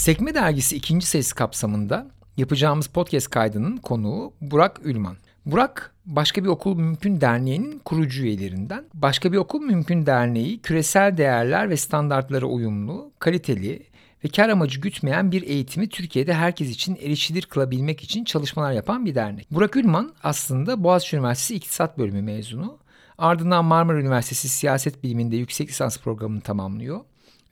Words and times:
Sekme 0.00 0.34
Dergisi 0.34 0.76
ikinci 0.76 1.06
sayısı 1.06 1.34
kapsamında 1.34 2.06
yapacağımız 2.36 2.86
podcast 2.86 3.30
kaydının 3.30 3.76
konuğu 3.76 4.32
Burak 4.40 4.80
Ülman. 4.84 5.16
Burak 5.46 5.94
Başka 6.06 6.44
Bir 6.44 6.48
Okul 6.48 6.76
Mümkün 6.76 7.20
Derneği'nin 7.20 7.78
kurucu 7.78 8.22
üyelerinden. 8.22 8.84
Başka 8.94 9.32
Bir 9.32 9.36
Okul 9.36 9.60
Mümkün 9.60 10.06
Derneği 10.06 10.62
küresel 10.62 11.16
değerler 11.16 11.70
ve 11.70 11.76
standartlara 11.76 12.46
uyumlu, 12.46 13.12
kaliteli 13.18 13.86
ve 14.24 14.28
kar 14.28 14.48
amacı 14.48 14.80
gütmeyen 14.80 15.32
bir 15.32 15.42
eğitimi 15.42 15.88
Türkiye'de 15.88 16.34
herkes 16.34 16.70
için 16.70 16.96
erişilir 16.96 17.42
kılabilmek 17.42 18.02
için 18.02 18.24
çalışmalar 18.24 18.72
yapan 18.72 19.06
bir 19.06 19.14
dernek. 19.14 19.50
Burak 19.50 19.76
Ülman 19.76 20.12
aslında 20.22 20.84
Boğaziçi 20.84 21.16
Üniversitesi 21.16 21.54
İktisat 21.54 21.98
Bölümü 21.98 22.22
mezunu. 22.22 22.78
Ardından 23.18 23.64
Marmara 23.64 24.00
Üniversitesi 24.00 24.48
Siyaset 24.48 25.02
Biliminde 25.02 25.36
yüksek 25.36 25.68
lisans 25.68 25.98
programını 25.98 26.40
tamamlıyor. 26.40 27.00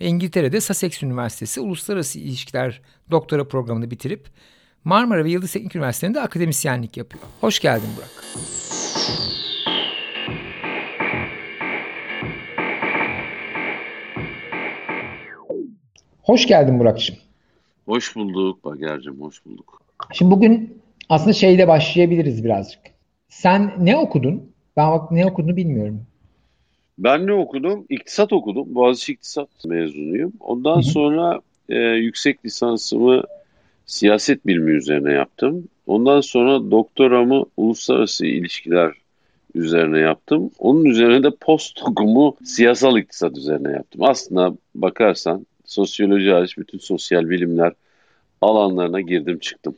Ve 0.00 0.06
İngiltere'de 0.06 0.60
Sussex 0.60 1.02
Üniversitesi 1.02 1.60
Uluslararası 1.60 2.18
İlişkiler 2.18 2.80
Doktora 3.10 3.48
programını 3.48 3.90
bitirip 3.90 4.28
Marmara 4.84 5.24
ve 5.24 5.30
Yıldız 5.30 5.52
Teknik 5.52 5.76
Üniversitesi'nde 5.76 6.20
akademisyenlik 6.20 6.96
yapıyor. 6.96 7.24
Hoş 7.40 7.60
geldin 7.60 7.88
Burak. 7.96 8.24
Hoş 16.22 16.46
geldin 16.46 16.78
Burak'cığım. 16.78 17.16
Hoş 17.86 18.16
bulduk 18.16 18.64
Bager'cim, 18.64 19.20
hoş 19.20 19.44
bulduk. 19.46 19.82
Şimdi 20.12 20.30
bugün 20.30 20.82
aslında 21.08 21.32
şeyle 21.32 21.68
başlayabiliriz 21.68 22.44
birazcık. 22.44 22.80
Sen 23.28 23.74
ne 23.78 23.96
okudun? 23.96 24.52
Ben 24.76 24.90
bak 24.90 25.10
ne 25.10 25.26
okuduğunu 25.26 25.56
bilmiyorum. 25.56 26.06
Ben 26.98 27.26
ne 27.26 27.32
okudum? 27.32 27.86
İktisat 27.88 28.32
okudum. 28.32 28.74
Boğaziçi 28.74 29.12
İktisat 29.12 29.48
mezunuyum. 29.64 30.32
Ondan 30.40 30.74
hı 30.74 30.78
hı. 30.78 30.82
sonra 30.82 31.40
e, 31.68 31.78
yüksek 31.78 32.44
lisansımı 32.44 33.22
siyaset 33.86 34.46
bilimi 34.46 34.70
üzerine 34.70 35.12
yaptım. 35.12 35.68
Ondan 35.86 36.20
sonra 36.20 36.70
doktoramı 36.70 37.44
uluslararası 37.56 38.26
ilişkiler 38.26 38.92
üzerine 39.54 39.98
yaptım. 39.98 40.50
Onun 40.58 40.84
üzerine 40.84 41.22
de 41.22 41.30
postdokumu 41.40 42.36
siyasal 42.44 42.98
iktisat 42.98 43.38
üzerine 43.38 43.72
yaptım. 43.72 44.02
Aslında 44.04 44.54
bakarsan 44.74 45.46
sosyoloji 45.64 46.30
hariç 46.30 46.58
bütün 46.58 46.78
sosyal 46.78 47.30
bilimler 47.30 47.72
alanlarına 48.40 49.00
girdim 49.00 49.38
çıktım. 49.38 49.74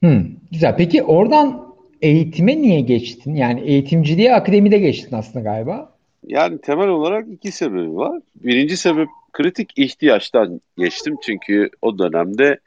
Hmm, 0.00 0.24
güzel. 0.52 0.76
Peki 0.76 1.02
oradan 1.02 1.74
eğitime 2.02 2.62
niye 2.62 2.80
geçtin? 2.80 3.34
Yani 3.34 3.60
eğitimciliğe 3.60 4.34
akademide 4.34 4.78
geçtin 4.78 5.16
aslında 5.16 5.40
galiba. 5.44 5.91
Yani 6.26 6.58
temel 6.58 6.88
olarak 6.88 7.28
iki 7.28 7.52
sebebi 7.52 7.96
var. 7.96 8.22
Birinci 8.34 8.76
sebep 8.76 9.08
kritik 9.32 9.78
ihtiyaçtan 9.78 10.60
geçtim. 10.78 11.16
Çünkü 11.22 11.70
o 11.82 11.98
dönemde 11.98 12.58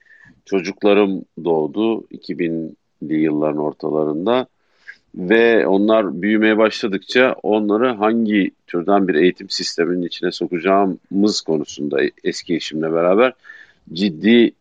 çocuklarım 0.46 1.26
doğdu 1.44 2.02
2000'li 2.02 3.22
yılların 3.22 3.58
ortalarında 3.58 4.48
ve 5.16 5.68
onlar 5.68 6.22
büyümeye 6.22 6.58
başladıkça 6.58 7.36
onları 7.44 7.94
hangi 7.94 8.52
türden 8.68 9.08
bir 9.08 9.16
eğitim 9.16 9.50
sisteminin 9.50 10.08
içine 10.08 10.32
sokacağımız 10.32 11.42
konusunda 11.42 12.00
eski 12.24 12.56
eşimle 12.56 12.94
beraber 12.94 13.34
ciddi 13.94 14.52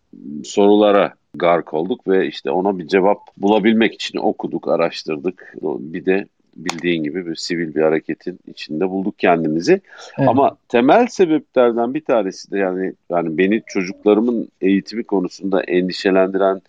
sorulara 0.44 1.14
gark 1.34 1.74
olduk 1.74 2.08
ve 2.08 2.26
işte 2.26 2.50
ona 2.50 2.78
bir 2.78 2.88
cevap 2.88 3.18
bulabilmek 3.36 3.94
için 3.94 4.18
okuduk, 4.18 4.68
araştırdık. 4.68 5.54
Bir 5.62 6.06
de 6.06 6.26
bildiğin 6.56 7.02
gibi 7.02 7.26
bir 7.26 7.34
sivil 7.34 7.74
bir 7.74 7.82
hareketin 7.82 8.38
içinde 8.46 8.90
bulduk 8.90 9.18
kendimizi. 9.18 9.80
Evet. 10.18 10.28
Ama 10.28 10.56
temel 10.68 11.06
sebeplerden 11.06 11.94
bir 11.94 12.04
tanesi 12.04 12.50
de 12.50 12.58
yani 12.58 12.92
yani 13.10 13.38
beni 13.38 13.62
çocuklarımın 13.66 14.48
eğitimi 14.60 15.04
konusunda 15.04 15.62
endişelendiren 15.62 16.62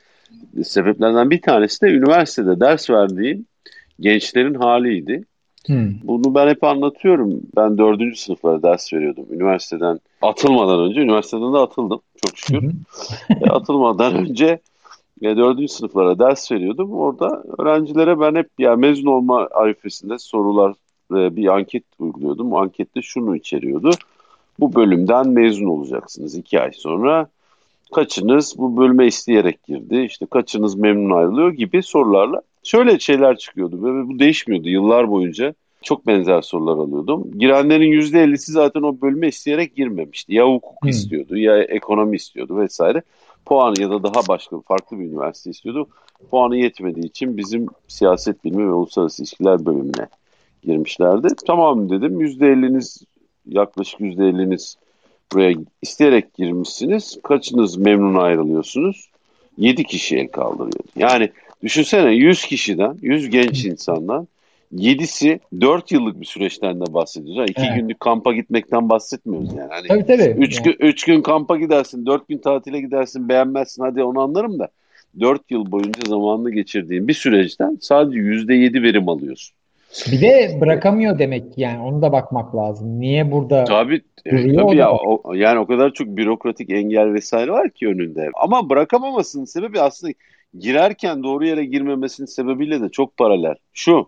sebeplerden 0.63 1.29
bir 1.29 1.41
tanesi 1.41 1.81
de 1.81 1.87
üniversitede 1.87 2.59
ders 2.59 2.89
verdiğim 2.89 3.45
gençlerin 3.99 4.53
haliydi. 4.53 5.23
Hmm. 5.65 5.93
Bunu 6.03 6.35
ben 6.35 6.47
hep 6.47 6.63
anlatıyorum. 6.63 7.41
Ben 7.55 7.77
dördüncü 7.77 8.15
sınıflara 8.15 8.63
ders 8.63 8.93
veriyordum. 8.93 9.25
Üniversiteden 9.31 9.99
atılmadan 10.21 10.79
önce. 10.79 11.01
Üniversiteden 11.01 11.53
de 11.53 11.57
atıldım 11.57 12.01
çok 12.25 12.37
şükür. 12.37 12.71
e, 13.41 13.49
atılmadan 13.49 14.15
önce 14.15 14.59
e, 15.21 15.37
dördüncü 15.37 15.67
sınıflara 15.67 16.19
ders 16.19 16.51
veriyordum. 16.51 16.91
Orada 16.93 17.43
öğrencilere 17.57 18.19
ben 18.19 18.35
hep 18.35 18.49
ya 18.59 18.75
mezun 18.75 19.07
olma 19.07 19.47
arifesinde 19.51 20.19
sorular 20.19 20.73
ve 21.11 21.35
bir 21.35 21.47
anket 21.47 21.83
uyguluyordum. 21.99 22.53
O 22.53 22.57
ankette 22.57 23.01
şunu 23.01 23.35
içeriyordu. 23.35 23.89
Bu 24.59 24.75
bölümden 24.75 25.29
mezun 25.29 25.65
olacaksınız 25.65 26.35
iki 26.35 26.61
ay 26.61 26.71
sonra. 26.71 27.27
Kaçınız 27.95 28.55
bu 28.57 28.77
bölüme 28.77 29.07
isteyerek 29.07 29.63
girdi? 29.63 30.07
İşte 30.09 30.25
kaçınız 30.25 30.75
memnun 30.75 31.17
ayrılıyor 31.17 31.51
gibi 31.51 31.83
sorularla 31.83 32.41
şöyle 32.63 32.99
şeyler 32.99 33.37
çıkıyordu 33.37 33.83
ve 33.83 34.07
bu 34.07 34.19
değişmiyordu 34.19 34.69
yıllar 34.69 35.11
boyunca. 35.11 35.53
Çok 35.81 36.07
benzer 36.07 36.41
sorular 36.41 36.73
alıyordum. 36.73 37.31
Girenlerin 37.37 37.91
%50'si 37.91 38.51
zaten 38.51 38.81
o 38.81 39.01
bölüme 39.01 39.27
isteyerek 39.27 39.75
girmemişti. 39.75 40.33
Ya 40.33 40.47
hukuk 40.47 40.81
hmm. 40.81 40.89
istiyordu 40.89 41.37
ya 41.37 41.63
ekonomi 41.63 42.15
istiyordu 42.15 42.57
vesaire. 42.57 43.01
Puanı 43.45 43.81
ya 43.81 43.89
da 43.89 44.03
daha 44.03 44.27
başka 44.27 44.59
farklı 44.59 44.99
bir 44.99 45.05
üniversite 45.05 45.49
istiyordu. 45.49 45.87
Puanı 46.31 46.57
yetmediği 46.57 47.05
için 47.05 47.37
bizim 47.37 47.67
siyaset 47.87 48.43
bilimi 48.43 48.67
ve 48.67 48.73
uluslararası 48.73 49.21
ilişkiler 49.21 49.65
bölümüne 49.65 50.07
girmişlerdi. 50.63 51.27
Tamam 51.47 51.89
dedim 51.89 52.21
%50'niz 52.21 53.03
yaklaşık 53.45 53.99
%50'niz 53.99 54.75
buraya 55.33 55.55
isteyerek 55.81 56.33
girmişsiniz. 56.33 57.19
Kaçınız 57.23 57.77
memnun 57.77 58.15
ayrılıyorsunuz? 58.15 59.09
7 59.57 59.83
kişi 59.83 60.17
el 60.17 60.27
kaldırıyordu. 60.27 60.89
Yani 60.95 61.29
Düşünsene 61.65 62.11
100 62.11 62.45
kişiden, 62.45 62.97
100 63.01 63.29
genç 63.29 63.65
insandan 63.65 64.27
7'si 64.75 65.39
4 65.61 65.91
yıllık 65.91 66.21
bir 66.21 66.25
süreçten 66.25 66.81
de 66.81 66.93
bahsediyoruz. 66.93 67.49
2 67.49 67.61
evet. 67.61 67.75
günlük 67.75 67.99
kampa 67.99 68.33
gitmekten 68.33 68.89
bahsetmiyoruz 68.89 69.53
yani. 69.53 69.69
Hani 69.69 69.87
tabii 69.87 70.05
tabii. 70.05 70.35
3 70.37 70.55
yani. 70.55 70.63
gün, 70.63 70.87
üç 70.87 71.03
gün 71.03 71.21
kampa 71.21 71.57
gidersin, 71.57 72.05
4 72.05 72.27
gün 72.27 72.37
tatile 72.37 72.81
gidersin, 72.81 73.29
beğenmezsin 73.29 73.83
hadi 73.83 74.03
onu 74.03 74.19
anlarım 74.19 74.59
da 74.59 74.67
4 75.19 75.51
yıl 75.51 75.71
boyunca 75.71 76.01
zamanını 76.07 76.51
geçirdiğin 76.51 77.07
bir 77.07 77.13
süreçten 77.13 77.77
sadece 77.81 78.19
%7 78.19 78.83
verim 78.83 79.09
alıyorsun. 79.09 79.55
Bir 80.11 80.21
de 80.21 80.57
bırakamıyor 80.61 81.19
demek 81.19 81.43
yani 81.57 81.79
onu 81.79 82.01
da 82.01 82.11
bakmak 82.11 82.55
lazım. 82.55 82.99
Niye 82.99 83.31
burada 83.31 83.63
tabii, 83.63 84.01
tabii 84.25 84.77
ya, 84.77 84.91
o, 84.91 85.33
yani 85.33 85.59
o 85.59 85.65
kadar 85.65 85.93
çok 85.93 86.07
bürokratik 86.07 86.69
engel 86.69 87.13
vesaire 87.13 87.51
var 87.51 87.69
ki 87.69 87.87
önünde. 87.87 88.29
Ama 88.33 88.69
bırakamamasının 88.69 89.45
sebebi 89.45 89.79
aslında 89.79 90.13
girerken 90.59 91.23
doğru 91.23 91.45
yere 91.45 91.65
girmemesinin 91.65 92.27
sebebiyle 92.27 92.81
de 92.81 92.89
çok 92.89 93.17
paralel. 93.17 93.55
Şu, 93.73 94.07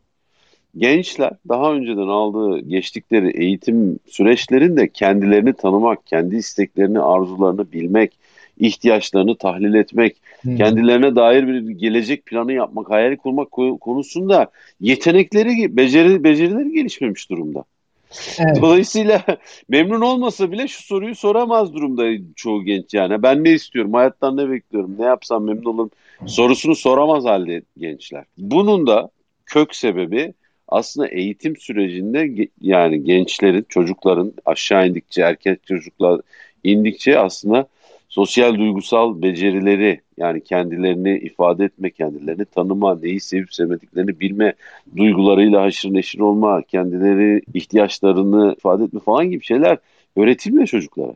gençler 0.77 1.31
daha 1.49 1.73
önceden 1.73 2.07
aldığı, 2.07 2.59
geçtikleri 2.59 3.43
eğitim 3.43 3.99
süreçlerinde 4.07 4.87
kendilerini 4.87 5.53
tanımak, 5.53 6.07
kendi 6.07 6.35
isteklerini, 6.35 6.99
arzularını 6.99 7.71
bilmek, 7.71 8.11
ihtiyaçlarını 8.59 9.37
tahlil 9.37 9.73
etmek, 9.73 10.15
hmm. 10.41 10.57
kendilerine 10.57 11.15
dair 11.15 11.47
bir 11.47 11.69
gelecek 11.69 12.25
planı 12.25 12.53
yapmak, 12.53 12.89
hayal 12.89 13.15
kurmak 13.15 13.51
konusunda 13.81 14.47
yetenekleri, 14.81 15.77
beceri, 15.77 16.23
becerileri 16.23 16.71
gelişmemiş 16.71 17.29
durumda. 17.29 17.63
Evet. 18.39 18.61
Dolayısıyla 18.61 19.23
memnun 19.69 20.01
olmasa 20.01 20.51
bile 20.51 20.67
şu 20.67 20.83
soruyu 20.83 21.15
soramaz 21.15 21.73
durumda 21.73 22.03
çoğu 22.35 22.63
genç 22.63 22.93
yani. 22.93 23.23
Ben 23.23 23.43
ne 23.43 23.51
istiyorum, 23.51 23.93
hayattan 23.93 24.37
ne 24.37 24.49
bekliyorum, 24.49 24.95
ne 24.99 25.05
yapsam 25.05 25.43
memnun 25.43 25.65
olurum 25.65 25.91
sorusunu 26.25 26.75
soramaz 26.75 27.25
halde 27.25 27.61
gençler. 27.77 28.25
Bunun 28.37 28.87
da 28.87 29.09
kök 29.45 29.75
sebebi 29.75 30.33
aslında 30.67 31.07
eğitim 31.07 31.57
sürecinde 31.57 32.47
yani 32.61 33.03
gençlerin, 33.03 33.65
çocukların 33.69 34.33
aşağı 34.45 34.87
indikçe, 34.87 35.21
erkek 35.21 35.67
çocuklar 35.67 36.21
indikçe 36.63 37.19
aslında 37.19 37.67
sosyal 38.09 38.55
duygusal 38.55 39.21
becerileri 39.21 40.01
yani 40.17 40.43
kendilerini 40.43 41.17
ifade 41.17 41.65
etme, 41.65 41.89
kendilerini 41.89 42.45
tanıma, 42.45 42.99
neyi 42.99 43.19
sevip 43.19 43.53
sevmediklerini 43.53 44.19
bilme, 44.19 44.53
duygularıyla 44.97 45.61
haşır 45.61 45.93
neşir 45.93 46.19
olma, 46.19 46.61
kendileri 46.61 47.41
ihtiyaçlarını 47.53 48.53
ifade 48.57 48.83
etme 48.83 48.99
falan 48.99 49.29
gibi 49.29 49.43
şeyler 49.43 49.77
öğretilmiyor 50.15 50.67
çocuklara. 50.67 51.13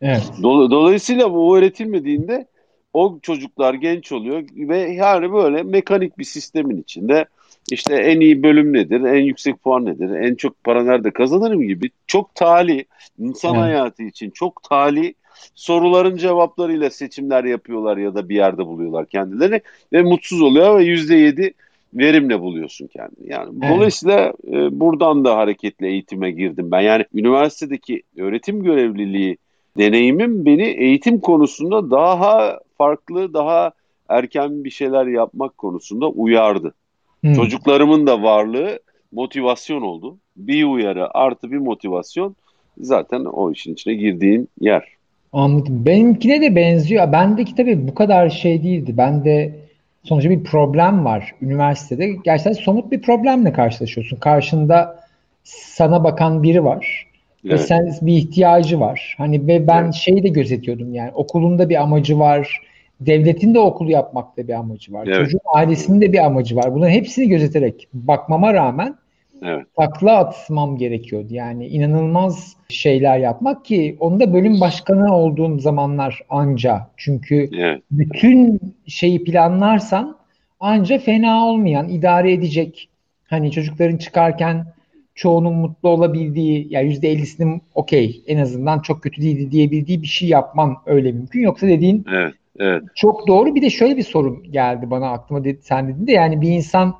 Evet. 0.00 0.32
Dolayısıyla 0.42 1.32
bu 1.32 1.56
öğretilmediğinde 1.56 2.46
o 2.92 3.18
çocuklar 3.22 3.74
genç 3.74 4.12
oluyor 4.12 4.42
ve 4.56 4.78
yani 4.78 5.32
böyle 5.32 5.62
mekanik 5.62 6.18
bir 6.18 6.24
sistemin 6.24 6.82
içinde 6.82 7.26
işte 7.72 7.94
en 7.94 8.20
iyi 8.20 8.42
bölüm 8.42 8.72
nedir, 8.72 9.00
en 9.00 9.22
yüksek 9.22 9.62
puan 9.62 9.86
nedir, 9.86 10.10
en 10.10 10.34
çok 10.34 10.64
para 10.64 10.84
nerede 10.84 11.10
kazanırım 11.10 11.62
gibi 11.62 11.90
çok 12.06 12.34
tali, 12.34 12.84
insan 13.18 13.54
evet. 13.54 13.64
hayatı 13.64 14.02
için 14.02 14.30
çok 14.30 14.62
tali 14.62 15.14
soruların 15.54 16.16
cevaplarıyla 16.16 16.90
seçimler 16.90 17.44
yapıyorlar 17.44 17.96
ya 17.96 18.14
da 18.14 18.28
bir 18.28 18.34
yerde 18.34 18.66
buluyorlar 18.66 19.06
kendilerini 19.06 19.60
ve 19.92 20.02
mutsuz 20.02 20.42
oluyor 20.42 20.78
ve 20.78 20.84
yüzde 20.84 21.14
yedi 21.14 21.54
verimle 21.94 22.40
buluyorsun 22.40 22.86
kendini. 22.86 23.32
Yani 23.32 23.50
evet. 23.62 23.74
dolayısıyla 23.74 24.32
e, 24.48 24.80
buradan 24.80 25.24
da 25.24 25.36
hareketle 25.36 25.88
eğitime 25.88 26.30
girdim 26.30 26.70
ben. 26.70 26.80
Yani 26.80 27.04
üniversitedeki 27.14 28.02
öğretim 28.16 28.62
görevliliği 28.62 29.38
deneyimim 29.78 30.44
beni 30.46 30.62
eğitim 30.62 31.20
konusunda 31.20 31.90
daha 31.90 32.60
farklı, 32.78 33.34
daha 33.34 33.72
erken 34.08 34.64
bir 34.64 34.70
şeyler 34.70 35.06
yapmak 35.06 35.58
konusunda 35.58 36.08
uyardı. 36.08 36.74
Hmm. 37.20 37.34
Çocuklarımın 37.34 38.06
da 38.06 38.22
varlığı 38.22 38.78
motivasyon 39.12 39.82
oldu. 39.82 40.18
Bir 40.36 40.64
uyarı 40.64 41.16
artı 41.18 41.50
bir 41.50 41.58
motivasyon 41.58 42.36
zaten 42.80 43.24
o 43.24 43.52
işin 43.52 43.72
içine 43.72 43.94
girdiğin 43.94 44.48
yer. 44.60 44.84
Anladım. 45.32 45.86
Benimkine 45.86 46.40
de 46.40 46.56
benziyor. 46.56 47.12
Bendeki 47.12 47.54
tabii 47.54 47.88
bu 47.88 47.94
kadar 47.94 48.30
şey 48.30 48.62
değildi. 48.62 48.94
Ben 48.96 49.24
de 49.24 49.54
sonuçta 50.02 50.30
bir 50.30 50.44
problem 50.44 51.04
var 51.04 51.34
üniversitede. 51.42 52.08
Gerçekten 52.24 52.52
somut 52.52 52.92
bir 52.92 53.02
problemle 53.02 53.52
karşılaşıyorsun. 53.52 54.16
Karşında 54.16 55.04
sana 55.44 56.04
bakan 56.04 56.42
biri 56.42 56.64
var. 56.64 57.06
Evet. 57.44 57.54
Ve 57.54 57.58
sen 57.58 57.94
bir 58.02 58.16
ihtiyacı 58.16 58.80
var. 58.80 59.14
Hani 59.18 59.46
ve 59.46 59.66
ben 59.66 59.84
evet. 59.84 59.94
şeyi 59.94 60.22
de 60.22 60.28
gözetiyordum 60.28 60.94
yani 60.94 61.10
okulunda 61.14 61.68
bir 61.68 61.82
amacı 61.82 62.18
var. 62.18 62.60
Devletin 63.00 63.54
de 63.54 63.58
okulu 63.58 63.90
yapmakta 63.90 64.48
bir 64.48 64.52
amacı 64.52 64.92
var. 64.92 65.06
Evet. 65.06 65.16
Çocuğun 65.16 65.40
ailesinin 65.54 66.00
de 66.00 66.12
bir 66.12 66.24
amacı 66.24 66.56
var. 66.56 66.74
Bunların 66.74 66.92
hepsini 66.92 67.28
gözeterek 67.28 67.88
bakmama 67.92 68.54
rağmen 68.54 68.94
evet. 69.42 69.66
takla 69.76 70.18
atmam 70.18 70.76
gerekiyordu. 70.76 71.34
Yani 71.34 71.66
inanılmaz 71.66 72.56
şeyler 72.68 73.18
yapmak 73.18 73.64
ki 73.64 73.96
onu 74.00 74.20
da 74.20 74.32
bölüm 74.32 74.60
başkanı 74.60 75.16
olduğum 75.16 75.58
zamanlar 75.58 76.20
anca. 76.30 76.88
Çünkü 76.96 77.50
evet. 77.58 77.82
bütün 77.90 78.60
şeyi 78.86 79.24
planlarsan 79.24 80.16
anca 80.60 80.98
fena 80.98 81.46
olmayan, 81.46 81.88
idare 81.88 82.32
edecek. 82.32 82.88
Hani 83.28 83.50
çocukların 83.50 83.96
çıkarken 83.96 84.66
çoğunun 85.14 85.54
mutlu 85.54 85.88
olabildiği, 85.88 86.66
yani 86.70 86.86
yüzde 86.86 87.10
ellisinin 87.10 87.62
okey 87.74 88.22
en 88.26 88.38
azından 88.38 88.78
çok 88.78 89.02
kötü 89.02 89.22
değildi 89.22 89.50
diyebildiği 89.50 90.02
bir 90.02 90.06
şey 90.06 90.28
yapman 90.28 90.76
öyle 90.86 91.12
mümkün. 91.12 91.40
Yoksa 91.40 91.66
dediğin 91.66 92.04
evet, 92.12 92.34
evet. 92.60 92.82
çok 92.94 93.26
doğru. 93.26 93.54
Bir 93.54 93.62
de 93.62 93.70
şöyle 93.70 93.96
bir 93.96 94.02
sorun 94.02 94.42
geldi 94.42 94.90
bana 94.90 95.10
aklıma 95.10 95.44
dedi, 95.44 95.58
sen 95.62 95.88
dedin 95.88 96.06
de 96.06 96.12
yani 96.12 96.40
bir 96.40 96.48
insan 96.48 96.94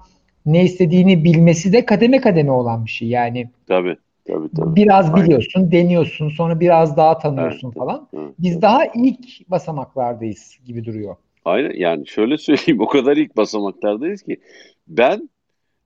ne 0.46 0.64
istediğini 0.64 1.24
bilmesi 1.24 1.72
de 1.72 1.84
kademe 1.84 2.20
kademe 2.20 2.50
olan 2.50 2.84
bir 2.84 2.90
şey. 2.90 3.08
Yani 3.08 3.50
tabii. 3.66 3.96
Tabii, 4.28 4.48
tabii. 4.56 4.76
Biraz 4.76 5.10
Aynen. 5.10 5.24
biliyorsun, 5.24 5.72
deniyorsun, 5.72 6.28
sonra 6.28 6.60
biraz 6.60 6.96
daha 6.96 7.18
tanıyorsun 7.18 7.68
evet, 7.68 7.78
falan. 7.78 8.08
Evet, 8.14 8.34
Biz 8.38 8.52
evet. 8.52 8.62
daha 8.62 8.84
ilk 8.94 9.50
basamaklardayız 9.50 10.58
gibi 10.66 10.84
duruyor. 10.84 11.16
Aynen 11.44 11.72
yani 11.76 12.06
şöyle 12.06 12.38
söyleyeyim 12.38 12.80
o 12.80 12.86
kadar 12.86 13.16
ilk 13.16 13.36
basamaklardayız 13.36 14.22
ki 14.22 14.40
ben 14.88 15.30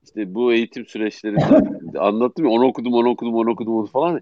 işte 0.05 0.35
bu 0.35 0.53
eğitim 0.53 0.87
süreçlerinde 0.87 1.99
anlattım 1.99 2.45
ya 2.45 2.51
onu 2.51 2.67
okudum 2.67 2.93
onu 2.95 3.09
okudum 3.09 3.35
onu 3.35 3.51
okudum 3.51 3.77
onu 3.77 3.87
falan. 3.87 4.21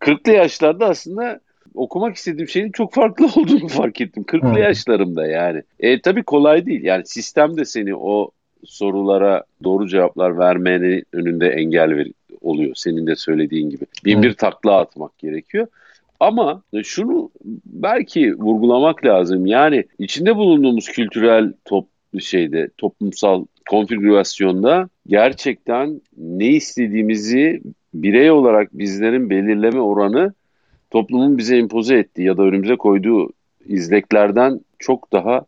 40'lı 0.00 0.32
yaşlarda 0.32 0.86
aslında 0.86 1.40
okumak 1.74 2.16
istediğim 2.16 2.48
şeyin 2.48 2.72
çok 2.72 2.94
farklı 2.94 3.26
olduğunu 3.36 3.68
fark 3.68 4.00
ettim. 4.00 4.22
40'lı 4.22 4.60
yaşlarımda 4.60 5.26
yani. 5.26 5.62
E 5.80 6.00
tabii 6.00 6.22
kolay 6.22 6.66
değil. 6.66 6.84
Yani 6.84 7.06
sistem 7.06 7.56
de 7.56 7.64
seni 7.64 7.96
o 7.96 8.30
sorulara 8.64 9.44
doğru 9.64 9.88
cevaplar 9.88 10.38
vermenin 10.38 11.04
önünde 11.12 11.48
engel 11.48 11.96
ver, 11.96 12.06
oluyor. 12.40 12.74
Senin 12.74 13.06
de 13.06 13.16
söylediğin 13.16 13.70
gibi. 13.70 13.84
Bin 14.04 14.22
bir 14.22 14.32
takla 14.32 14.78
atmak 14.78 15.18
gerekiyor. 15.18 15.66
Ama 16.20 16.62
şunu 16.84 17.30
belki 17.66 18.34
vurgulamak 18.38 19.04
lazım. 19.04 19.46
Yani 19.46 19.84
içinde 19.98 20.36
bulunduğumuz 20.36 20.88
kültürel 20.88 21.52
top 21.64 21.86
şeyde 22.20 22.68
toplumsal 22.78 23.44
konfigürasyonda 23.70 24.88
gerçekten 25.06 26.00
ne 26.16 26.46
istediğimizi 26.46 27.62
birey 27.94 28.30
olarak 28.30 28.78
bizlerin 28.78 29.30
belirleme 29.30 29.80
oranı 29.80 30.32
toplumun 30.94 31.38
bize 31.38 31.56
empoze 31.56 31.96
ettiği 31.96 32.22
ya 32.22 32.36
da 32.36 32.42
önümüze 32.42 32.76
koyduğu 32.76 33.30
izleklerden 33.66 34.60
çok 34.78 35.12
daha 35.12 35.44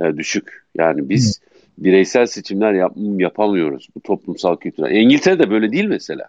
e, 0.00 0.16
düşük. 0.16 0.64
Yani 0.78 1.08
biz 1.08 1.40
Hı. 1.40 1.84
bireysel 1.84 2.26
seçimler 2.26 2.72
yap, 2.72 2.92
yapamıyoruz 2.96 3.88
bu 3.96 4.00
toplumsal 4.00 4.56
kültürel. 4.56 4.90
İngiltere'de 4.90 5.50
böyle 5.50 5.72
değil 5.72 5.84
mesela. 5.84 6.28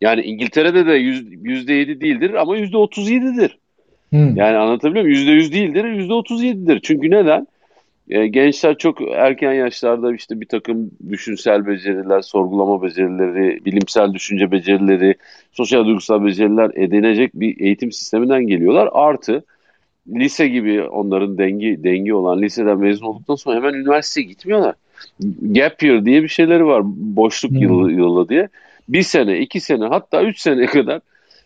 Yani 0.00 0.22
İngiltere'de 0.22 0.86
de 0.86 0.92
yüzde 1.42 1.72
yedi 1.72 2.00
değildir 2.00 2.34
ama 2.34 2.56
yüzde 2.56 2.76
otuz 2.76 3.10
yedidir. 3.10 3.58
Yani 4.36 4.56
anlatabiliyor 4.56 5.04
muyum? 5.04 5.18
Yüzde 5.18 5.30
yüz 5.30 5.52
değildir, 5.52 5.84
yüzde 5.84 6.12
otuz 6.12 6.42
yedidir. 6.42 6.80
Çünkü 6.82 7.10
neden? 7.10 7.46
E, 8.08 8.26
gençler 8.26 8.78
çok 8.78 9.00
erken 9.02 9.52
yaşlarda 9.52 10.14
işte 10.14 10.40
bir 10.40 10.46
takım 10.46 10.90
düşünsel 11.10 11.66
beceriler, 11.66 12.20
sorgulama 12.22 12.82
becerileri, 12.82 13.64
bilimsel 13.64 14.14
düşünce 14.14 14.50
becerileri, 14.50 15.14
sosyal 15.52 15.84
duygusal 15.84 16.24
beceriler 16.24 16.70
edinecek 16.74 17.34
bir 17.34 17.60
eğitim 17.60 17.92
sisteminden 17.92 18.46
geliyorlar. 18.46 18.88
Artı 18.92 19.44
lise 20.08 20.48
gibi 20.48 20.82
onların 20.82 21.38
dengi 21.38 21.84
dengi 21.84 22.14
olan 22.14 22.42
liseden 22.42 22.78
mezun 22.78 23.06
olduktan 23.06 23.34
sonra 23.34 23.56
hemen 23.56 23.74
üniversiteye 23.74 24.26
gitmiyorlar. 24.26 24.74
Gap 25.42 25.82
year 25.82 26.04
diye 26.04 26.22
bir 26.22 26.28
şeyleri 26.28 26.66
var. 26.66 26.82
Boşluk 27.16 27.52
hmm. 27.52 27.58
yılı, 27.58 27.92
yılı 27.92 28.28
diye. 28.28 28.48
Bir 28.88 29.02
sene, 29.02 29.38
iki 29.38 29.60
sene 29.60 29.84
hatta 29.84 30.22
üç 30.22 30.40
sene 30.40 30.66
kadar 30.66 31.00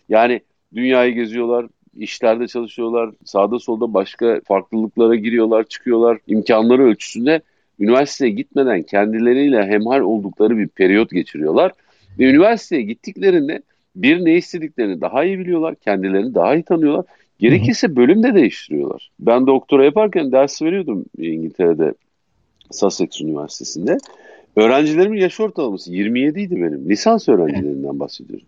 yani 0.08 0.40
dünyayı 0.74 1.14
geziyorlar, 1.14 1.66
işlerde 1.98 2.46
çalışıyorlar. 2.46 3.10
Sağda 3.24 3.58
solda 3.58 3.94
başka 3.94 4.40
farklılıklara 4.44 5.14
giriyorlar, 5.14 5.64
çıkıyorlar. 5.64 6.18
İmkanları 6.26 6.82
ölçüsünde 6.82 7.40
üniversiteye 7.80 8.30
gitmeden 8.30 8.82
kendileriyle 8.82 9.66
hemhal 9.66 10.00
oldukları 10.00 10.58
bir 10.58 10.68
periyot 10.68 11.10
geçiriyorlar. 11.10 11.72
Ve 12.18 12.24
üniversiteye 12.30 12.82
gittiklerinde 12.82 13.62
bir 13.96 14.24
ne 14.24 14.34
istediklerini 14.34 15.00
daha 15.00 15.24
iyi 15.24 15.38
biliyorlar, 15.38 15.74
kendilerini 15.74 16.34
daha 16.34 16.54
iyi 16.54 16.62
tanıyorlar. 16.62 17.04
Gerekirse 17.38 17.96
bölüm 17.96 18.22
de 18.22 18.34
değiştiriyorlar. 18.34 19.10
Ben 19.20 19.46
doktora 19.46 19.84
yaparken 19.84 20.32
ders 20.32 20.62
veriyordum 20.62 21.04
İngiltere'de 21.18 21.94
Sussex 22.70 23.20
Üniversitesi'nde. 23.20 23.98
Öğrencilerimin 24.56 25.18
yaş 25.18 25.40
ortalaması 25.40 25.92
27 25.92 26.40
idi 26.40 26.56
benim. 26.56 26.88
Lisans 26.88 27.28
öğrencilerinden 27.28 28.00
bahsediyorum. 28.00 28.46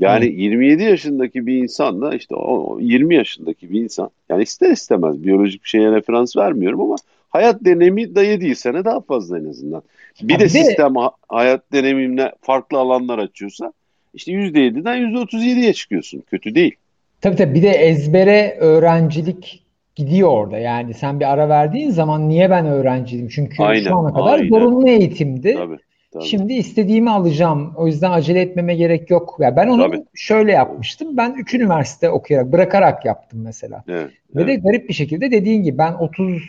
Yani 0.00 0.24
Hı. 0.24 0.30
27 0.30 0.82
yaşındaki 0.82 1.46
bir 1.46 1.58
insanla 1.58 2.14
işte 2.14 2.34
o 2.34 2.78
20 2.80 3.14
yaşındaki 3.14 3.72
bir 3.72 3.80
insan 3.80 4.10
yani 4.28 4.42
ister 4.42 4.70
istemez 4.70 5.24
biyolojik 5.24 5.64
bir 5.64 5.68
şeye 5.68 5.92
referans 5.92 6.36
vermiyorum 6.36 6.80
ama 6.80 6.96
hayat 7.30 7.64
deneyimi 7.64 8.14
de 8.14 8.20
7 8.20 8.54
sene 8.54 8.84
daha 8.84 9.00
fazla 9.00 9.38
en 9.38 9.44
azından. 9.44 9.82
Bir 10.22 10.34
de, 10.34 10.40
de 10.40 10.48
sistem 10.48 10.94
hayat 11.28 11.72
deneyimine 11.72 12.32
farklı 12.40 12.78
alanlar 12.78 13.18
açıyorsa 13.18 13.72
işte 14.14 14.32
%7'den 14.32 14.98
%37'ye 14.98 15.72
çıkıyorsun. 15.72 16.22
Kötü 16.30 16.54
değil. 16.54 16.74
Tabii 17.20 17.36
tabii 17.36 17.54
bir 17.54 17.62
de 17.62 17.70
ezbere 17.70 18.56
öğrencilik 18.60 19.64
gidiyor 19.96 20.28
orada. 20.28 20.58
Yani 20.58 20.94
sen 20.94 21.20
bir 21.20 21.32
ara 21.32 21.48
verdiğin 21.48 21.90
zaman 21.90 22.28
niye 22.28 22.50
ben 22.50 22.66
öğrenciydim? 22.66 23.28
Çünkü 23.28 23.62
aynen, 23.62 23.88
şu 23.88 23.96
ana 23.96 24.14
kadar 24.14 24.34
aynen. 24.34 24.48
zorunlu 24.48 24.88
eğitimdi. 24.88 25.54
Tabii. 25.54 25.78
Tabii. 26.12 26.24
Şimdi 26.24 26.52
istediğimi 26.52 27.10
alacağım. 27.10 27.72
O 27.76 27.86
yüzden 27.86 28.10
acele 28.10 28.40
etmeme 28.40 28.74
gerek 28.74 29.10
yok. 29.10 29.36
Ya 29.40 29.56
ben 29.56 29.68
onu 29.68 29.90
Tabii. 29.90 30.04
şöyle 30.14 30.52
yapmıştım. 30.52 31.16
Ben 31.16 31.34
üç 31.38 31.54
üniversite 31.54 32.10
okuyarak, 32.10 32.52
bırakarak 32.52 33.04
yaptım 33.04 33.40
mesela. 33.44 33.84
Evet, 33.88 34.10
Ve 34.36 34.42
evet. 34.42 34.48
de 34.48 34.54
garip 34.54 34.88
bir 34.88 34.94
şekilde 34.94 35.30
dediğin 35.30 35.62
gibi 35.62 35.78
ben 35.78 35.92
30 35.92 36.42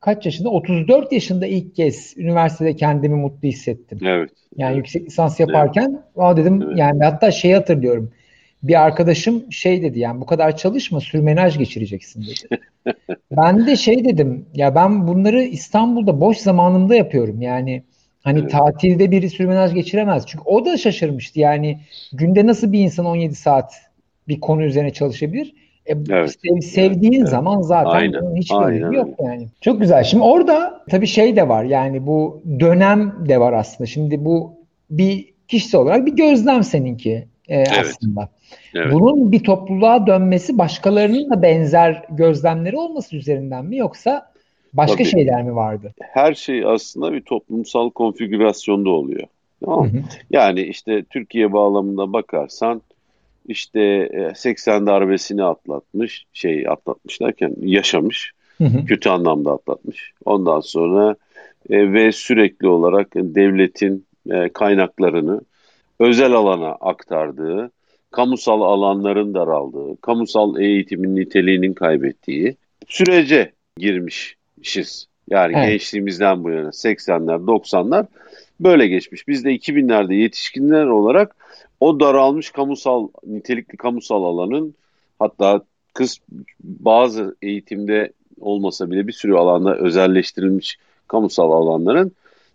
kaç 0.00 0.26
yaşında? 0.26 0.48
34 0.48 1.12
yaşında 1.12 1.46
ilk 1.46 1.76
kez 1.76 2.14
üniversitede 2.16 2.76
kendimi 2.76 3.14
mutlu 3.14 3.48
hissettim. 3.48 3.98
Evet. 4.02 4.30
Yani 4.56 4.68
evet. 4.72 4.76
yüksek 4.76 5.06
lisans 5.06 5.40
yaparken 5.40 6.02
evet. 6.16 6.36
dedim 6.36 6.62
evet. 6.62 6.78
yani 6.78 7.04
hatta 7.04 7.30
şey 7.30 7.52
hatırlıyorum. 7.52 8.12
Bir 8.62 8.82
arkadaşım 8.84 9.52
şey 9.52 9.82
dedi 9.82 9.98
yani 9.98 10.20
bu 10.20 10.26
kadar 10.26 10.56
çalışma 10.56 11.00
sürmenaj 11.00 11.58
geçireceksin 11.58 12.22
dedi. 12.22 12.60
ben 13.30 13.66
de 13.66 13.76
şey 13.76 14.04
dedim 14.04 14.46
ya 14.54 14.74
ben 14.74 15.08
bunları 15.08 15.42
İstanbul'da 15.42 16.20
boş 16.20 16.38
zamanımda 16.38 16.94
yapıyorum. 16.94 17.42
Yani 17.42 17.82
Hani 18.24 18.40
evet. 18.40 18.50
tatilde 18.50 19.10
biri 19.10 19.30
sürmenaj 19.30 19.74
geçiremez. 19.74 20.26
Çünkü 20.26 20.44
o 20.46 20.64
da 20.64 20.76
şaşırmıştı. 20.76 21.40
Yani 21.40 21.80
günde 22.12 22.46
nasıl 22.46 22.72
bir 22.72 22.80
insan 22.80 23.06
17 23.06 23.34
saat 23.34 23.74
bir 24.28 24.40
konu 24.40 24.62
üzerine 24.62 24.92
çalışabilir? 24.92 25.54
E, 25.86 25.92
evet. 26.10 26.36
sev, 26.42 26.60
sevdiğin 26.60 27.20
evet. 27.20 27.28
zaman 27.28 27.60
zaten 27.60 27.90
Aynen. 27.90 28.22
bunun 28.22 28.36
hiçbir 28.36 28.56
önemi 28.56 28.96
yok 28.96 29.08
yani. 29.24 29.48
Çok 29.60 29.80
güzel. 29.80 30.04
Şimdi 30.04 30.24
orada 30.24 30.84
tabii 30.90 31.06
şey 31.06 31.36
de 31.36 31.48
var. 31.48 31.64
Yani 31.64 32.06
bu 32.06 32.42
dönem 32.60 33.14
de 33.28 33.40
var 33.40 33.52
aslında. 33.52 33.86
Şimdi 33.86 34.24
bu 34.24 34.52
bir 34.90 35.28
kişisel 35.48 35.80
olarak 35.80 36.06
bir 36.06 36.16
gözlem 36.16 36.62
seninki 36.64 37.28
e, 37.48 37.56
evet. 37.56 37.78
aslında. 37.80 38.28
Evet. 38.74 38.92
Bunun 38.92 39.32
bir 39.32 39.44
topluluğa 39.44 40.06
dönmesi 40.06 40.58
başkalarının 40.58 41.30
da 41.30 41.42
benzer 41.42 42.02
gözlemleri 42.10 42.76
olması 42.76 43.16
üzerinden 43.16 43.64
mi 43.64 43.76
yoksa 43.76 44.33
Başka 44.74 44.96
Tabii, 44.96 45.08
şeyler 45.08 45.42
mi 45.42 45.54
vardı? 45.54 45.94
Her 46.00 46.34
şey 46.34 46.64
aslında 46.64 47.12
bir 47.12 47.20
toplumsal 47.20 47.90
konfigürasyonda 47.90 48.90
oluyor. 48.90 49.28
Tamam 49.64 49.92
hı 49.92 49.96
hı. 49.98 50.02
Yani 50.30 50.62
işte 50.62 51.04
Türkiye 51.10 51.52
bağlamında 51.52 52.12
bakarsan 52.12 52.82
işte 53.46 54.10
80 54.36 54.82
e, 54.82 54.86
darbesini 54.86 55.44
atlatmış, 55.44 56.24
şey 56.32 56.68
atlatmış 56.68 57.20
derken 57.20 57.54
yaşamış, 57.60 58.32
hı 58.58 58.64
hı. 58.64 58.84
kötü 58.84 59.08
anlamda 59.08 59.52
atlatmış. 59.52 60.12
Ondan 60.24 60.60
sonra 60.60 61.16
e, 61.70 61.92
ve 61.92 62.12
sürekli 62.12 62.68
olarak 62.68 63.14
devletin 63.14 64.06
e, 64.30 64.48
kaynaklarını 64.48 65.40
özel 66.00 66.32
alana 66.32 66.72
aktardığı, 66.72 67.70
kamusal 68.10 68.60
alanların 68.62 69.34
daraldığı, 69.34 70.00
kamusal 70.00 70.60
eğitimin 70.60 71.16
niteliğinin 71.16 71.74
kaybettiği 71.74 72.56
sürece 72.88 73.52
girmişiz. 74.56 75.08
Yani 75.30 75.52
evet. 75.56 75.68
gençliğimizden 75.68 76.44
bu 76.44 76.50
yana 76.50 76.68
80'ler 76.68 77.44
90'lar 77.44 78.06
böyle 78.60 78.86
geçmiş. 78.86 79.28
Biz 79.28 79.44
de 79.44 79.56
2000'lerde 79.56 80.14
yetişkinler 80.14 80.86
olarak 80.86 81.36
o 81.80 82.00
daralmış 82.00 82.50
kamusal 82.50 83.08
nitelikli 83.26 83.76
kamusal 83.76 84.24
alanın 84.24 84.74
hatta 85.18 85.62
kız 85.94 86.18
bazı 86.60 87.36
eğitimde 87.42 88.12
olmasa 88.40 88.90
bile 88.90 89.06
bir 89.06 89.12
sürü 89.12 89.34
alanda 89.34 89.76
özelleştirilmiş 89.76 90.78
kamusal 91.08 91.52
alanların 91.52 92.12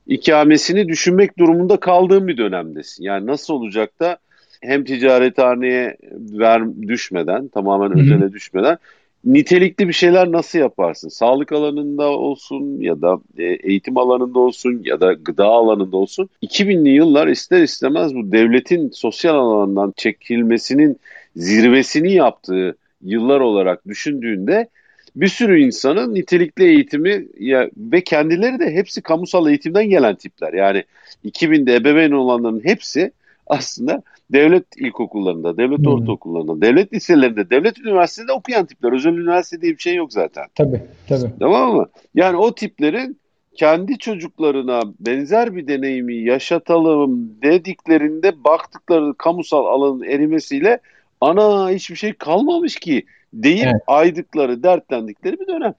ikamesini 0.07 0.87
düşünmek 0.87 1.37
durumunda 1.37 1.79
kaldığım 1.79 2.27
bir 2.27 2.37
dönemdesin. 2.37 3.03
Yani 3.03 3.27
nasıl 3.27 3.53
olacak 3.53 3.99
da 3.99 4.17
hem 4.61 4.83
ticarethaneye 4.83 5.97
ver, 6.11 6.63
düşmeden, 6.87 7.47
tamamen 7.47 7.99
özele 7.99 8.33
düşmeden 8.33 8.77
nitelikli 9.25 9.87
bir 9.87 9.93
şeyler 9.93 10.31
nasıl 10.31 10.59
yaparsın? 10.59 11.09
Sağlık 11.09 11.51
alanında 11.51 12.09
olsun 12.09 12.81
ya 12.81 13.01
da 13.01 13.19
e, 13.37 13.43
eğitim 13.43 13.97
alanında 13.97 14.39
olsun 14.39 14.81
ya 14.85 15.01
da 15.01 15.13
gıda 15.13 15.45
alanında 15.45 15.97
olsun. 15.97 16.29
2000'li 16.43 16.89
yıllar 16.89 17.27
ister 17.27 17.61
istemez 17.61 18.15
bu 18.15 18.31
devletin 18.31 18.89
sosyal 18.89 19.35
alandan 19.35 19.93
çekilmesinin 19.97 20.99
zirvesini 21.35 22.13
yaptığı 22.13 22.77
yıllar 23.01 23.39
olarak 23.39 23.87
düşündüğünde 23.87 24.67
bir 25.15 25.27
sürü 25.27 25.61
insanın 25.61 26.13
nitelikli 26.15 26.63
eğitimi 26.63 27.27
ya, 27.39 27.69
ve 27.77 28.01
kendileri 28.01 28.59
de 28.59 28.71
hepsi 28.71 29.01
kamusal 29.01 29.47
eğitimden 29.47 29.89
gelen 29.89 30.15
tipler. 30.15 30.53
Yani 30.53 30.83
2000'de 31.25 31.75
ebeveyn 31.75 32.11
olanların 32.11 32.61
hepsi 32.63 33.11
aslında 33.49 34.03
devlet 34.33 34.65
ilkokullarında, 34.77 35.57
devlet 35.57 35.79
hmm. 35.79 35.87
ortaokullarında, 35.87 36.61
devlet 36.61 36.93
liselerinde, 36.93 37.49
devlet 37.49 37.79
üniversitede 37.79 38.31
okuyan 38.31 38.65
tipler. 38.65 38.93
Özel 38.93 39.11
üniversite 39.11 39.61
diye 39.61 39.71
bir 39.71 39.81
şey 39.81 39.95
yok 39.95 40.13
zaten. 40.13 40.45
Tabii, 40.55 40.81
tabii. 41.09 41.31
Tamam 41.39 41.75
mı? 41.75 41.89
Yani 42.15 42.37
o 42.37 42.55
tiplerin 42.55 43.19
kendi 43.55 43.97
çocuklarına 43.97 44.81
benzer 44.99 45.55
bir 45.55 45.67
deneyimi 45.67 46.15
yaşatalım 46.15 47.41
dediklerinde 47.43 48.43
baktıkları 48.43 49.13
kamusal 49.17 49.65
alanın 49.65 50.03
erimesiyle 50.03 50.79
ana 51.21 51.69
hiçbir 51.69 51.95
şey 51.95 52.13
kalmamış 52.13 52.75
ki 52.75 53.05
deyip 53.33 53.65
evet. 53.65 53.81
aydıkları, 53.87 54.63
dertlendikleri 54.63 55.39
bir 55.39 55.47
dönem. 55.47 55.73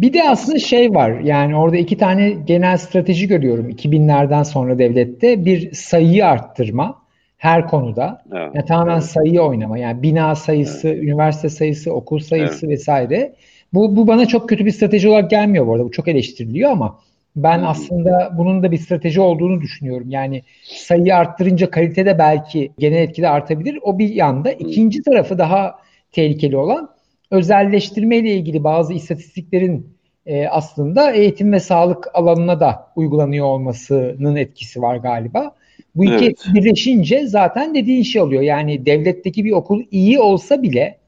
Bir 0.00 0.12
de 0.12 0.28
aslında 0.28 0.58
şey 0.58 0.94
var 0.94 1.20
yani 1.20 1.56
orada 1.56 1.76
iki 1.76 1.98
tane 1.98 2.30
genel 2.30 2.76
strateji 2.76 3.28
görüyorum 3.28 3.70
2000'lerden 3.70 4.42
sonra 4.42 4.78
devlette. 4.78 5.44
Bir 5.44 5.72
sayıyı 5.72 6.26
arttırma 6.26 7.05
her 7.36 7.68
konuda. 7.68 8.22
Evet. 8.32 8.54
Yani 8.54 8.66
tamamen 8.66 8.94
evet. 8.94 9.04
sayıyı 9.04 9.40
oynama. 9.40 9.78
Yani 9.78 10.02
bina 10.02 10.34
sayısı, 10.34 10.88
evet. 10.88 11.02
üniversite 11.02 11.48
sayısı, 11.48 11.92
okul 11.92 12.18
sayısı 12.18 12.66
evet. 12.66 12.78
vesaire. 12.78 13.34
Bu, 13.74 13.96
bu 13.96 14.06
bana 14.06 14.26
çok 14.26 14.48
kötü 14.48 14.66
bir 14.66 14.70
strateji 14.70 15.08
olarak 15.08 15.30
gelmiyor 15.30 15.66
bu 15.66 15.72
arada. 15.72 15.84
Bu 15.84 15.90
çok 15.90 16.08
eleştiriliyor 16.08 16.70
ama 16.70 16.98
ben 17.36 17.58
hmm. 17.58 17.66
aslında 17.66 18.32
bunun 18.38 18.62
da 18.62 18.70
bir 18.70 18.78
strateji 18.78 19.20
olduğunu 19.20 19.60
düşünüyorum. 19.60 20.10
Yani 20.10 20.42
sayıyı 20.62 21.16
arttırınca 21.16 21.70
kalite 21.70 22.06
de 22.06 22.18
belki 22.18 22.72
genel 22.78 22.96
etkide 22.96 23.28
artabilir. 23.28 23.78
O 23.82 23.98
bir 23.98 24.14
yanda. 24.14 24.50
Hmm. 24.50 24.68
İkinci 24.68 25.02
tarafı 25.02 25.38
daha 25.38 25.74
tehlikeli 26.12 26.56
olan 26.56 26.88
özelleştirme 27.30 28.16
ile 28.16 28.34
ilgili 28.34 28.64
bazı 28.64 28.94
istatistiklerin 28.94 29.96
e, 30.26 30.48
aslında 30.48 31.10
eğitim 31.10 31.52
ve 31.52 31.60
sağlık 31.60 32.08
alanına 32.14 32.60
da 32.60 32.86
uygulanıyor 32.96 33.46
olmasının 33.46 34.36
etkisi 34.36 34.82
var 34.82 34.96
galiba. 34.96 35.54
Bu 35.96 36.04
iki 36.04 36.24
evet. 36.24 36.46
birleşince 36.54 37.26
zaten 37.26 37.74
dediğin 37.74 38.02
şey 38.02 38.22
oluyor. 38.22 38.42
Yani 38.42 38.86
devletteki 38.86 39.44
bir 39.44 39.52
okul 39.52 39.82
iyi 39.90 40.20
olsa 40.20 40.62
bile 40.62 40.98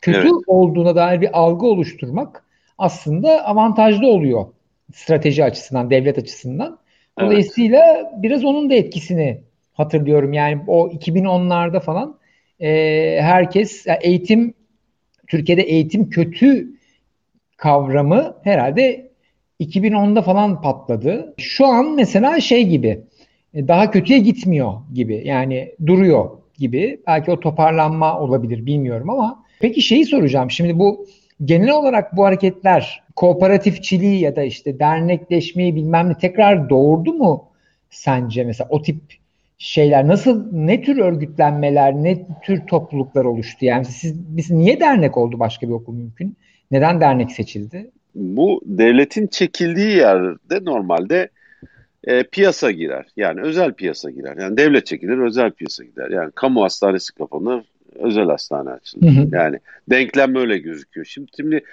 kötü 0.00 0.18
evet. 0.18 0.32
olduğuna 0.46 0.96
dair 0.96 1.20
bir 1.20 1.38
algı 1.38 1.66
oluşturmak 1.66 2.44
aslında 2.78 3.46
avantajlı 3.46 4.06
oluyor 4.06 4.46
strateji 4.94 5.44
açısından, 5.44 5.90
devlet 5.90 6.18
açısından. 6.18 6.78
Dolayısıyla 7.20 7.96
evet. 7.96 8.06
biraz 8.22 8.44
onun 8.44 8.70
da 8.70 8.74
etkisini 8.74 9.40
hatırlıyorum. 9.72 10.32
Yani 10.32 10.62
o 10.66 10.88
2010'larda 10.88 11.80
falan 11.80 12.18
e, 12.60 12.68
herkes 13.20 13.86
eğitim 14.00 14.54
Türkiye'de 15.26 15.62
eğitim 15.62 16.10
kötü 16.10 16.68
kavramı 17.56 18.36
herhalde 18.44 19.10
2010'da 19.60 20.22
falan 20.22 20.62
patladı. 20.62 21.34
Şu 21.38 21.66
an 21.66 21.94
mesela 21.94 22.40
şey 22.40 22.66
gibi 22.66 23.00
daha 23.54 23.90
kötüye 23.90 24.18
gitmiyor 24.18 24.72
gibi 24.94 25.22
yani 25.24 25.74
duruyor 25.86 26.30
gibi. 26.58 27.00
Belki 27.06 27.30
o 27.30 27.40
toparlanma 27.40 28.20
olabilir 28.20 28.66
bilmiyorum 28.66 29.10
ama. 29.10 29.44
Peki 29.60 29.82
şeyi 29.82 30.06
soracağım. 30.06 30.50
Şimdi 30.50 30.78
bu 30.78 31.06
genel 31.44 31.70
olarak 31.70 32.16
bu 32.16 32.24
hareketler 32.24 33.02
kooperatifçiliği 33.16 34.20
ya 34.20 34.36
da 34.36 34.42
işte 34.42 34.78
dernekleşmeyi 34.78 35.76
bilmem 35.76 36.08
ne 36.08 36.18
tekrar 36.18 36.70
doğurdu 36.70 37.12
mu 37.12 37.44
sence? 37.90 38.44
Mesela 38.44 38.68
o 38.70 38.82
tip 38.82 38.96
şeyler 39.58 40.08
nasıl 40.08 40.52
ne 40.52 40.82
tür 40.82 40.96
örgütlenmeler 40.98 41.94
ne 41.94 42.26
tür 42.42 42.66
topluluklar 42.66 43.24
oluştu? 43.24 43.64
Yani 43.64 43.84
siz 43.84 44.36
biz 44.36 44.50
niye 44.50 44.80
dernek 44.80 45.16
oldu 45.16 45.38
başka 45.38 45.68
bir 45.68 45.72
okul 45.72 45.94
mümkün? 45.94 46.36
Neden 46.70 47.00
dernek 47.00 47.32
seçildi? 47.32 47.90
Bu 48.14 48.60
devletin 48.64 49.26
çekildiği 49.26 49.96
yerde 49.96 50.64
normalde 50.64 51.28
e, 52.06 52.22
piyasa 52.22 52.70
girer. 52.70 53.06
Yani 53.16 53.40
özel 53.40 53.72
piyasa 53.72 54.10
girer. 54.10 54.36
Yani 54.36 54.56
devlet 54.56 54.86
çekilir, 54.86 55.18
özel 55.18 55.50
piyasa 55.50 55.84
gider. 55.84 56.10
Yani 56.10 56.30
kamu 56.34 56.62
hastanesi 56.62 57.14
kapanır, 57.14 57.64
özel 57.94 58.26
hastane 58.26 58.70
açılır. 58.70 59.06
Hı 59.06 59.20
hı. 59.20 59.28
Yani 59.32 59.58
denklem 59.90 60.36
öyle 60.36 60.58
gözüküyor. 60.58 61.06
Şimdi, 61.06 61.30
şimdi 61.36 61.64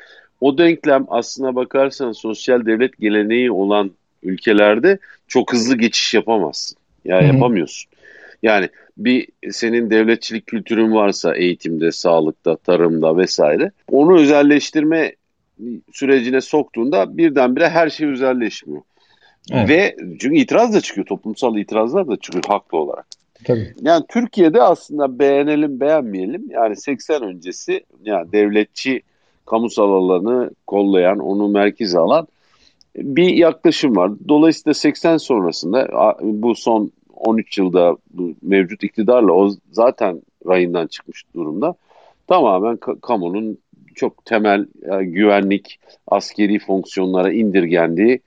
o 0.41 0.57
denklem 0.57 1.05
aslına 1.09 1.55
bakarsan 1.55 2.11
sosyal 2.11 2.65
devlet 2.65 2.97
geleneği 2.97 3.51
olan 3.51 3.91
ülkelerde 4.23 4.97
çok 5.27 5.53
hızlı 5.53 5.77
geçiş 5.77 6.13
yapamazsın. 6.13 6.77
Ya 7.05 7.15
yani 7.15 7.27
yapamıyorsun. 7.33 7.91
Yani 8.43 8.69
bir 8.97 9.27
senin 9.51 9.89
devletçilik 9.89 10.47
kültürün 10.47 10.93
varsa 10.93 11.35
eğitimde, 11.35 11.91
sağlıkta, 11.91 12.55
tarımda 12.55 13.17
vesaire 13.17 13.71
onu 13.91 14.19
özelleştirme 14.19 15.15
sürecine 15.91 16.41
soktuğunda 16.41 17.17
birdenbire 17.17 17.69
her 17.69 17.89
şey 17.89 18.07
özelleşmiyor. 18.07 18.81
Evet. 19.51 19.69
Ve 19.69 19.95
çünkü 20.19 20.35
itiraz 20.35 20.73
da 20.73 20.81
çıkıyor. 20.81 21.07
Toplumsal 21.07 21.57
itirazlar 21.57 22.07
da 22.07 22.17
çıkıyor 22.17 22.43
haklı 22.47 22.77
olarak. 22.77 23.05
Tabii. 23.43 23.73
Yani 23.81 24.03
Türkiye'de 24.09 24.61
aslında 24.61 25.19
beğenelim 25.19 25.79
beğenmeyelim 25.79 26.43
yani 26.49 26.75
80 26.75 27.23
öncesi 27.23 27.83
yani 28.03 28.31
devletçi 28.31 29.01
kamusal 29.45 29.91
alanı 29.93 30.51
kollayan 30.67 31.19
onu 31.19 31.47
merkeze 31.47 31.99
alan 31.99 32.27
bir 32.95 33.29
yaklaşım 33.29 33.95
var. 33.95 34.11
Dolayısıyla 34.27 34.73
80 34.73 35.17
sonrasında 35.17 35.87
bu 36.21 36.55
son 36.55 36.91
13 37.13 37.57
yılda 37.57 37.97
bu 38.13 38.33
mevcut 38.41 38.83
iktidarla 38.83 39.31
o 39.31 39.49
zaten 39.71 40.21
rayından 40.47 40.87
çıkmış 40.87 41.23
durumda. 41.35 41.75
Tamamen 42.27 42.77
kamunun 42.77 43.57
çok 43.95 44.25
temel 44.25 44.65
e, 44.91 45.03
güvenlik, 45.03 45.79
askeri 46.07 46.59
fonksiyonlara 46.59 47.31
indirgendiği 47.31 48.19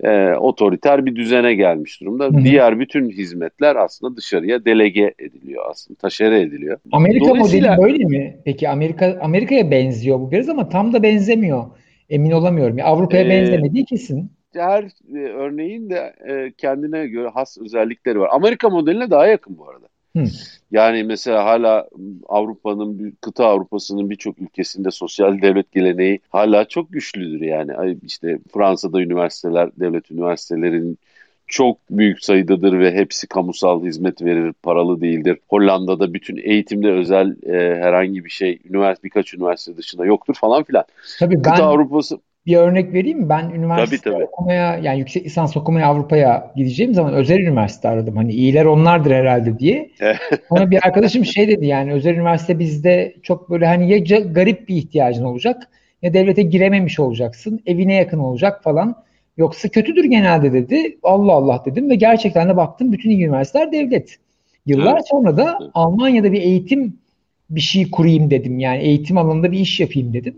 e, 0.00 0.32
otoriter 0.34 1.06
bir 1.06 1.16
düzene 1.16 1.54
gelmiş 1.54 2.00
durumda. 2.00 2.24
Hı-hı. 2.24 2.44
Diğer 2.44 2.80
bütün 2.80 3.10
hizmetler 3.10 3.76
aslında 3.76 4.16
dışarıya 4.16 4.64
delege 4.64 5.14
ediliyor 5.18 5.64
aslında, 5.70 5.98
taşere 5.98 6.40
ediliyor. 6.40 6.78
Amerika 6.92 7.34
modeli 7.34 7.68
böyle 7.82 8.04
mi? 8.04 8.36
Peki 8.44 8.68
Amerika 8.68 9.18
Amerika'ya 9.22 9.70
benziyor 9.70 10.20
bu 10.20 10.30
biraz 10.30 10.48
ama 10.48 10.68
tam 10.68 10.92
da 10.92 11.02
benzemiyor. 11.02 11.64
Emin 12.10 12.30
olamıyorum. 12.30 12.76
Avrupa'ya 12.84 13.24
ee, 13.24 13.28
benzemediği 13.28 13.84
kesin. 13.84 14.30
Her 14.54 14.84
e, 15.14 15.18
örneğin 15.18 15.90
de 15.90 16.14
e, 16.28 16.52
kendine 16.58 17.06
göre 17.06 17.28
has 17.28 17.58
özellikleri 17.58 18.20
var. 18.20 18.30
Amerika 18.32 18.68
modeline 18.68 19.10
daha 19.10 19.26
yakın 19.26 19.58
bu 19.58 19.68
arada. 19.68 19.86
Hı. 20.16 20.24
Yani 20.70 21.04
mesela 21.04 21.44
hala 21.44 21.88
Avrupa'nın, 22.28 23.16
kıta 23.20 23.46
Avrupa'sının 23.46 24.10
birçok 24.10 24.38
ülkesinde 24.38 24.90
sosyal 24.90 25.42
devlet 25.42 25.72
geleneği 25.72 26.20
hala 26.30 26.64
çok 26.64 26.92
güçlüdür 26.92 27.40
yani. 27.40 27.96
işte 28.02 28.38
Fransa'da 28.54 29.00
üniversiteler, 29.00 29.70
devlet 29.80 30.10
üniversitelerinin 30.10 30.98
çok 31.46 31.78
büyük 31.90 32.24
sayıdadır 32.24 32.78
ve 32.78 32.94
hepsi 32.94 33.26
kamusal 33.26 33.84
hizmet 33.84 34.22
verir, 34.22 34.52
paralı 34.62 35.00
değildir. 35.00 35.38
Hollanda'da 35.48 36.14
bütün 36.14 36.36
eğitimde 36.36 36.92
özel 36.92 37.36
e, 37.46 37.82
herhangi 37.82 38.24
bir 38.24 38.30
şey 38.30 38.58
üniversite 38.70 39.04
birkaç 39.04 39.34
üniversite 39.34 39.76
dışında 39.76 40.04
yoktur 40.06 40.34
falan 40.34 40.64
filan. 40.64 40.84
Tabii 41.18 41.36
Kıta 41.36 41.58
ben... 41.58 41.62
Avrupa'sı 41.62 42.18
bir 42.46 42.56
örnek 42.56 42.92
vereyim 42.92 43.18
mi? 43.18 43.28
Ben 43.28 43.50
üniversite 43.50 43.96
tabii, 43.96 44.14
tabii. 44.14 44.24
okumaya 44.24 44.78
yani 44.78 44.98
yüksek 44.98 45.24
lisans 45.24 45.56
okumaya 45.56 45.86
Avrupa'ya 45.86 46.52
gideceğim 46.56 46.94
zaman 46.94 47.14
özel 47.14 47.38
üniversite 47.38 47.88
aradım. 47.88 48.16
Hani 48.16 48.32
iyiler 48.32 48.64
onlardır 48.64 49.10
herhalde 49.10 49.58
diye. 49.58 49.90
Sonra 50.48 50.70
bir 50.70 50.86
arkadaşım 50.86 51.24
şey 51.24 51.48
dedi 51.48 51.66
yani 51.66 51.92
özel 51.92 52.14
üniversite 52.14 52.58
bizde 52.58 53.14
çok 53.22 53.50
böyle 53.50 53.66
hani 53.66 53.90
ya 53.90 54.18
garip 54.18 54.68
bir 54.68 54.76
ihtiyacın 54.76 55.24
olacak 55.24 55.68
ya 56.02 56.14
devlete 56.14 56.42
girememiş 56.42 57.00
olacaksın. 57.00 57.60
Evine 57.66 57.94
yakın 57.94 58.18
olacak 58.18 58.62
falan. 58.62 59.06
Yoksa 59.36 59.68
kötüdür 59.68 60.04
genelde 60.04 60.52
dedi. 60.52 60.98
Allah 61.02 61.32
Allah 61.32 61.62
dedim 61.66 61.90
ve 61.90 61.94
gerçekten 61.94 62.48
de 62.48 62.56
baktım 62.56 62.92
bütün 62.92 63.10
üniversiteler 63.10 63.72
devlet. 63.72 64.16
Yıllar 64.66 64.94
evet. 64.94 65.08
sonra 65.10 65.36
da 65.36 65.58
Almanya'da 65.74 66.32
bir 66.32 66.42
eğitim 66.42 66.98
bir 67.50 67.60
şey 67.60 67.90
kurayım 67.90 68.30
dedim. 68.30 68.58
Yani 68.58 68.82
eğitim 68.82 69.18
alanında 69.18 69.52
bir 69.52 69.58
iş 69.58 69.80
yapayım 69.80 70.12
dedim. 70.12 70.36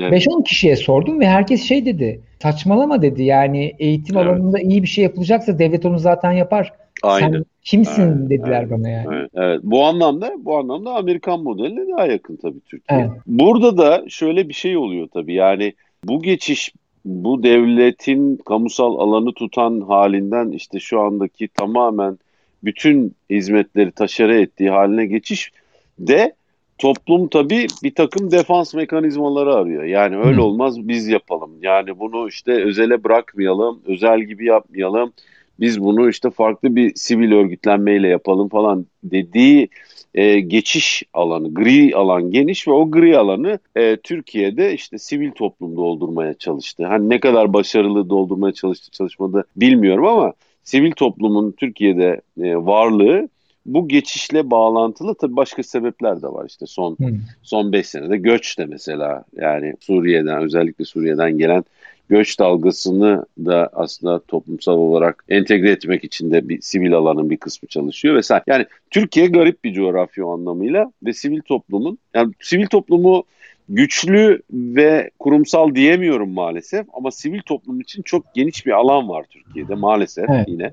Evet. 0.00 0.26
5-10 0.26 0.44
kişiye 0.44 0.76
sordum 0.76 1.20
ve 1.20 1.26
herkes 1.26 1.62
şey 1.62 1.86
dedi. 1.86 2.20
Saçmalama 2.42 3.02
dedi. 3.02 3.22
Yani 3.22 3.74
eğitim 3.78 4.18
Evet. 4.18 4.26
alanında 4.26 4.60
iyi 4.60 4.82
bir 4.82 4.88
şey 4.88 5.04
yapılacaksa 5.04 5.58
devlet 5.58 5.86
onu 5.86 5.98
zaten 5.98 6.32
yapar. 6.32 6.72
Aynen. 7.02 7.32
Sen 7.32 7.44
kimsin 7.62 8.02
Aynen, 8.02 8.30
dediler 8.30 8.58
aynen, 8.58 8.70
bana 8.70 8.88
yani. 8.88 9.06
Evet, 9.12 9.30
evet. 9.34 9.60
Bu 9.62 9.84
anlamda 9.84 10.32
bu 10.38 10.58
anlamda 10.58 10.94
Amerikan 10.94 11.42
modeline 11.42 11.96
daha 11.96 12.06
yakın 12.06 12.36
tabii 12.36 12.60
Türkiye. 12.60 13.00
Evet. 13.00 13.10
Burada 13.26 13.78
da 13.78 14.04
şöyle 14.08 14.48
bir 14.48 14.54
şey 14.54 14.76
oluyor 14.76 15.08
tabii. 15.14 15.34
Yani 15.34 15.72
bu 16.04 16.22
geçiş 16.22 16.72
bu 17.04 17.42
devletin 17.42 18.36
kamusal 18.36 18.98
alanı 18.98 19.32
tutan 19.32 19.80
halinden 19.80 20.50
işte 20.50 20.80
şu 20.80 21.00
andaki 21.00 21.48
tamamen 21.48 22.18
bütün 22.64 23.14
hizmetleri 23.30 23.92
taşere 23.92 24.40
ettiği 24.40 24.70
haline 24.70 25.06
geçiş 25.06 25.52
de 25.98 26.34
toplum 26.78 27.28
tabii 27.28 27.66
bir 27.82 27.94
takım 27.94 28.30
defans 28.30 28.74
mekanizmaları 28.74 29.54
arıyor. 29.54 29.84
Yani 29.84 30.16
öyle 30.16 30.40
olmaz 30.40 30.88
biz 30.88 31.08
yapalım. 31.08 31.50
Yani 31.62 31.98
bunu 31.98 32.28
işte 32.28 32.52
özele 32.64 33.04
bırakmayalım, 33.04 33.80
özel 33.86 34.22
gibi 34.22 34.46
yapmayalım. 34.46 35.12
Biz 35.60 35.80
bunu 35.80 36.08
işte 36.08 36.30
farklı 36.30 36.76
bir 36.76 36.94
sivil 36.94 37.32
örgütlenmeyle 37.32 38.08
yapalım 38.08 38.48
falan 38.48 38.86
dediği 39.04 39.68
e, 40.14 40.40
geçiş 40.40 41.02
alanı, 41.12 41.54
gri 41.54 41.96
alan 41.96 42.30
geniş 42.30 42.68
ve 42.68 42.72
o 42.72 42.90
gri 42.90 43.18
alanı 43.18 43.58
e, 43.76 43.96
Türkiye'de 43.96 44.74
işte 44.74 44.98
sivil 44.98 45.30
toplum 45.30 45.76
doldurmaya 45.76 46.34
çalıştı. 46.34 46.86
Hani 46.86 47.08
ne 47.08 47.20
kadar 47.20 47.52
başarılı 47.52 48.10
doldurmaya 48.10 48.52
çalıştı 48.52 48.90
çalışmadı 48.90 49.44
bilmiyorum 49.56 50.06
ama 50.06 50.32
sivil 50.64 50.92
toplumun 50.92 51.52
Türkiye'de 51.52 52.20
e, 52.42 52.56
varlığı 52.56 53.28
bu 53.66 53.88
geçişle 53.88 54.50
bağlantılı 54.50 55.14
tabii 55.14 55.36
başka 55.36 55.62
sebepler 55.62 56.22
de 56.22 56.26
var 56.26 56.46
işte 56.48 56.66
son 56.66 56.96
Hı. 57.00 57.06
son 57.42 57.72
5 57.72 57.86
senede 57.86 58.16
göç 58.16 58.58
de 58.58 58.66
mesela 58.66 59.24
yani 59.36 59.74
Suriye'den 59.80 60.42
özellikle 60.42 60.84
Suriye'den 60.84 61.38
gelen 61.38 61.64
göç 62.08 62.38
dalgasını 62.38 63.26
da 63.38 63.70
aslında 63.72 64.18
toplumsal 64.18 64.78
olarak 64.78 65.24
entegre 65.28 65.70
etmek 65.70 66.04
için 66.04 66.30
de 66.30 66.48
bir 66.48 66.60
sivil 66.60 66.94
alanın 66.94 67.30
bir 67.30 67.36
kısmı 67.36 67.68
çalışıyor 67.68 68.14
vesaire. 68.14 68.44
Yani 68.46 68.66
Türkiye 68.90 69.26
garip 69.26 69.64
bir 69.64 69.72
coğrafya 69.72 70.26
anlamıyla 70.26 70.92
ve 71.02 71.12
sivil 71.12 71.40
toplumun 71.40 71.98
yani 72.14 72.32
sivil 72.40 72.66
toplumu 72.66 73.24
güçlü 73.68 74.42
ve 74.52 75.10
kurumsal 75.18 75.74
diyemiyorum 75.74 76.30
maalesef 76.30 76.86
ama 76.92 77.10
sivil 77.10 77.40
toplum 77.40 77.80
için 77.80 78.02
çok 78.02 78.34
geniş 78.34 78.66
bir 78.66 78.72
alan 78.72 79.08
var 79.08 79.26
Türkiye'de 79.30 79.74
maalesef 79.74 80.30
Evet. 80.30 80.48
yine. 80.48 80.72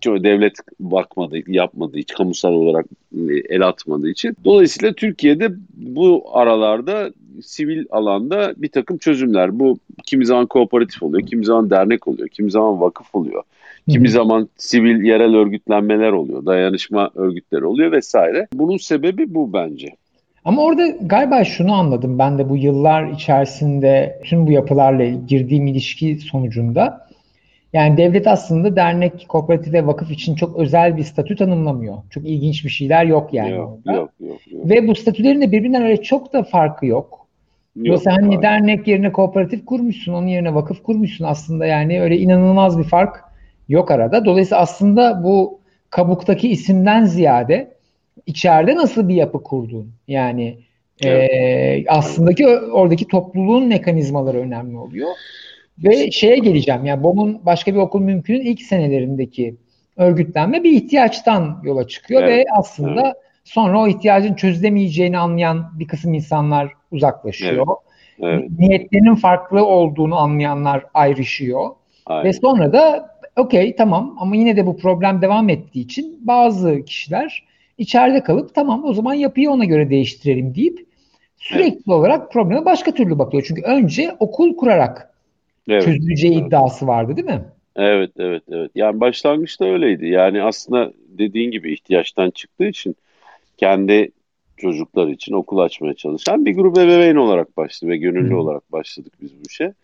Çünkü 0.00 0.24
devlet 0.24 0.56
bakmadığı, 0.80 1.50
yapmadığı 1.50 1.98
için, 1.98 2.14
kamusal 2.14 2.52
olarak 2.52 2.86
e, 3.12 3.34
el 3.48 3.68
atmadığı 3.68 4.10
için. 4.10 4.36
Dolayısıyla 4.44 4.92
Türkiye'de 4.92 5.48
bu 5.76 6.24
aralarda 6.32 7.10
sivil 7.42 7.84
alanda 7.90 8.54
bir 8.56 8.68
takım 8.68 8.98
çözümler. 8.98 9.58
Bu 9.58 9.78
kimi 10.06 10.26
zaman 10.26 10.46
kooperatif 10.46 11.02
oluyor, 11.02 11.26
kimi 11.26 11.44
zaman 11.44 11.70
dernek 11.70 12.08
oluyor, 12.08 12.28
kimi 12.28 12.50
zaman 12.50 12.80
vakıf 12.80 13.14
oluyor. 13.14 13.42
Kimi 13.88 14.08
zaman 14.08 14.48
sivil 14.56 15.04
yerel 15.04 15.34
örgütlenmeler 15.34 16.12
oluyor, 16.12 16.46
dayanışma 16.46 17.10
örgütleri 17.14 17.64
oluyor 17.64 17.92
vesaire. 17.92 18.48
Bunun 18.52 18.76
sebebi 18.76 19.34
bu 19.34 19.52
bence. 19.52 19.88
Ama 20.44 20.62
orada 20.62 20.86
galiba 20.86 21.44
şunu 21.44 21.72
anladım 21.72 22.18
ben 22.18 22.38
de 22.38 22.48
bu 22.48 22.56
yıllar 22.56 23.10
içerisinde 23.10 24.20
tüm 24.24 24.46
bu 24.46 24.52
yapılarla 24.52 25.04
girdiğim 25.04 25.66
ilişki 25.66 26.16
sonucunda. 26.16 27.07
Yani 27.72 27.96
devlet 27.96 28.26
aslında 28.26 28.76
dernek, 28.76 29.26
kooperatif 29.28 29.72
ve 29.72 29.86
vakıf 29.86 30.10
için 30.10 30.34
çok 30.34 30.56
özel 30.56 30.96
bir 30.96 31.02
statü 31.02 31.36
tanımlamıyor. 31.36 31.96
Çok 32.10 32.24
ilginç 32.24 32.64
bir 32.64 32.70
şeyler 32.70 33.04
yok 33.04 33.34
yani 33.34 33.50
yok, 33.50 33.78
orada. 33.86 33.96
yok, 33.98 34.10
yok, 34.20 34.52
yok. 34.52 34.70
Ve 34.70 34.88
bu 34.88 34.94
statülerin 34.94 35.40
de 35.40 35.52
birbirinden 35.52 35.82
öyle 35.82 36.02
çok 36.02 36.32
da 36.32 36.42
farkı 36.42 36.86
yok. 36.86 37.26
Yok, 37.76 37.86
Yoksa 37.86 38.12
hani 38.12 38.42
dernek 38.42 38.88
yerine 38.88 39.12
kooperatif 39.12 39.66
kurmuşsun, 39.66 40.12
onun 40.12 40.26
yerine 40.26 40.54
vakıf 40.54 40.82
kurmuşsun 40.82 41.24
aslında 41.24 41.66
yani 41.66 42.02
öyle 42.02 42.18
inanılmaz 42.18 42.78
bir 42.78 42.84
fark 42.84 43.24
yok 43.68 43.90
arada. 43.90 44.24
Dolayısıyla 44.24 44.62
aslında 44.62 45.24
bu 45.24 45.58
kabuktaki 45.90 46.48
isimden 46.48 47.04
ziyade 47.04 47.74
içeride 48.26 48.76
nasıl 48.76 49.08
bir 49.08 49.14
yapı 49.14 49.42
kurdun? 49.42 49.92
Yani 50.08 50.58
Evet. 51.02 51.30
eee 51.30 51.84
aslındaki 51.88 52.48
oradaki 52.48 53.08
topluluğun 53.08 53.66
mekanizmaları 53.66 54.38
önemli 54.38 54.76
oluyor. 54.76 55.08
Ve 55.84 56.10
şeye 56.10 56.38
geleceğim 56.38 56.84
yani 56.84 57.02
BOM'un 57.02 57.40
başka 57.46 57.74
bir 57.74 57.78
okul 57.78 58.00
mümkünün 58.00 58.40
ilk 58.40 58.62
senelerindeki 58.62 59.56
örgütlenme 59.96 60.64
bir 60.64 60.72
ihtiyaçtan 60.72 61.60
yola 61.64 61.86
çıkıyor 61.88 62.22
Evet, 62.22 62.38
ve 62.38 62.44
aslında 62.58 63.14
sonra 63.44 63.80
o 63.80 63.88
ihtiyacın 63.88 64.34
çözülemeyeceğini 64.34 65.18
anlayan 65.18 65.70
bir 65.78 65.88
kısım 65.88 66.14
insanlar 66.14 66.72
uzaklaşıyor. 66.92 67.66
Evet, 68.22 68.50
Niyetlerinin 68.58 69.14
farklı 69.14 69.66
olduğunu 69.66 70.16
anlayanlar 70.16 70.84
ayrışıyor. 70.94 71.70
aynen. 72.06 72.24
Ve 72.24 72.32
sonra 72.32 72.72
da 72.72 73.10
okey 73.36 73.76
tamam 73.76 74.16
ama 74.20 74.36
yine 74.36 74.56
de 74.56 74.66
bu 74.66 74.76
problem 74.76 75.22
devam 75.22 75.48
ettiği 75.48 75.80
için 75.80 76.18
bazı 76.20 76.84
kişiler 76.84 77.44
içeride 77.78 78.22
kalıp 78.22 78.54
tamam 78.54 78.84
o 78.84 78.92
zaman 78.92 79.14
yapıyı 79.14 79.50
ona 79.50 79.64
göre 79.64 79.90
değiştirelim 79.90 80.54
deyip 80.54 80.86
sürekli 81.36 81.92
olarak 81.92 82.32
probleme 82.32 82.64
başka 82.64 82.92
türlü 82.92 83.18
bakıyor. 83.18 83.44
Çünkü 83.48 83.62
önce 83.62 84.16
okul 84.20 84.56
kurarak 84.56 85.07
Evet. 85.68 85.84
çözüleceği 85.84 86.34
Evet. 86.34 86.46
iddiası 86.46 86.86
vardı 86.86 87.16
değil 87.16 87.26
mi? 87.26 87.44
Evet, 87.76 88.10
evet, 88.18 88.42
evet. 88.50 88.70
Yani 88.74 89.00
başlangıçta 89.00 89.64
öyleydi. 89.64 90.06
Yani 90.06 90.42
aslında 90.42 90.92
dediğin 91.08 91.50
gibi 91.50 91.72
ihtiyaçtan 91.72 92.30
çıktığı 92.30 92.66
için 92.66 92.96
kendi 93.56 94.10
çocuklar 94.56 95.08
için 95.08 95.32
okul 95.32 95.58
açmaya 95.58 95.94
çalışan 95.94 96.46
bir 96.46 96.54
grup 96.54 96.78
ebeveyn 96.78 97.16
olarak 97.16 97.56
başladı 97.56 97.90
ve 97.90 97.96
gönüllü 97.96 98.34
Hı. 98.34 98.38
olarak 98.38 98.72
başladık 98.72 99.12
biz 99.22 99.30
bu 99.34 99.42
işe. 99.48 99.74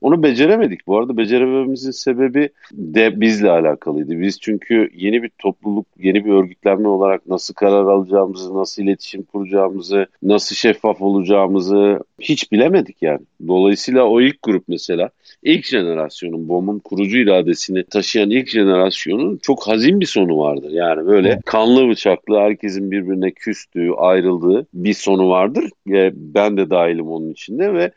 Onu 0.00 0.22
beceremedik. 0.22 0.86
Bu 0.86 0.98
arada 0.98 1.16
becerememizin 1.16 1.90
sebebi 1.90 2.48
de 2.72 3.20
bizle 3.20 3.50
alakalıydı. 3.50 4.20
Biz 4.20 4.40
çünkü 4.40 4.90
yeni 4.94 5.22
bir 5.22 5.30
topluluk, 5.38 5.86
yeni 5.98 6.24
bir 6.24 6.30
örgütlenme 6.30 6.88
olarak 6.88 7.26
nasıl 7.26 7.54
karar 7.54 7.84
alacağımızı, 7.84 8.54
nasıl 8.54 8.82
iletişim 8.82 9.22
kuracağımızı, 9.22 10.06
nasıl 10.22 10.56
şeffaf 10.56 11.02
olacağımızı 11.02 12.00
hiç 12.20 12.52
bilemedik 12.52 13.02
yani. 13.02 13.20
Dolayısıyla 13.48 14.04
o 14.04 14.20
ilk 14.20 14.42
grup 14.42 14.64
mesela 14.68 15.10
ilk 15.42 15.64
jenerasyonun 15.64 16.48
BOM'un 16.48 16.78
kurucu 16.78 17.18
iradesini 17.18 17.84
taşıyan 17.84 18.30
ilk 18.30 18.48
jenerasyonun 18.48 19.36
çok 19.42 19.68
hazin 19.68 20.00
bir 20.00 20.06
sonu 20.06 20.38
vardır. 20.38 20.70
Yani 20.70 21.06
böyle 21.06 21.40
kanlı 21.46 21.88
bıçaklı 21.88 22.38
herkesin 22.38 22.90
birbirine 22.90 23.30
küstüğü, 23.30 23.90
ayrıldığı 23.96 24.66
bir 24.74 24.94
sonu 24.94 25.28
vardır. 25.28 25.70
Ve 25.86 26.12
ben 26.14 26.56
de 26.56 26.70
dahilim 26.70 27.08
onun 27.08 27.30
içinde 27.30 27.74
ve 27.74 27.90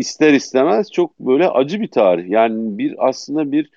ister 0.00 0.32
istemez 0.32 0.92
çok 0.92 1.20
böyle 1.20 1.48
acı 1.48 1.80
bir 1.80 1.88
tarih. 1.88 2.28
Yani 2.30 2.78
bir 2.78 3.08
aslında 3.08 3.52
bir 3.52 3.70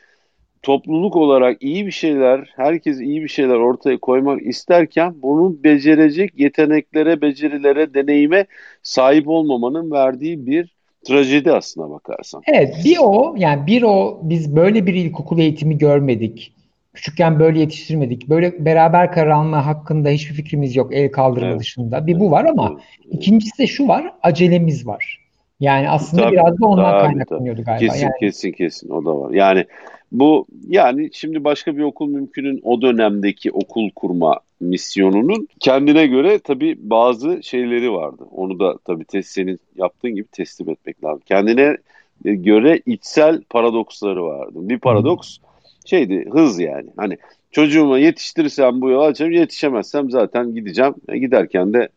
topluluk 0.62 1.16
olarak 1.16 1.64
iyi 1.64 1.86
bir 1.86 1.92
şeyler, 1.92 2.54
herkes 2.56 3.00
iyi 3.02 3.24
bir 3.24 3.28
şeyler 3.28 3.56
ortaya 3.56 3.98
koymak 3.98 4.42
isterken 4.42 5.16
bunu 5.22 5.64
becerecek 5.64 6.40
yeteneklere, 6.40 7.22
becerilere, 7.22 7.94
deneyime 7.94 8.46
sahip 8.84 9.28
olmamanın 9.28 9.92
verdiği 9.92 10.46
bir 10.48 10.74
trajedi 11.08 11.52
aslına 11.52 11.90
bakarsan. 11.90 12.42
Evet 12.48 12.76
bir 12.86 12.98
o 13.02 13.36
yani 13.38 13.68
bir 13.68 13.84
o 13.84 14.20
biz 14.24 14.56
böyle 14.56 14.86
bir 14.86 14.94
ilkokul 14.94 15.40
eğitimi 15.40 15.78
görmedik. 15.78 16.54
Küçükken 16.94 17.40
böyle 17.40 17.60
yetiştirmedik. 17.60 18.30
Böyle 18.30 18.66
beraber 18.66 19.12
karar 19.12 19.30
alma 19.30 19.66
hakkında 19.66 20.10
hiçbir 20.10 20.36
fikrimiz 20.36 20.76
yok 20.76 20.96
el 20.96 21.12
kaldırma 21.12 21.48
Evet. 21.48 21.60
dışında. 21.60 22.08
Bir 22.08 22.20
bu 22.20 22.32
var 22.32 22.46
ama 22.46 22.80
ikincisi 23.12 23.58
de 23.58 23.68
şu 23.68 23.88
var 23.88 24.14
acelemiz 24.24 24.88
var. 24.88 25.23
Yani 25.64 25.90
aslında 25.90 26.24
Tabii, 26.24 26.34
biraz 26.34 26.60
da 26.62 26.66
ondan 26.66 26.92
tabii, 26.92 27.08
kaynaklanıyordu 27.08 27.64
galiba. 27.64 27.80
Kesin 27.80 28.06
Yani 28.06 28.14
kesin 28.20 28.52
kesin 28.52 28.90
o 28.90 29.06
da 29.06 29.20
var. 29.20 29.32
Yani 29.32 29.66
bu 30.12 30.46
yani 30.68 31.10
şimdi 31.14 31.44
başka 31.44 31.78
bir 31.78 31.84
okul 31.84 32.08
mümkünün 32.08 32.62
o 32.64 32.82
dönemdeki 32.82 33.52
okul 33.52 33.90
kurma 33.96 34.40
misyonunun 34.60 35.48
kendine 35.60 36.08
göre 36.08 36.40
tabii 36.40 36.78
bazı 36.80 37.44
şeyleri 37.44 37.94
vardı. 37.94 38.24
Onu 38.32 38.60
da 38.60 38.78
tabii 38.86 39.06
test 39.06 39.30
senin 39.30 39.60
yaptığın 39.76 40.16
gibi 40.16 40.28
teslim 40.32 40.70
etmek 40.70 41.04
lazım. 41.04 41.22
Kendine 41.26 41.78
göre 42.24 42.82
içsel 42.86 43.42
paradoksları 43.42 44.26
vardı. 44.26 44.54
Bir 44.56 44.80
paradoks 44.80 45.38
şeydi 45.86 46.26
hız 46.32 46.60
yani. 46.60 46.88
Hani 46.98 47.18
çocuğuma 47.52 48.00
yetiştirirsem 48.00 48.82
bu 48.82 48.90
yola 48.90 49.06
açarım 49.06 49.32
yetişemezsem 49.32 50.12
zaten 50.12 50.56
gideceğim. 50.56 50.94
E, 51.10 51.18
giderken 51.18 51.74
de 51.74 51.90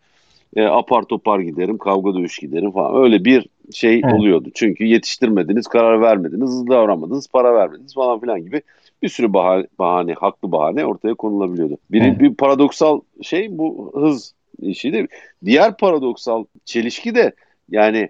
e, 0.57 0.65
apar 0.65 1.03
topar 1.03 1.41
giderim, 1.41 1.79
kavga 1.79 2.15
dövüş 2.15 2.39
giderim 2.39 2.71
falan. 2.71 3.03
Öyle 3.03 3.25
bir 3.25 3.47
şey 3.75 4.01
Evet. 4.05 4.15
oluyordu. 4.15 4.49
Çünkü 4.55 4.85
yetiştirmediniz, 4.85 5.67
karar 5.67 6.01
vermediniz, 6.01 6.51
hızlı 6.51 6.69
davranmadınız, 6.69 7.29
para 7.29 7.55
vermediniz 7.55 7.95
falan 7.95 8.21
filan 8.21 8.45
gibi 8.45 8.63
bir 9.03 9.09
sürü 9.09 9.33
bahane, 9.33 9.67
bahane 9.79 10.13
haklı 10.13 10.53
bahane 10.53 10.87
ortaya 10.87 11.15
konulabiliyordu. 11.15 11.79
Bir, 11.91 12.03
Evet. 12.03 12.21
bir 12.21 12.35
paradoksal 12.35 13.01
şey 13.23 13.59
bu 13.59 13.93
hız 13.95 14.35
işiydi. 14.63 15.07
Diğer 15.45 15.77
paradoksal 15.77 16.45
çelişki 16.65 17.15
de 17.15 17.33
yani 17.71 18.09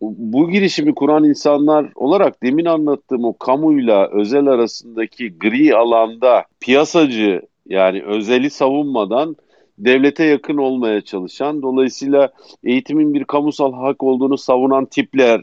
bu 0.00 0.50
girişimi 0.50 0.94
kuran 0.94 1.24
insanlar 1.24 1.86
olarak 1.94 2.42
demin 2.42 2.64
anlattığım 2.64 3.24
o 3.24 3.38
kamuyla 3.38 4.08
özel 4.10 4.46
arasındaki 4.46 5.38
gri 5.38 5.76
alanda 5.76 6.44
piyasacı 6.60 7.42
yani 7.66 8.02
özeli 8.02 8.50
savunmadan 8.50 9.36
devlete 9.78 10.24
yakın 10.24 10.56
olmaya 10.56 11.00
çalışan, 11.00 11.62
dolayısıyla 11.62 12.28
eğitimin 12.64 13.14
bir 13.14 13.24
kamusal 13.24 13.72
hak 13.72 14.02
olduğunu 14.02 14.38
savunan 14.38 14.84
tipler 14.84 15.42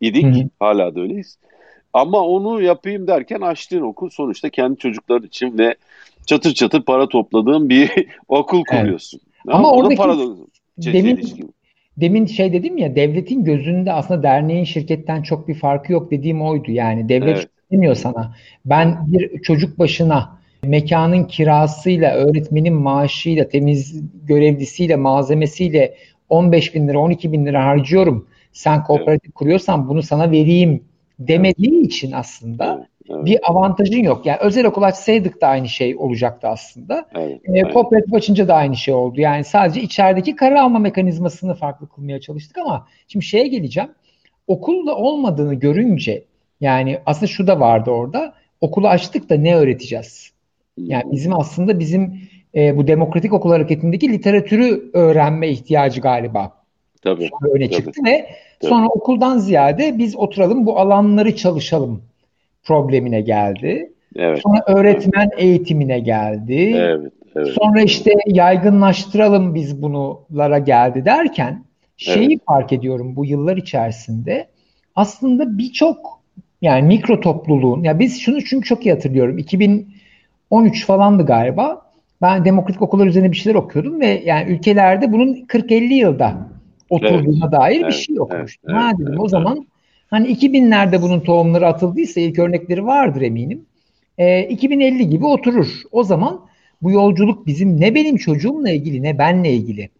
idik. 0.00 0.24
Hı 0.24 0.40
hı. 0.40 0.48
Hala 0.60 0.94
da 0.94 1.00
öyleyiz. 1.00 1.38
Ama 1.92 2.20
onu 2.20 2.62
yapayım 2.62 3.06
derken 3.06 3.40
açtığın 3.40 3.80
okul 3.80 4.10
sonuçta 4.10 4.50
kendi 4.50 4.78
çocuklar 4.78 5.22
için 5.22 5.58
ve 5.58 5.74
çatır 6.26 6.54
çatır 6.54 6.82
para 6.82 7.08
topladığın 7.08 7.68
bir 7.68 7.90
okul 8.28 8.64
kuruyorsun. 8.64 9.20
Evet. 9.46 9.54
Ama 9.54 9.72
oradaki 9.72 9.96
para 9.96 10.16
demin, 10.78 11.20
demin 11.96 12.26
şey 12.26 12.52
dedim 12.52 12.78
ya 12.78 12.96
devletin 12.96 13.44
gözünde 13.44 13.92
aslında 13.92 14.22
derneğin 14.22 14.64
şirketten 14.64 15.22
çok 15.22 15.48
bir 15.48 15.54
farkı 15.54 15.92
yok 15.92 16.10
dediğim 16.10 16.42
oydu. 16.42 16.70
Yani 16.70 17.08
devlet 17.08 17.36
evet. 17.36 17.48
demiyor 17.72 17.94
sana. 17.94 18.34
Ben 18.64 18.98
bir 19.06 19.42
çocuk 19.42 19.78
başına 19.78 20.41
mekanın 20.64 21.24
kirasıyla, 21.24 22.14
öğretmenin 22.14 22.74
maaşıyla, 22.74 23.48
temiz 23.48 24.02
görevlisiyle, 24.24 24.96
malzemesiyle 24.96 25.94
15 26.28 26.74
bin 26.74 26.88
lira, 26.88 26.98
12 26.98 27.32
bin 27.32 27.46
lira 27.46 27.64
harcıyorum. 27.64 28.26
Sen 28.52 28.84
kooperatif 28.84 29.24
evet. 29.24 29.34
kuruyorsan 29.34 29.88
bunu 29.88 30.02
sana 30.02 30.30
vereyim 30.30 30.84
demediği 31.18 31.78
evet. 31.78 31.86
için 31.86 32.12
aslında 32.12 32.86
evet. 33.10 33.24
bir 33.24 33.50
avantajın 33.50 34.02
yok. 34.02 34.26
Yani 34.26 34.38
özel 34.40 34.66
okul 34.66 34.82
açsaydık 34.82 35.40
da 35.40 35.46
aynı 35.46 35.68
şey 35.68 35.96
olacaktı 35.96 36.48
aslında. 36.48 37.08
Evet. 37.14 37.40
Ee, 37.54 37.62
kooperatif 37.62 38.14
açınca 38.14 38.48
da 38.48 38.54
aynı 38.54 38.76
şey 38.76 38.94
oldu. 38.94 39.20
Yani 39.20 39.44
sadece 39.44 39.80
içerideki 39.80 40.36
karar 40.36 40.56
alma 40.56 40.78
mekanizmasını 40.78 41.54
farklı 41.54 41.88
kılmaya 41.88 42.20
çalıştık 42.20 42.58
ama 42.58 42.86
şimdi 43.08 43.24
şeye 43.24 43.46
geleceğim. 43.46 43.90
Okulda 44.46 44.96
olmadığını 44.96 45.54
görünce 45.54 46.24
yani 46.60 46.98
aslında 47.06 47.26
şu 47.26 47.46
da 47.46 47.60
vardı 47.60 47.90
orada. 47.90 48.34
Okulu 48.60 48.88
açtık 48.88 49.30
da 49.30 49.36
ne 49.36 49.56
öğreteceğiz? 49.56 50.31
Yani 50.78 51.12
bizim 51.12 51.32
aslında 51.32 51.78
bizim 51.78 52.20
e, 52.54 52.76
bu 52.76 52.86
demokratik 52.86 53.32
okul 53.32 53.50
hareketindeki 53.50 54.12
literatürü 54.12 54.90
öğrenme 54.92 55.48
ihtiyacı 55.48 56.00
galiba. 56.00 56.52
Tabii. 57.02 57.28
Sonra 57.30 57.52
öne 57.52 57.70
tabii. 57.70 57.76
çıktı 57.76 58.00
ve 58.04 58.26
tabii. 58.60 58.68
sonra 58.68 58.88
okuldan 58.88 59.38
ziyade 59.38 59.98
biz 59.98 60.16
oturalım 60.16 60.66
bu 60.66 60.78
alanları 60.78 61.36
çalışalım 61.36 62.02
problemine 62.64 63.20
geldi. 63.20 63.92
Evet. 64.16 64.40
Sonra 64.42 64.62
öğretmen 64.66 65.28
evet. 65.32 65.42
eğitimine 65.42 66.00
geldi. 66.00 66.72
Evet. 66.76 67.12
Evet. 67.36 67.48
Sonra 67.48 67.82
işte 67.82 68.12
yaygınlaştıralım 68.26 69.54
biz 69.54 69.82
bunulara 69.82 70.58
geldi 70.58 71.04
derken 71.04 71.64
şeyi 71.96 72.26
evet. 72.26 72.40
fark 72.46 72.72
ediyorum 72.72 73.16
bu 73.16 73.24
yıllar 73.24 73.56
içerisinde 73.56 74.48
aslında 74.94 75.58
birçok 75.58 76.22
yani 76.62 76.86
mikro 76.86 77.20
topluluğun 77.20 77.82
ya 77.82 77.98
biz 77.98 78.20
şunu 78.20 78.44
çünkü 78.44 78.68
çok 78.68 78.86
iyi 78.86 78.92
hatırlıyorum 78.92 79.38
2000 79.38 79.94
13 80.52 80.86
falandı 80.86 81.26
galiba. 81.26 81.82
Ben 82.22 82.44
demokratik 82.44 82.82
okullar 82.82 83.06
üzerine 83.06 83.30
bir 83.32 83.36
şeyler 83.36 83.54
okuyordum 83.54 84.00
ve 84.00 84.22
yani 84.24 84.52
ülkelerde 84.52 85.12
bunun 85.12 85.34
40-50 85.34 85.94
yılda 85.94 86.48
oturduğuna 86.90 87.44
evet, 87.44 87.52
dair 87.52 87.76
evet, 87.80 87.86
bir 87.86 87.92
şey 87.92 88.20
okumuştum. 88.20 88.70
Evet, 88.70 88.82
ha 88.82 88.92
dedim 88.94 89.06
evet, 89.08 89.20
o 89.20 89.28
zaman 89.28 89.56
evet. 89.56 89.66
hani 90.10 90.28
2000'lerde 90.28 91.02
bunun 91.02 91.20
tohumları 91.20 91.66
atıldıysa 91.66 92.20
ilk 92.20 92.38
örnekleri 92.38 92.86
vardır 92.86 93.22
eminim. 93.22 93.66
E, 94.18 94.42
2050 94.42 95.08
gibi 95.08 95.26
oturur. 95.26 95.82
O 95.92 96.04
zaman 96.04 96.40
bu 96.82 96.90
yolculuk 96.90 97.46
bizim 97.46 97.80
ne 97.80 97.94
benim 97.94 98.16
çocuğumla 98.16 98.70
ilgili 98.70 99.02
ne 99.02 99.18
benle 99.18 99.52
ilgili. 99.52 99.90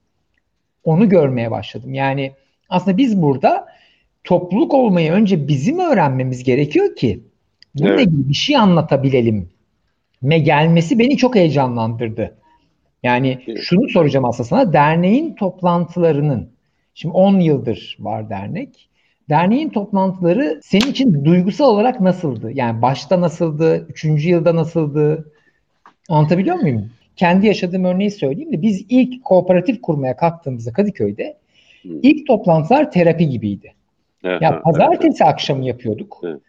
Onu 0.85 1.09
görmeye 1.09 1.51
başladım. 1.51 1.95
Yani 1.95 2.33
aslında 2.69 2.97
biz 2.97 3.23
burada 3.23 3.67
topluluk 4.25 4.75
olmayı 4.75 5.13
önce 5.13 5.49
bizim 5.49 5.79
öğrenmemiz 5.79 6.45
gerekiyor 6.45 6.97
ki 6.97 7.21
bununla 7.75 7.95
evet. 7.95 8.07
ilgili 8.07 8.29
bir 8.29 8.35
şey 8.35 8.57
anlatabilelim 8.57 9.53
me 10.23 10.39
gelmesi 10.39 10.99
beni 10.99 11.17
çok 11.17 11.35
heyecanlandırdı. 11.35 12.35
Yani 13.03 13.39
şunu 13.61 13.89
soracağım 13.89 14.25
aslında 14.25 14.49
sana. 14.49 14.73
Derneğin 14.73 15.35
toplantılarının, 15.35 16.49
şimdi 16.95 17.15
10 17.15 17.41
yıldır 17.41 17.97
var 18.01 18.31
dernek. 18.31 18.89
Derneğin 19.29 19.69
toplantıları 19.69 20.61
senin 20.65 20.91
için 20.91 21.25
duygusal 21.25 21.67
olarak 21.67 22.01
nasıldı? 22.01 22.51
Yani 22.55 22.83
başta 22.83 23.21
nasıldı? 23.21 23.87
Üçüncü 23.89 24.29
yılda 24.29 24.57
nasıldı? 24.57 25.33
Anlatabiliyor 26.09 26.57
muyum? 26.57 26.91
Kendi 27.17 27.47
yaşadığım 27.47 27.85
örneği 27.85 28.11
söyleyeyim 28.11 28.53
de 28.53 28.63
biz 28.63 28.87
ilk 28.89 29.25
kooperatif 29.25 29.83
kurmaya 29.83 30.17
kalktığımızda 30.17 30.73
Kadıköy'de 30.73 31.37
ilk 31.85 32.27
toplantılar 32.27 32.91
terapi 32.91 33.29
gibiydi. 33.29 33.73
Ya 34.23 34.63
pazartesi 34.63 35.25
akşamı 35.25 35.65
yapıyorduk. 35.65 36.21
Evet 36.25 36.41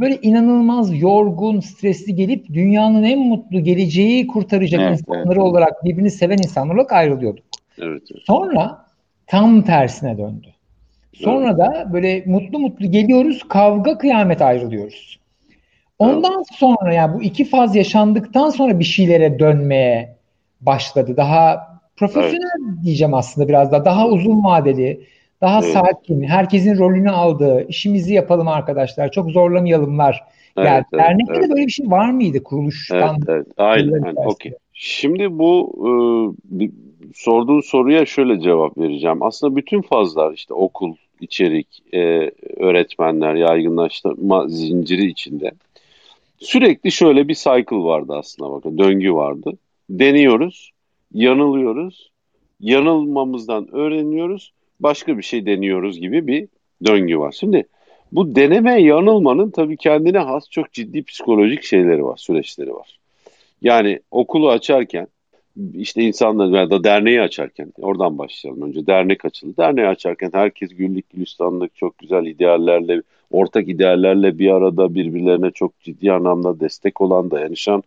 böyle 0.00 0.18
inanılmaz 0.22 1.00
yorgun, 1.00 1.60
stresli 1.60 2.14
gelip 2.14 2.48
dünyanın 2.48 3.02
en 3.02 3.18
mutlu 3.18 3.60
geleceği 3.60 4.26
kurtaracak 4.26 4.80
evet, 4.80 4.98
insanları 4.98 5.26
evet. 5.26 5.38
olarak 5.38 5.84
birbirini 5.84 6.10
seven 6.10 6.38
insanlar 6.38 6.74
olarak 6.74 6.92
ayrılıyorduk. 6.92 7.44
Evet, 7.78 8.02
evet. 8.12 8.22
Sonra 8.26 8.86
tam 9.26 9.62
tersine 9.62 10.18
döndü. 10.18 10.46
Sonra 11.12 11.48
evet. 11.48 11.58
da 11.58 11.92
böyle 11.92 12.22
mutlu 12.26 12.58
mutlu 12.58 12.90
geliyoruz, 12.90 13.42
kavga 13.48 13.98
kıyamet 13.98 14.42
ayrılıyoruz. 14.42 15.18
Ondan 15.98 16.34
evet. 16.36 16.46
sonra 16.52 16.94
yani 16.94 17.14
bu 17.14 17.22
iki 17.22 17.44
faz 17.44 17.76
yaşandıktan 17.76 18.50
sonra 18.50 18.78
bir 18.78 18.84
şeylere 18.84 19.38
dönmeye 19.38 20.16
başladı. 20.60 21.16
Daha 21.16 21.72
profesyonel 21.96 22.72
evet. 22.72 22.84
diyeceğim 22.84 23.14
aslında 23.14 23.48
biraz 23.48 23.72
da 23.72 23.84
daha 23.84 24.08
uzun 24.08 24.44
vadeli, 24.44 25.00
daha 25.42 25.60
evet. 25.62 25.72
sakin, 25.72 26.22
herkesin 26.22 26.78
rolünü 26.78 27.10
aldığı, 27.10 27.66
işimizi 27.68 28.14
yapalım 28.14 28.48
arkadaşlar, 28.48 29.10
çok 29.10 29.30
zorlamayalımlar. 29.30 30.24
Evet, 30.56 30.66
yani 30.66 30.84
evet, 30.92 31.04
dernekte 31.04 31.34
evet. 31.34 31.44
de 31.44 31.50
böyle 31.50 31.66
bir 31.66 31.72
şey 31.72 31.90
var 31.90 32.10
mıydı 32.10 32.42
kuruluştan? 32.42 33.16
Evet, 33.16 33.28
evet. 33.28 33.46
Aynen, 33.56 34.14
okey. 34.16 34.52
Şimdi 34.72 35.38
bu 35.38 35.74
e, 36.60 36.70
sorduğun 37.14 37.60
soruya 37.60 38.06
şöyle 38.06 38.40
cevap 38.40 38.78
vereceğim. 38.78 39.22
Aslında 39.22 39.56
bütün 39.56 39.82
fazlar 39.82 40.32
işte 40.32 40.54
okul, 40.54 40.94
içerik, 41.20 41.82
e, 41.94 42.30
öğretmenler, 42.56 43.34
yaygınlaştırma 43.34 44.48
zinciri 44.48 45.06
içinde 45.06 45.52
sürekli 46.38 46.92
şöyle 46.92 47.28
bir 47.28 47.34
cycle 47.34 47.76
vardı 47.76 48.12
aslında 48.16 48.50
bakın 48.50 48.78
döngü 48.78 49.12
vardı. 49.12 49.52
Deniyoruz, 49.90 50.70
yanılıyoruz, 51.14 52.10
yanılmamızdan 52.60 53.74
öğreniyoruz 53.74 54.52
başka 54.82 55.18
bir 55.18 55.22
şey 55.22 55.46
deniyoruz 55.46 56.00
gibi 56.00 56.26
bir 56.26 56.48
döngü 56.86 57.18
var. 57.18 57.32
Şimdi 57.32 57.66
bu 58.12 58.36
deneme 58.36 58.82
yanılmanın 58.82 59.50
tabii 59.50 59.76
kendine 59.76 60.18
has 60.18 60.50
çok 60.50 60.72
ciddi 60.72 61.02
psikolojik 61.02 61.62
şeyleri 61.62 62.04
var, 62.04 62.16
süreçleri 62.16 62.74
var. 62.74 62.98
Yani 63.62 64.00
okulu 64.10 64.50
açarken 64.50 65.06
işte 65.74 66.02
insanlar 66.02 66.60
ya 66.60 66.70
da 66.70 66.84
derneği 66.84 67.20
açarken 67.20 67.72
oradan 67.80 68.18
başlayalım 68.18 68.62
önce 68.62 68.86
dernek 68.86 69.24
açıldı. 69.24 69.56
Derneği 69.56 69.86
açarken 69.86 70.30
herkes 70.34 70.74
güllük 70.74 71.10
gülistanlık 71.10 71.76
çok 71.76 71.98
güzel 71.98 72.26
ideallerle 72.26 73.02
ortak 73.30 73.68
ideallerle 73.68 74.38
bir 74.38 74.50
arada 74.50 74.94
birbirlerine 74.94 75.50
çok 75.50 75.80
ciddi 75.80 76.12
anlamda 76.12 76.60
destek 76.60 77.00
olan 77.00 77.30
dayanışan 77.30 77.82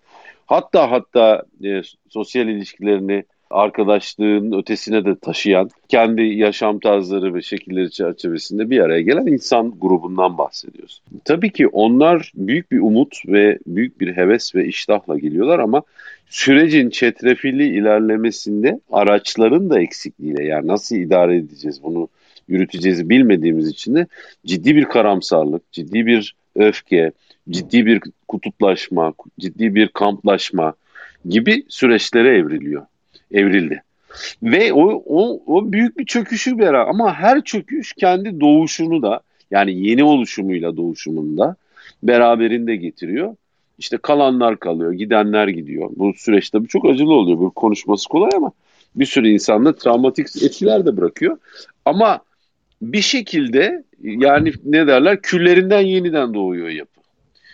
hatta 0.45 0.91
hatta 0.91 1.43
e, 1.63 1.81
sosyal 2.09 2.47
ilişkilerini 2.47 3.23
arkadaşlığın 3.49 4.59
ötesine 4.59 5.05
de 5.05 5.15
taşıyan, 5.15 5.69
kendi 5.89 6.21
yaşam 6.21 6.79
tarzları 6.79 7.33
ve 7.33 7.41
şekilleri 7.41 7.91
çerçevesinde 7.91 8.69
bir 8.69 8.79
araya 8.79 9.01
gelen 9.01 9.27
insan 9.27 9.73
grubundan 9.79 10.37
bahsediyoruz. 10.37 11.01
Tabii 11.25 11.51
ki 11.51 11.67
onlar 11.67 12.31
büyük 12.35 12.71
bir 12.71 12.79
umut 12.79 13.17
ve 13.27 13.59
büyük 13.67 14.01
bir 14.01 14.17
heves 14.17 14.55
ve 14.55 14.65
iştahla 14.65 15.19
geliyorlar 15.19 15.59
ama 15.59 15.83
sürecin 16.27 16.89
çetrefilli 16.89 17.67
ilerlemesinde 17.77 18.79
araçların 18.91 19.69
da 19.69 19.81
eksikliğiyle 19.81 20.43
yani 20.43 20.67
nasıl 20.67 20.95
idare 20.95 21.37
edeceğiz 21.37 21.83
bunu 21.83 22.07
yürüteceğiz 22.47 23.09
bilmediğimiz 23.09 23.67
için 23.67 23.95
de 23.95 24.07
ciddi 24.45 24.75
bir 24.75 24.85
karamsarlık, 24.85 25.71
ciddi 25.71 26.05
bir 26.05 26.35
öfke, 26.55 27.11
ciddi 27.49 27.85
bir 27.85 28.01
kutuplaşma, 28.27 29.13
ciddi 29.39 29.75
bir 29.75 29.87
kamplaşma 29.87 30.73
gibi 31.29 31.63
süreçlere 31.69 32.37
evriliyor 32.37 32.85
evrildi. 33.31 33.81
Ve 34.43 34.73
o, 34.73 35.03
o, 35.05 35.41
o 35.47 35.71
büyük 35.71 35.97
bir 35.97 36.05
çöküşü 36.05 36.63
ara 36.63 36.85
ama 36.85 37.13
her 37.13 37.43
çöküş 37.43 37.93
kendi 37.93 38.39
doğuşunu 38.39 39.01
da 39.01 39.19
yani 39.51 39.87
yeni 39.87 40.03
oluşumuyla 40.03 40.77
doğuşumunu 40.77 41.37
da 41.37 41.55
beraberinde 42.03 42.75
getiriyor. 42.75 43.35
İşte 43.77 43.97
kalanlar 43.97 44.59
kalıyor, 44.59 44.93
gidenler 44.93 45.47
gidiyor. 45.47 45.89
Bu 45.95 46.13
süreçte 46.17 46.61
bu 46.61 46.67
çok 46.67 46.85
acılı 46.85 47.13
oluyor. 47.13 47.37
Bu 47.37 47.51
konuşması 47.51 48.09
kolay 48.09 48.29
ama 48.35 48.51
bir 48.95 49.05
sürü 49.05 49.27
insanda 49.27 49.75
travmatik 49.75 50.43
etkiler 50.43 50.85
de 50.85 50.97
bırakıyor. 50.97 51.37
Ama 51.85 52.19
bir 52.81 53.01
şekilde 53.01 53.83
yani 54.03 54.53
ne 54.65 54.87
derler 54.87 55.21
küllerinden 55.21 55.81
yeniden 55.81 56.33
doğuyor 56.33 56.69
yapı. 56.69 56.94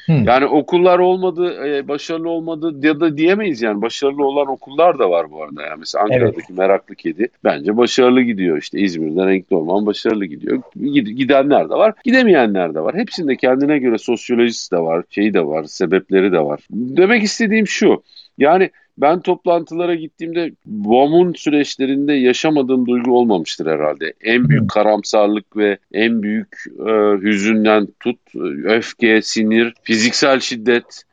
Yani 0.08 0.46
okullar 0.46 1.00
olmadı, 1.00 1.68
e, 1.68 1.88
başarılı 1.88 2.30
olmadı 2.30 2.88
ya 2.88 3.00
da 3.00 3.18
diyemeyiz 3.18 3.62
yani. 3.62 3.82
Başarılı 3.82 4.26
olan 4.26 4.48
okullar 4.48 5.00
da 5.00 5.10
var 5.10 5.32
bu 5.32 5.44
arada. 5.44 5.62
Yani 5.62 5.80
mesela 5.80 6.04
Ankara'daki 6.04 6.46
evet. 6.50 6.58
Meraklı 6.58 6.96
Kedi 6.96 7.28
bence 7.44 7.78
başarılı 7.78 8.22
gidiyor. 8.22 8.58
İşte 8.58 8.80
İzmir'de 8.80 9.26
Renkli 9.28 9.56
Orman 9.56 9.86
başarılı 9.86 10.26
gidiyor. 10.26 10.62
Gidenler 11.04 11.70
de 11.70 11.74
var, 11.74 11.94
gidemeyenler 12.04 12.74
de 12.74 12.80
var. 12.80 12.96
Hepsinde 12.96 13.36
kendine 13.36 13.78
göre 13.80 13.98
sosyolojisi 13.98 14.72
de 14.72 14.78
var, 14.78 15.04
şeyi 15.10 15.34
de 15.34 15.46
var, 15.46 15.64
sebepleri 15.64 16.32
de 16.32 16.40
var. 16.40 16.60
Demek 16.72 17.24
istediğim 17.24 17.68
şu. 17.68 18.04
Yani 18.38 18.70
ben 18.98 19.22
toplantılara 19.22 19.96
gittiğimde 19.96 20.52
BOM'un 20.66 21.34
süreçlerinde 21.34 22.14
yaşamadığım 22.14 22.86
duygu 22.86 23.18
olmamıştır 23.18 23.66
herhalde. 23.66 24.14
En 24.24 24.50
büyük 24.50 24.70
karamsarlık 24.70 25.58
ve 25.58 25.78
en 25.94 26.24
büyük 26.24 26.64
e, 26.80 26.92
hüzünden 27.22 27.88
tut, 28.00 28.20
öfke, 28.64 29.22
sinir, 29.22 29.74
fiziksel 29.84 30.40
şiddet, 30.40 31.04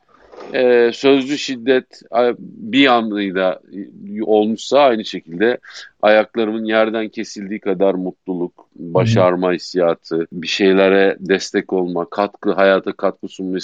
e, 0.53 0.91
sözlü 0.93 1.37
şiddet 1.37 2.01
bir 2.37 2.79
yanıyla 2.79 3.59
olmuşsa 4.21 4.79
aynı 4.79 5.05
şekilde 5.05 5.57
ayaklarımın 6.01 6.65
yerden 6.65 7.09
kesildiği 7.09 7.59
kadar 7.59 7.93
mutluluk, 7.93 8.67
başarma 8.75 9.53
hissiyatı, 9.53 10.27
bir 10.31 10.47
şeylere 10.47 11.17
destek 11.19 11.73
olma, 11.73 12.09
katkı, 12.09 12.51
hayata 12.51 12.91
katkı 12.91 13.27
sunma 13.27 13.57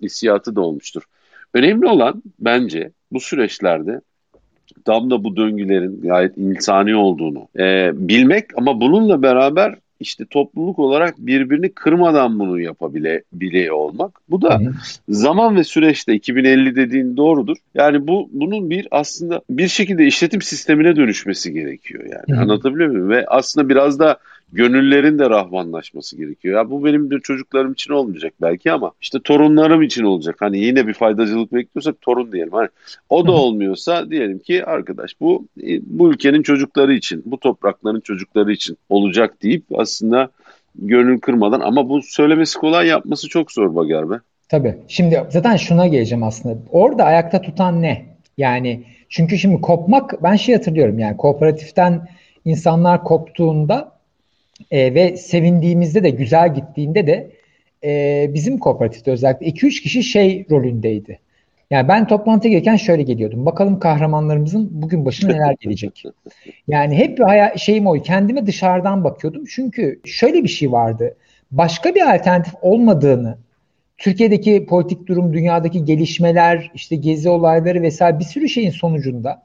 hissiyatı 0.00 0.56
da 0.56 0.60
olmuştur. 0.60 1.02
Önemli 1.54 1.86
olan 1.86 2.22
bence 2.38 2.90
bu 3.12 3.20
süreçlerde 3.20 4.00
tam 4.84 5.10
da 5.10 5.24
bu 5.24 5.36
döngülerin 5.36 6.00
gayet 6.02 6.38
insani 6.38 6.96
olduğunu 6.96 7.48
e, 7.58 7.90
bilmek 8.08 8.58
ama 8.58 8.80
bununla 8.80 9.22
beraber 9.22 9.74
işte 10.00 10.24
topluluk 10.30 10.78
olarak 10.78 11.18
birbirini 11.18 11.72
kırmadan 11.72 12.38
bunu 12.38 12.60
yapabile 12.60 13.22
bile 13.32 13.72
olmak. 13.72 14.20
Bu 14.30 14.42
da 14.42 14.60
zaman 15.08 15.56
ve 15.56 15.64
süreçte 15.64 16.14
2050 16.14 16.76
dediğin 16.76 17.16
doğrudur. 17.16 17.56
Yani 17.74 18.06
bu 18.06 18.28
bunun 18.32 18.70
bir 18.70 18.88
aslında 18.90 19.42
bir 19.50 19.68
şekilde 19.68 20.06
işletim 20.06 20.42
sistemine 20.42 20.96
dönüşmesi 20.96 21.52
gerekiyor 21.52 22.04
yani. 22.04 22.38
Hı. 22.38 22.42
Anlatabiliyor 22.42 22.90
muyum? 22.90 23.10
Ve 23.10 23.26
aslında 23.26 23.68
biraz 23.68 23.98
da 23.98 24.18
gönüllerin 24.52 25.18
de 25.18 25.30
rahmanlaşması 25.30 26.16
gerekiyor. 26.16 26.56
Ya 26.56 26.70
bu 26.70 26.84
benim 26.84 27.10
de 27.10 27.14
çocuklarım 27.22 27.72
için 27.72 27.92
olmayacak 27.92 28.32
belki 28.40 28.72
ama 28.72 28.92
işte 29.00 29.18
torunlarım 29.24 29.82
için 29.82 30.04
olacak. 30.04 30.36
Hani 30.40 30.58
yine 30.58 30.86
bir 30.86 30.94
faydacılık 30.94 31.52
bekliyorsak 31.52 32.00
torun 32.00 32.32
diyelim. 32.32 32.52
Hani 32.52 32.68
o 33.08 33.26
da 33.26 33.32
olmuyorsa 33.32 34.10
diyelim 34.10 34.38
ki 34.38 34.64
arkadaş 34.64 35.20
bu 35.20 35.46
bu 35.82 36.10
ülkenin 36.10 36.42
çocukları 36.42 36.94
için, 36.94 37.22
bu 37.26 37.40
toprakların 37.40 38.00
çocukları 38.00 38.52
için 38.52 38.76
olacak 38.88 39.42
deyip 39.42 39.64
aslında 39.74 40.30
gönül 40.74 41.20
kırmadan 41.20 41.60
ama 41.60 41.88
bu 41.88 42.02
söylemesi 42.02 42.58
kolay 42.58 42.86
yapması 42.86 43.28
çok 43.28 43.52
zor 43.52 43.74
Bagar 43.76 44.10
be. 44.10 44.14
Tabii. 44.48 44.76
Şimdi 44.88 45.22
zaten 45.30 45.56
şuna 45.56 45.86
geleceğim 45.86 46.22
aslında. 46.22 46.58
Orada 46.70 47.04
ayakta 47.04 47.40
tutan 47.40 47.82
ne? 47.82 48.06
Yani 48.38 48.82
çünkü 49.08 49.38
şimdi 49.38 49.60
kopmak 49.60 50.22
ben 50.22 50.36
şey 50.36 50.54
hatırlıyorum 50.54 50.98
yani 50.98 51.16
kooperatiften 51.16 52.08
insanlar 52.44 53.04
koptuğunda 53.04 53.97
e, 54.70 54.94
ve 54.94 55.16
sevindiğimizde 55.16 56.04
de 56.04 56.10
güzel 56.10 56.54
gittiğinde 56.54 57.06
de 57.06 57.30
e, 57.84 58.30
bizim 58.34 58.58
kooperatifte 58.58 59.10
özellikle 59.10 59.46
2-3 59.46 59.82
kişi 59.82 60.02
şey 60.02 60.46
rolündeydi. 60.50 61.18
Yani 61.70 61.88
ben 61.88 62.06
toplantıya 62.06 62.52
gelirken 62.52 62.76
şöyle 62.76 63.02
geliyordum. 63.02 63.46
Bakalım 63.46 63.78
kahramanlarımızın 63.78 64.68
bugün 64.70 65.04
başına 65.04 65.32
neler 65.32 65.54
gelecek. 65.60 66.04
Yani 66.68 66.96
hep 66.96 67.18
bir 67.18 67.22
hayal, 67.22 67.56
şeyim 67.56 67.86
o. 67.86 67.92
Kendime 67.92 68.46
dışarıdan 68.46 69.04
bakıyordum. 69.04 69.44
Çünkü 69.48 70.00
şöyle 70.04 70.44
bir 70.44 70.48
şey 70.48 70.72
vardı. 70.72 71.16
Başka 71.50 71.94
bir 71.94 72.14
alternatif 72.14 72.54
olmadığını 72.62 73.38
Türkiye'deki 73.98 74.66
politik 74.66 75.06
durum, 75.06 75.32
dünyadaki 75.32 75.84
gelişmeler, 75.84 76.70
işte 76.74 76.96
gezi 76.96 77.28
olayları 77.28 77.82
vesaire 77.82 78.18
bir 78.18 78.24
sürü 78.24 78.48
şeyin 78.48 78.70
sonucunda 78.70 79.42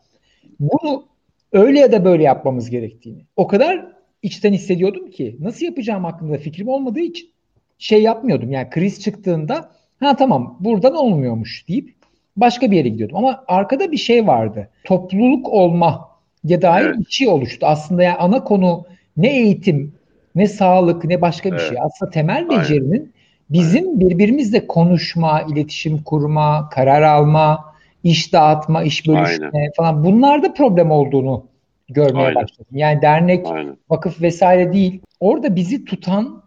bunu 0.60 1.06
öyle 1.54 1.80
ya 1.80 1.92
da 1.92 2.06
böyle 2.06 2.24
yapmamız 2.24 2.70
gerektiğini. 2.70 3.22
O 3.36 3.48
kadar 3.48 3.93
içten 4.24 4.54
hissediyordum 4.54 5.12
ki 5.12 5.38
nasıl 5.40 5.66
yapacağım 5.66 6.04
hakkında 6.04 6.38
fikrim 6.38 6.68
olmadığı 6.68 7.00
için 7.00 7.30
şey 7.78 8.02
yapmıyordum. 8.02 8.52
Yani 8.52 8.70
kriz 8.70 9.02
çıktığında 9.02 9.70
ha 10.00 10.16
tamam 10.16 10.58
buradan 10.60 10.96
olmuyormuş 10.96 11.68
deyip 11.68 11.94
başka 12.38 12.72
bir 12.72 12.78
yere 12.78 12.90
gidiyordum. 12.90 13.18
Ama 13.18 13.44
arkada 13.48 13.92
bir 13.92 13.98
şey 13.98 14.28
vardı. 14.28 14.70
Topluluk 14.84 15.50
olma 15.50 16.10
ya 16.44 16.62
dair 16.62 16.86
evet. 16.86 17.00
bir 17.00 17.12
şey 17.12 17.28
oluştu. 17.28 17.66
Aslında 17.66 18.04
yani 18.04 18.18
ana 18.18 18.44
konu 18.44 18.86
ne 19.18 19.38
eğitim, 19.38 19.94
ne 20.36 20.48
sağlık, 20.48 21.06
ne 21.06 21.22
başka 21.22 21.52
bir 21.52 21.58
evet. 21.58 21.70
şey. 21.70 21.78
Aslında 21.82 22.12
temel 22.12 22.50
becerinin 22.50 23.14
bizim 23.50 24.00
birbirimizle 24.00 24.68
konuşma, 24.68 25.42
iletişim 25.42 26.04
kurma, 26.04 26.70
karar 26.70 27.02
alma, 27.02 27.74
iş 28.04 28.34
dağıtma, 28.34 28.84
iş 28.84 29.08
bölüşme 29.08 29.50
Aynen. 29.54 29.72
falan 29.78 30.04
bunlarda 30.04 30.54
problem 30.54 30.92
olduğunu 30.92 31.44
görmeye 31.94 32.26
Aynen. 32.26 32.36
başladım. 32.36 32.66
Yani 32.72 33.02
dernek, 33.02 33.48
Aynen. 33.48 33.78
vakıf 33.90 34.22
vesaire 34.22 34.74
değil. 34.74 35.02
Orada 35.20 35.56
bizi 35.56 35.86
tutan 35.86 36.44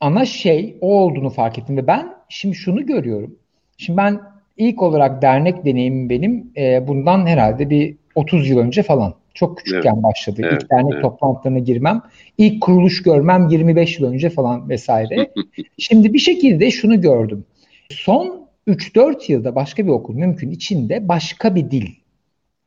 ana 0.00 0.24
şey 0.24 0.76
o 0.80 1.00
olduğunu 1.00 1.30
fark 1.30 1.58
ettim 1.58 1.76
ve 1.76 1.86
ben 1.86 2.14
şimdi 2.28 2.54
şunu 2.54 2.86
görüyorum. 2.86 3.36
Şimdi 3.76 3.96
ben 3.96 4.20
ilk 4.56 4.82
olarak 4.82 5.22
dernek 5.22 5.64
deneyimim 5.64 6.10
benim 6.10 6.50
e, 6.56 6.88
bundan 6.88 7.26
herhalde 7.26 7.70
bir 7.70 7.96
30 8.14 8.48
yıl 8.48 8.58
önce 8.58 8.82
falan. 8.82 9.14
Çok 9.34 9.58
küçükken 9.58 9.94
evet. 9.94 10.02
başladı. 10.02 10.40
Evet. 10.44 10.62
İlk 10.62 10.70
dernek 10.70 10.92
evet. 10.92 11.02
toplantılarına 11.02 11.58
girmem. 11.58 12.02
İlk 12.38 12.60
kuruluş 12.60 13.02
görmem 13.02 13.48
25 13.48 13.98
yıl 13.98 14.12
önce 14.12 14.30
falan 14.30 14.68
vesaire. 14.68 15.30
Şimdi 15.78 16.12
bir 16.14 16.18
şekilde 16.18 16.70
şunu 16.70 17.00
gördüm. 17.00 17.44
Son 17.90 18.48
3-4 18.68 19.32
yılda 19.32 19.54
başka 19.54 19.84
bir 19.84 19.90
okul 19.90 20.14
mümkün 20.14 20.50
içinde 20.50 21.08
başka 21.08 21.54
bir 21.54 21.70
dil 21.70 21.86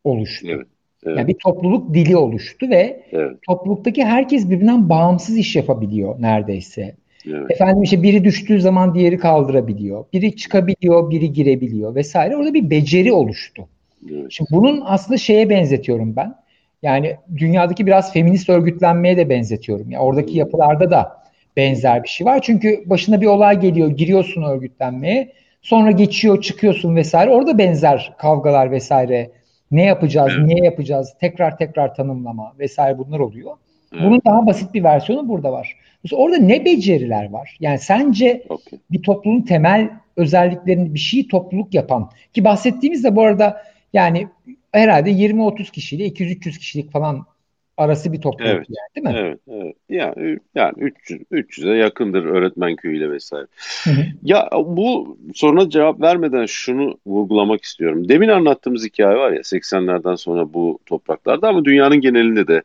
oluştu. 0.03 0.47
Evet. 0.49 0.67
Evet. 1.05 1.17
Yani 1.17 1.27
bir 1.27 1.33
topluluk 1.33 1.93
dili 1.93 2.17
oluştu 2.17 2.69
ve 2.69 3.03
evet. 3.11 3.31
topluluktaki 3.47 4.05
herkes 4.05 4.49
birbirinden 4.49 4.89
bağımsız 4.89 5.37
iş 5.37 5.55
yapabiliyor 5.55 6.21
neredeyse. 6.21 6.95
Evet. 7.27 7.51
Efendim 7.51 7.83
işte 7.83 8.03
biri 8.03 8.23
düştüğü 8.23 8.61
zaman 8.61 8.95
diğeri 8.95 9.17
kaldırabiliyor. 9.17 10.05
Biri 10.13 10.35
çıkabiliyor, 10.35 11.09
biri 11.09 11.33
girebiliyor 11.33 11.95
vesaire. 11.95 12.35
Orada 12.35 12.53
bir 12.53 12.69
beceri 12.69 13.13
oluştu. 13.13 13.67
Evet. 14.11 14.25
Şimdi 14.29 14.49
bunun 14.51 14.83
aslında 14.85 15.17
şeye 15.17 15.49
benzetiyorum 15.49 16.15
ben. 16.15 16.35
Yani 16.81 17.15
dünyadaki 17.37 17.85
biraz 17.85 18.13
feminist 18.13 18.49
örgütlenmeye 18.49 19.17
de 19.17 19.29
benzetiyorum. 19.29 19.91
Yani 19.91 20.03
oradaki 20.03 20.37
yapılarda 20.37 20.91
da 20.91 21.21
benzer 21.57 22.03
bir 22.03 22.09
şey 22.09 22.27
var. 22.27 22.39
Çünkü 22.41 22.83
başına 22.85 23.21
bir 23.21 23.25
olay 23.25 23.59
geliyor, 23.59 23.89
giriyorsun 23.89 24.43
örgütlenmeye. 24.43 25.31
Sonra 25.61 25.91
geçiyor, 25.91 26.41
çıkıyorsun 26.41 26.95
vesaire. 26.95 27.29
Orada 27.29 27.57
benzer 27.57 28.13
kavgalar 28.17 28.71
vesaire 28.71 29.31
ne 29.71 29.85
yapacağız, 29.85 30.31
evet. 30.37 30.47
niye 30.47 30.63
yapacağız, 30.65 31.13
tekrar 31.19 31.57
tekrar 31.57 31.95
tanımlama 31.95 32.53
vesaire 32.59 32.97
bunlar 32.97 33.19
oluyor. 33.19 33.51
Evet. 33.93 34.03
Bunun 34.03 34.21
daha 34.25 34.47
basit 34.47 34.73
bir 34.73 34.83
versiyonu 34.83 35.29
burada 35.29 35.51
var. 35.51 35.75
Mesela 36.03 36.21
orada 36.21 36.37
ne 36.37 36.65
beceriler 36.65 37.29
var? 37.29 37.57
Yani 37.59 37.79
sence 37.79 38.43
okay. 38.49 38.79
bir 38.91 39.03
toplumun 39.03 39.41
temel 39.41 39.89
özelliklerini 40.17 40.93
bir 40.93 40.99
şeyi 40.99 41.27
topluluk 41.27 41.73
yapan 41.73 42.09
ki 42.33 42.43
bahsettiğimizde 42.43 43.15
bu 43.15 43.21
arada 43.21 43.63
yani 43.93 44.27
herhalde 44.71 45.11
20-30 45.11 45.71
kişiyle 45.71 46.07
200-300 46.07 46.59
kişilik 46.59 46.91
falan 46.91 47.25
arası 47.81 48.13
bir 48.13 48.21
topluluk 48.21 48.53
evet. 48.53 48.67
yani 48.69 49.05
değil 49.05 49.15
mi? 49.15 49.21
Evet, 49.21 49.39
evet. 49.47 49.75
Yani, 49.89 50.39
yani 50.55 50.73
300 50.77 51.21
300'e 51.21 51.77
yakındır 51.77 52.25
öğretmen 52.25 52.75
köyüyle 52.75 53.11
vesaire. 53.11 53.47
ya 54.23 54.49
bu 54.53 55.17
soruna 55.35 55.69
cevap 55.69 56.01
vermeden 56.01 56.45
şunu 56.45 56.97
vurgulamak 57.05 57.63
istiyorum. 57.63 58.09
Demin 58.09 58.29
anlattığımız 58.29 58.85
hikaye 58.85 59.17
var 59.17 59.31
ya 59.31 59.41
80'lerden 59.41 60.15
sonra 60.15 60.53
bu 60.53 60.79
topraklarda 60.85 61.47
ama 61.47 61.65
dünyanın 61.65 62.01
genelinde 62.01 62.47
de 62.47 62.61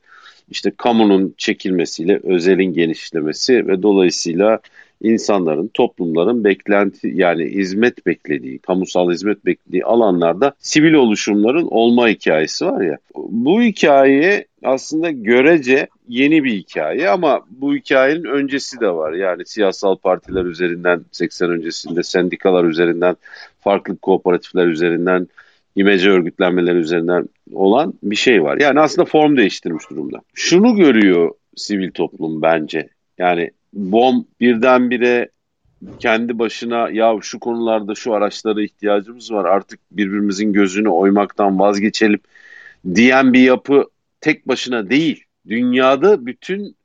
işte 0.51 0.73
kamunun 0.77 1.35
çekilmesiyle 1.39 2.21
özelin 2.23 2.73
genişlemesi 2.75 3.67
ve 3.67 3.83
dolayısıyla 3.83 4.61
insanların, 5.03 5.71
toplumların 5.75 6.45
beklenti 6.45 7.13
yani 7.15 7.45
hizmet 7.45 8.07
beklediği, 8.07 8.59
kamusal 8.59 9.11
hizmet 9.11 9.47
beklediği 9.47 9.85
alanlarda 9.85 10.55
sivil 10.59 10.93
oluşumların 10.93 11.69
olma 11.71 12.09
hikayesi 12.09 12.67
var 12.67 12.81
ya. 12.81 12.99
Bu 13.15 13.63
hikaye 13.63 14.47
aslında 14.67 15.11
görece 15.11 15.89
yeni 16.09 16.45
bir 16.45 16.53
hikaye 16.53 17.09
ama 17.09 17.41
bu 17.51 17.75
hikayenin 17.75 18.25
öncesi 18.25 18.81
de 18.81 18.91
var. 18.91 19.13
Yani 19.13 19.47
siyasal 19.47 19.97
partiler 19.97 20.45
üzerinden 20.45 21.05
80 21.13 21.51
öncesinde 21.51 22.03
sendikalar 22.03 22.65
üzerinden, 22.65 23.17
farklı 23.61 23.97
kooperatifler 23.97 24.67
üzerinden, 24.67 25.29
imece 25.77 26.11
örgütlenmeler 26.11 26.75
üzerinden 26.75 27.29
olan 27.53 27.95
bir 28.03 28.17
şey 28.17 28.43
var. 28.43 28.59
Yani 28.61 28.81
aslında 28.81 29.05
form 29.05 29.37
değiştirmiş 29.37 29.91
durumda. 29.91 30.21
Şunu 30.35 30.77
görüyor 30.77 31.31
sivil 31.57 31.91
toplum 31.91 32.43
bence. 32.43 32.89
Yani 33.19 33.51
BOM 33.73 34.25
birdenbire 34.41 35.29
kendi 35.99 36.39
başına 36.39 36.91
ya 36.91 37.19
şu 37.23 37.41
konularda 37.41 37.95
şu 37.95 38.15
araçlara 38.15 38.63
ihtiyacımız 38.63 39.33
var 39.33 39.45
artık 39.45 39.81
birbirimizin 39.91 40.53
gözünü 40.53 40.89
oymaktan 40.89 41.59
vazgeçelim 41.59 42.21
diyen 42.95 43.33
bir 43.33 43.41
yapı 43.41 43.85
tek 44.27 44.49
başına 44.49 44.91
değil. 44.91 45.25
Dünyada 45.49 46.27
bütün 46.27 46.77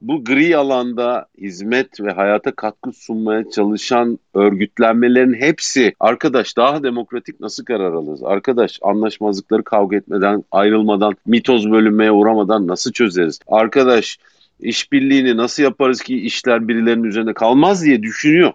bu 0.00 0.24
gri 0.24 0.56
alanda 0.56 1.26
hizmet 1.38 2.00
ve 2.00 2.12
hayata 2.12 2.52
katkı 2.52 2.92
sunmaya 2.92 3.50
çalışan 3.50 4.18
örgütlenmelerin 4.34 5.34
hepsi 5.34 5.92
arkadaş 6.00 6.56
daha 6.56 6.82
demokratik 6.82 7.40
nasıl 7.40 7.64
karar 7.64 7.92
alırız? 7.92 8.22
Arkadaş 8.22 8.78
anlaşmazlıkları 8.82 9.64
kavga 9.64 9.96
etmeden, 9.96 10.44
ayrılmadan, 10.52 11.14
mitoz 11.26 11.70
bölünmeye 11.70 12.12
uğramadan 12.12 12.66
nasıl 12.66 12.92
çözeriz? 12.92 13.38
Arkadaş 13.46 14.18
işbirliğini 14.60 15.36
nasıl 15.36 15.62
yaparız 15.62 16.02
ki 16.02 16.20
işler 16.20 16.68
birilerinin 16.68 17.04
üzerinde 17.04 17.34
kalmaz 17.34 17.84
diye 17.84 18.02
düşünüyor. 18.02 18.52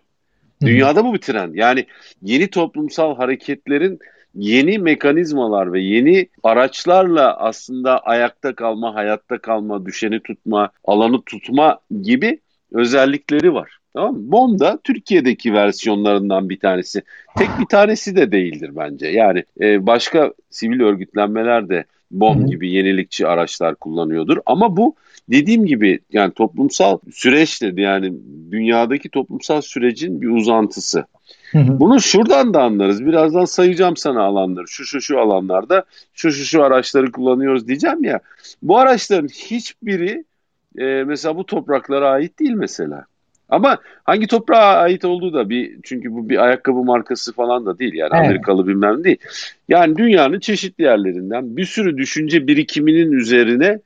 Dünyada 0.62 1.06
bu 1.06 1.13
bir 1.13 1.21
trend. 1.21 1.56
Yani 1.56 1.86
yeni 2.21 2.47
toplumsal 2.47 3.15
hareketlerin 3.15 3.99
yeni 4.35 4.77
mekanizmalar 4.77 5.73
ve 5.73 5.81
yeni 5.81 6.27
araçlarla 6.43 7.37
aslında 7.37 7.99
ayakta 7.99 8.55
kalma, 8.55 8.95
hayatta 8.95 9.37
kalma, 9.37 9.85
düşeni 9.85 10.19
tutma, 10.19 10.71
alanı 10.83 11.21
tutma 11.21 11.79
gibi 12.01 12.39
özellikleri 12.71 13.53
var. 13.53 13.80
Tamam 13.93 14.13
mı? 14.13 14.32
BOM 14.32 14.60
da 14.60 14.80
Türkiye'deki 14.84 15.54
versiyonlarından 15.54 16.49
bir 16.49 16.60
tanesi. 16.60 17.01
Tek 17.38 17.49
bir 17.60 17.65
tanesi 17.65 18.15
de 18.15 18.32
değildir 18.32 18.71
bence. 18.75 19.08
Yani 19.08 19.43
e, 19.62 19.88
başka 19.88 20.34
sivil 20.49 20.82
örgütlenmeler 20.82 21.69
de 21.69 21.86
BOM 22.12 22.47
gibi 22.47 22.71
yenilikçi 22.71 23.27
araçlar 23.27 23.75
kullanıyordur. 23.75 24.38
Ama 24.45 24.77
bu 24.77 24.95
dediğim 25.30 25.65
gibi 25.65 25.99
yani 26.13 26.34
toplumsal 26.34 26.97
süreçtir. 27.13 27.77
Yani 27.77 28.13
dünyadaki 28.51 29.10
toplumsal 29.10 29.62
sürecin 29.62 30.21
bir 30.21 30.27
uzantısı. 30.27 31.06
Bunu 31.54 32.01
şuradan 32.01 32.54
da 32.54 32.63
anlarız. 32.63 33.06
Birazdan 33.06 33.45
sayacağım 33.45 33.97
sana 33.97 34.23
alanları. 34.23 34.67
Şu 34.67 34.86
şu 34.86 35.01
şu 35.01 35.19
alanlarda 35.19 35.84
şu 36.13 36.32
şu 36.32 36.45
şu 36.45 36.63
araçları 36.63 37.12
kullanıyoruz 37.12 37.67
diyeceğim 37.67 38.04
ya. 38.04 38.19
Bu 38.62 38.77
araçların 38.77 39.27
hiçbiri 39.27 40.23
e, 40.77 40.84
mesela 40.84 41.38
bu 41.38 41.45
topraklara 41.45 42.10
ait 42.10 42.39
değil 42.39 42.54
mesela. 42.54 43.06
Ama 43.51 43.77
hangi 44.03 44.27
toprağa 44.27 44.57
ait 44.57 45.05
olduğu 45.05 45.33
da 45.33 45.49
bir 45.49 45.77
çünkü 45.83 46.13
bu 46.13 46.29
bir 46.29 46.37
ayakkabı 46.37 46.83
markası 46.83 47.33
falan 47.33 47.65
da 47.65 47.79
değil 47.79 47.93
yani 47.93 48.11
evet. 48.13 48.25
Amerikalı 48.25 48.67
bilmem 48.67 49.03
değil. 49.03 49.17
Yani 49.69 49.97
dünyanın 49.97 50.39
çeşitli 50.39 50.83
yerlerinden 50.83 51.57
bir 51.57 51.65
sürü 51.65 51.97
düşünce 51.97 52.47
birikiminin 52.47 53.11
üzerine 53.11 53.79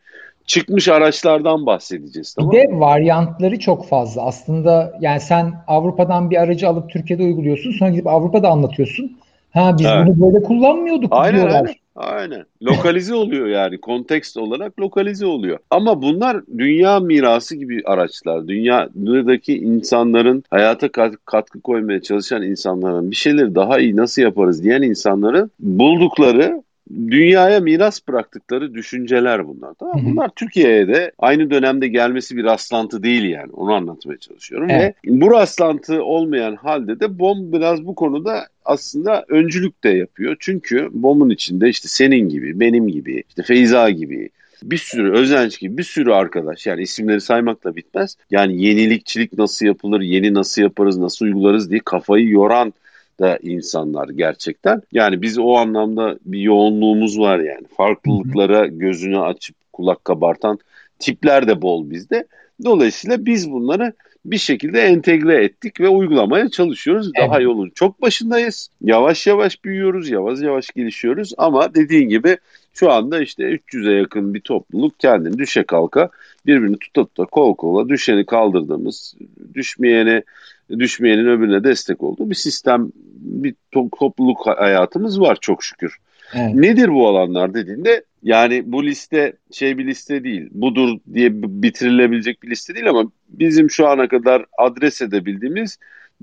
çıkmış 0.46 0.88
araçlardan 0.88 1.66
bahsedeceğiz. 1.66 2.34
Tamam 2.34 2.52
bir 2.52 2.58
de 2.58 2.68
varyantları 2.72 3.60
çok 3.60 3.90
fazla. 3.90 4.22
Aslında 4.22 4.94
yani 5.02 5.20
sen 5.20 5.54
Avrupa'dan 5.68 6.30
bir 6.30 6.38
aracı 6.38 6.68
alıp 6.68 6.90
Türkiye'de 6.90 7.24
uyguluyorsun. 7.24 7.72
Sonra 7.72 7.90
gidip 7.90 8.08
Avrupa'da 8.08 8.50
anlatıyorsun. 8.50 9.18
Ha 9.54 9.76
biz 9.80 9.86
evet. 9.86 10.08
bunu 10.08 10.28
böyle 10.28 10.44
kullanmıyorduk 10.44 11.10
aynen, 11.12 11.36
diyorlar. 11.36 11.56
Aynen. 11.56 11.85
Aynen. 11.96 12.46
Lokalize 12.64 13.16
oluyor 13.16 13.48
yani. 13.48 13.78
Kontekst 13.78 14.38
olarak 14.38 14.80
lokalize 14.80 15.26
oluyor. 15.26 15.60
Ama 15.70 16.02
bunlar 16.02 16.42
dünya 16.58 17.00
mirası 17.00 17.56
gibi 17.56 17.82
araçlar. 17.86 18.48
Dünyadaki 18.48 19.58
insanların 19.58 20.44
hayata 20.50 20.90
katkı 21.26 21.62
koymaya 21.62 22.02
çalışan 22.02 22.44
insanların 22.44 23.12
bir 23.12 23.16
şeyleri 23.16 23.56
daha 23.56 23.80
iyi 23.80 23.96
nasıl 23.96 24.22
yaparız 24.22 24.64
diyen 24.64 24.82
insanların 24.82 25.52
buldukları 25.60 26.64
dünyaya 26.92 27.60
miras 27.60 28.08
bıraktıkları 28.08 28.74
düşünceler 28.74 29.48
bunlar. 29.48 29.74
Tamam 29.80 30.02
Bunlar 30.06 30.30
Türkiye'ye 30.36 30.88
de 30.88 31.12
aynı 31.18 31.50
dönemde 31.52 31.88
gelmesi 31.88 32.38
bir 32.38 32.44
rastlantı 32.44 33.04
değil 33.04 33.24
yani. 33.24 33.52
Onu 33.52 33.74
anlatmaya 33.74 34.18
çalışıyorum. 34.18 34.70
Evet. 34.70 34.96
Ve 35.06 35.22
bu 35.22 35.32
rastlantı 35.32 36.04
olmayan 36.04 36.56
halde 36.56 37.00
de 37.00 37.20
BOM 37.20 37.54
biraz 37.54 37.86
bu 37.86 37.96
konuda 37.96 38.48
aslında 38.66 39.26
öncülük 39.30 39.84
de 39.84 39.90
yapıyor. 39.90 40.36
Çünkü 40.40 40.90
BOM'un 40.92 41.30
içinde 41.30 41.70
işte 41.70 41.88
senin 41.88 42.30
gibi, 42.30 42.60
benim 42.60 42.88
gibi, 42.88 43.24
işte 43.30 43.44
Feyza 43.44 43.90
gibi, 43.90 44.30
bir 44.64 44.78
sürü 44.78 45.12
özenç 45.12 45.60
gibi 45.60 45.78
bir 45.78 45.84
sürü 45.84 46.12
arkadaş 46.12 46.66
yani 46.66 46.82
isimleri 46.82 47.22
saymakla 47.22 47.76
bitmez. 47.76 48.18
Yani 48.32 48.64
yenilikçilik 48.64 49.38
nasıl 49.38 49.66
yapılır, 49.66 50.02
yeni 50.02 50.34
nasıl 50.34 50.62
yaparız, 50.62 50.98
nasıl 50.98 51.26
uygularız 51.26 51.72
diye 51.72 51.82
kafayı 51.86 52.30
yoran 52.30 52.74
da 53.20 53.40
insanlar 53.42 54.10
gerçekten. 54.10 54.82
Yani 54.92 55.22
biz 55.22 55.38
o 55.38 55.54
anlamda 55.56 56.18
bir 56.26 56.40
yoğunluğumuz 56.40 57.20
var 57.20 57.40
yani. 57.40 57.68
Farklılıklara 57.78 58.68
gözünü 58.68 59.20
açıp 59.20 59.56
kulak 59.74 60.06
kabartan 60.06 60.60
tipler 61.00 61.48
de 61.48 61.62
bol 61.62 61.90
bizde. 61.90 62.28
Dolayısıyla 62.64 63.26
biz 63.26 63.52
bunları 63.52 63.94
bir 64.26 64.38
şekilde 64.38 64.82
entegre 64.82 65.44
ettik 65.44 65.82
ve 65.82 65.90
uygulamaya 65.90 66.50
çalışıyoruz. 66.50 67.12
Evet. 67.16 67.30
Daha 67.30 67.40
yolun 67.40 67.70
çok 67.76 68.02
başındayız. 68.02 68.70
Yavaş 68.82 69.28
yavaş 69.28 69.64
büyüyoruz, 69.64 70.10
yavaş 70.10 70.42
yavaş 70.42 70.70
gelişiyoruz 70.72 71.34
ama 71.38 71.76
dediğin 71.76 72.10
gibi 72.10 72.38
şu 72.74 72.92
anda 72.92 73.22
işte 73.22 73.44
300'e 73.44 73.94
yakın 73.94 74.34
bir 74.34 74.42
topluluk 74.42 75.00
kendini 75.00 75.38
düşe 75.38 75.64
kalka 75.64 76.10
birbirini 76.46 76.78
tuta 76.78 77.06
tuta 77.06 77.26
kol 77.26 77.56
kola 77.56 77.90
düşeni 77.90 78.26
kaldırdığımız, 78.26 79.16
düşmeyeni 79.54 80.24
düşmeyenin 80.70 81.28
öbürüne 81.28 81.64
destek 81.64 82.04
olduğu 82.04 82.30
bir 82.30 82.36
sistem, 82.36 82.92
bir 83.16 83.56
topluluk 83.72 84.48
hayatımız 84.48 85.22
var 85.22 85.38
çok 85.42 85.64
şükür. 85.64 85.98
Evet. 86.34 86.56
Nedir 86.56 86.90
bu 86.90 87.08
alanlar 87.08 87.54
dediğinde 87.54 88.04
yani 88.24 88.64
bu 88.66 88.86
liste 88.86 89.34
şey 89.52 89.78
bir 89.78 89.88
liste 89.88 90.24
değil, 90.24 90.50
budur 90.52 91.00
diye 91.14 91.30
bitirilebilecek 91.34 92.44
bir 92.44 92.50
liste 92.50 92.76
değil 92.76 92.90
ama 92.90 93.12
bizim 93.30 93.72
şu 93.72 93.88
ana 93.88 94.08
kadar 94.08 94.46
adres 94.58 95.02
edebildiğimiz 95.02 95.78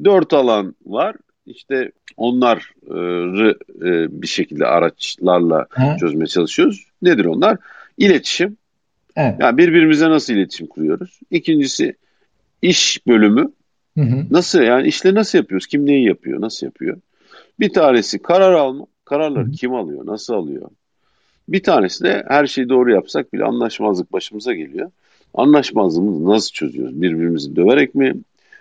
dört 0.05 0.33
alan 0.33 0.75
var. 0.87 1.17
İşte 1.47 1.93
onları 2.17 2.61
e, 3.77 4.23
bir 4.23 4.27
şekilde 4.27 4.67
araçlarla 4.67 5.67
He. 5.71 5.97
çözmeye 6.01 6.27
çalışıyoruz. 6.27 6.87
Nedir 7.03 7.25
onlar? 7.25 7.59
İletişim. 7.99 8.57
Evet. 9.17 9.35
Yani 9.41 9.59
birbirimize 9.59 10.11
nasıl 10.11 10.33
iletişim 10.33 10.67
kuruyoruz? 10.67 11.21
İkincisi 11.31 11.97
iş 12.63 13.07
bölümü. 13.07 13.53
Hı 13.99 14.01
hı. 14.01 14.27
Nasıl 14.31 14.63
yani 14.63 14.89
işleri 14.89 15.15
nasıl 15.15 15.39
yapıyoruz? 15.39 15.67
Kim 15.67 15.87
neyi 15.87 16.07
yapıyor? 16.07 16.41
Nasıl 16.41 16.67
yapıyor? 16.67 16.97
Bir 17.61 17.73
tanesi 17.73 18.19
karar 18.19 18.53
alma. 18.53 18.87
Kararları 19.05 19.45
hı 19.45 19.49
hı. 19.49 19.53
kim 19.53 19.75
alıyor? 19.75 20.07
Nasıl 20.07 20.35
alıyor? 20.35 20.71
Bir 21.49 21.63
tanesi 21.63 22.05
de 22.05 22.25
her 22.29 22.47
şeyi 22.47 22.69
doğru 22.69 22.93
yapsak 22.93 23.33
bile 23.33 23.45
anlaşmazlık 23.45 24.13
başımıza 24.13 24.55
geliyor. 24.55 24.91
Anlaşmazlığımızı 25.35 26.25
nasıl 26.25 26.51
çözüyoruz? 26.51 27.03
Birbirimizi 27.03 27.57
döverek 27.57 27.95
mi? 27.95 28.15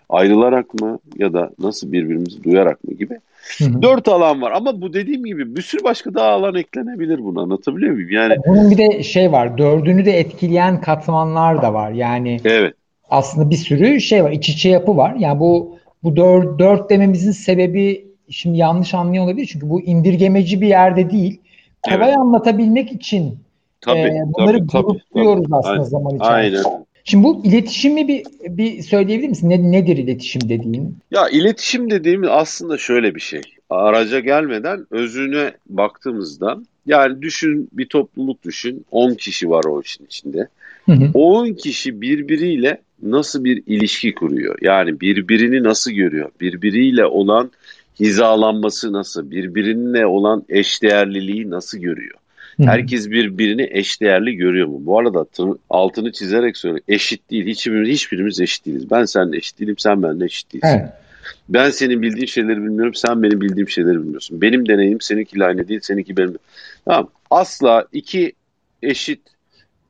Ayrılarak 0.10 0.74
mı? 0.74 1.00
Ya 1.17 1.34
da 1.34 1.52
nasıl 1.60 1.91
birbirimizi 1.91 2.44
duyarak 2.44 2.84
mı 2.84 2.94
gibi. 2.94 3.20
Hı 3.58 3.65
hı. 3.65 3.82
Dört 3.82 4.08
alan 4.08 4.41
var 4.41 4.52
ama 4.52 4.82
bu 4.82 4.94
dediğim 4.94 5.24
gibi 5.24 5.56
bir 5.56 5.62
sürü 5.62 5.84
başka 5.84 6.13
daha 6.13 6.28
alan 6.28 6.56
eklenebilir 6.56 7.24
buna 7.24 7.41
anlatabiliyor 7.41 7.94
muyum? 7.94 8.12
Yani 8.12 8.36
bunun 8.48 8.72
bir 8.72 8.78
de 8.78 9.04
şey 9.04 9.32
var 9.32 9.58
dördünü 9.58 10.06
de 10.06 10.12
etkileyen 10.20 10.82
katmanlar 10.82 11.62
da 11.62 11.74
var 11.74 11.91
yani. 11.91 12.38
Evet 12.46 12.76
aslında 13.12 13.50
bir 13.50 13.56
sürü 13.56 14.02
şey 14.02 14.24
var. 14.24 14.32
İç 14.32 14.50
içe 14.50 14.69
yapı 14.69 14.97
var. 14.97 15.15
Yani 15.15 15.39
bu 15.39 15.78
bu 16.04 16.15
dört, 16.15 16.60
dört 16.60 16.89
dememizin 16.89 17.32
sebebi 17.32 18.06
şimdi 18.30 18.58
yanlış 18.58 18.93
anlıyor 18.93 19.24
olabilir. 19.24 19.50
Çünkü 19.52 19.69
bu 19.69 19.82
indirgemeci 19.82 20.62
bir 20.62 20.67
yerde 20.67 21.10
değil. 21.10 21.39
Kolay 21.82 22.10
evet. 22.10 22.17
anlatabilmek 22.17 22.91
için 22.91 23.39
tabii, 23.82 24.00
e, 24.00 24.24
bunları 24.34 24.67
tabii, 24.67 24.84
grupluyoruz 24.84 25.43
tabii, 25.43 25.56
aslında 25.56 25.74
aynen, 25.74 25.84
zaman 25.84 26.15
içerisinde. 26.15 26.67
Aynen. 26.67 26.86
Şimdi 27.04 27.24
bu 27.24 27.41
iletişimi 27.45 28.08
bir 28.08 28.24
bir 28.43 28.82
söyleyebilir 28.82 29.30
misin? 29.30 29.50
Ne, 29.50 29.71
nedir 29.71 29.97
iletişim 29.97 30.41
dediğin? 30.50 30.97
Ya 31.12 31.30
iletişim 31.30 31.89
dediğimiz 31.89 32.30
aslında 32.32 32.78
şöyle 32.78 33.15
bir 33.15 33.19
şey. 33.19 33.41
Araca 33.69 34.19
gelmeden 34.19 34.86
özüne 34.91 35.52
baktığımızda 35.69 36.58
yani 36.86 37.21
düşün 37.21 37.69
bir 37.74 37.86
topluluk 37.86 38.43
düşün. 38.43 38.86
10 38.91 39.13
kişi 39.13 39.50
var 39.50 39.63
o 39.63 39.82
işin 39.82 40.06
içinde. 40.06 40.47
Hı 40.86 40.91
hı. 40.91 41.12
10 41.13 41.54
kişi 41.54 42.02
birbiriyle 42.02 42.82
nasıl 43.04 43.44
bir 43.44 43.64
ilişki 43.68 44.14
kuruyor? 44.14 44.58
Yani 44.62 45.02
birbirini 45.02 45.64
nasıl 45.64 45.92
görüyor? 45.92 46.30
Birbiriyle 46.42 47.06
olan 47.06 47.52
hizalanması 48.00 48.94
nasıl? 48.94 49.32
Birbirine 49.32 50.06
olan 50.06 50.44
eşdeğerliliği 50.50 51.50
nasıl 51.50 51.78
görüyor? 51.78 52.16
Herkes 52.58 53.10
birbirini 53.10 53.68
eşdeğerli 53.72 54.36
görüyor 54.36 54.68
mu? 54.68 54.82
Bu 54.86 55.00
arada 55.00 55.26
altını 55.70 56.12
çizerek 56.12 56.58
söylüyorum. 56.58 56.84
Eşit 56.88 57.32
değil. 57.32 57.48
Hiçbirimiz, 57.48 57.90
hiçbirimiz 57.90 58.42
eşit 58.42 58.66
değiliz. 58.66 58.92
Ben 58.92 59.06
seninle 59.06 59.38
eşit 59.38 59.60
değilim, 59.60 59.76
sen 59.78 60.04
benimle 60.04 60.26
eşit 60.26 60.54
değilsin. 60.54 60.68
Evet. 60.68 60.90
Ben 61.50 61.70
senin 61.70 62.02
bildiğin 62.02 62.26
şeyleri 62.26 62.58
bilmiyorum, 62.58 62.94
sen 62.94 63.24
benim 63.24 63.42
bildiğim 63.42 63.70
şeyleri 63.70 63.96
bilmiyorsun. 63.98 64.42
Benim 64.42 64.68
deneyim 64.68 65.02
seninkiyle 65.02 65.46
aynı 65.46 65.68
değil, 65.68 65.80
seninki 65.84 66.18
benim. 66.18 66.38
Tamam. 66.86 67.10
Asla 67.30 67.86
iki 67.92 68.34
eşit 68.84 69.22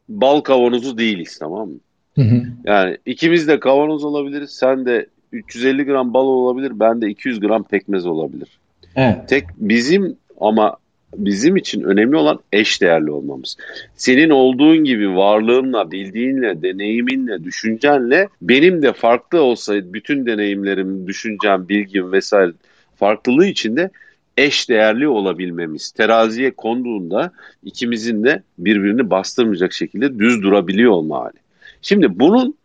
bal 0.09 0.41
kavanozu 0.41 0.97
değiliz 0.97 1.37
tamam 1.39 1.69
mı? 1.69 1.79
Hı 2.15 2.21
hı. 2.21 2.43
Yani 2.65 2.97
ikimiz 3.05 3.47
de 3.47 3.59
kavanoz 3.59 4.03
olabiliriz. 4.03 4.49
Sen 4.49 4.85
de 4.85 5.05
350 5.31 5.85
gram 5.85 6.13
bal 6.13 6.25
olabilir. 6.25 6.71
Ben 6.75 7.01
de 7.01 7.09
200 7.09 7.39
gram 7.39 7.63
pekmez 7.63 8.05
olabilir. 8.05 8.47
Evet. 8.95 9.17
Tek 9.27 9.43
bizim 9.57 10.17
ama 10.39 10.77
bizim 11.15 11.55
için 11.55 11.81
önemli 11.81 12.15
olan 12.15 12.39
eş 12.51 12.81
değerli 12.81 13.11
olmamız. 13.11 13.57
Senin 13.95 14.29
olduğun 14.29 14.83
gibi 14.83 15.15
varlığınla, 15.15 15.91
bildiğinle, 15.91 16.61
deneyiminle, 16.61 17.43
düşüncenle 17.43 18.27
benim 18.41 18.81
de 18.81 18.93
farklı 18.93 19.41
olsaydı 19.41 19.93
bütün 19.93 20.25
deneyimlerim, 20.25 21.07
düşüncem, 21.07 21.69
bilgim 21.69 22.11
vesaire 22.11 22.51
farklılığı 22.95 23.45
içinde 23.45 23.89
eş 24.37 24.69
değerli 24.69 25.07
olabilmemiz. 25.07 25.91
Teraziye 25.91 26.51
konduğunda 26.51 27.31
ikimizin 27.63 28.23
de 28.23 28.43
birbirini 28.57 29.09
bastırmayacak 29.09 29.73
şekilde 29.73 30.19
düz 30.19 30.43
durabiliyor 30.43 30.91
olma 30.91 31.19
hali. 31.19 31.40
Şimdi 31.81 32.19
bunun 32.19 32.55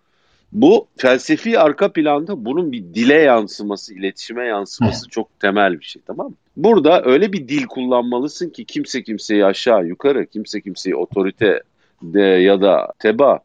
bu 0.53 0.87
felsefi 0.97 1.59
arka 1.59 1.93
planda 1.93 2.45
bunun 2.45 2.73
bir 2.73 2.83
dile 2.83 3.15
yansıması, 3.15 3.95
iletişime 3.95 4.47
yansıması 4.47 5.09
çok 5.09 5.41
temel 5.41 5.81
bir 5.81 5.85
şey 5.85 6.03
tamam 6.07 6.27
mı? 6.27 6.35
Burada 6.57 7.03
öyle 7.05 7.33
bir 7.33 7.49
dil 7.49 7.67
kullanmalısın 7.67 8.51
ki 8.51 8.65
kimse 8.65 9.03
kimseyi 9.03 9.45
aşağı 9.45 9.87
yukarı, 9.87 10.27
kimse 10.27 10.61
kimseyi 10.61 10.97
otorite 10.97 11.61
de 12.03 12.21
ya 12.21 12.61
da 12.61 12.93
teba, 12.99 13.39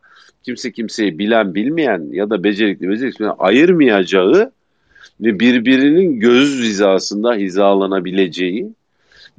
kimse 0.43 0.71
kimseyi 0.71 1.19
bilen 1.19 1.55
bilmeyen 1.55 2.07
ya 2.11 2.29
da 2.29 2.43
becerikli 2.43 2.89
becerikli 2.89 3.29
ayırmayacağı 3.29 4.51
ve 5.21 5.39
birbirinin 5.39 6.19
göz 6.19 6.63
hizasında 6.63 7.33
hizalanabileceği 7.33 8.69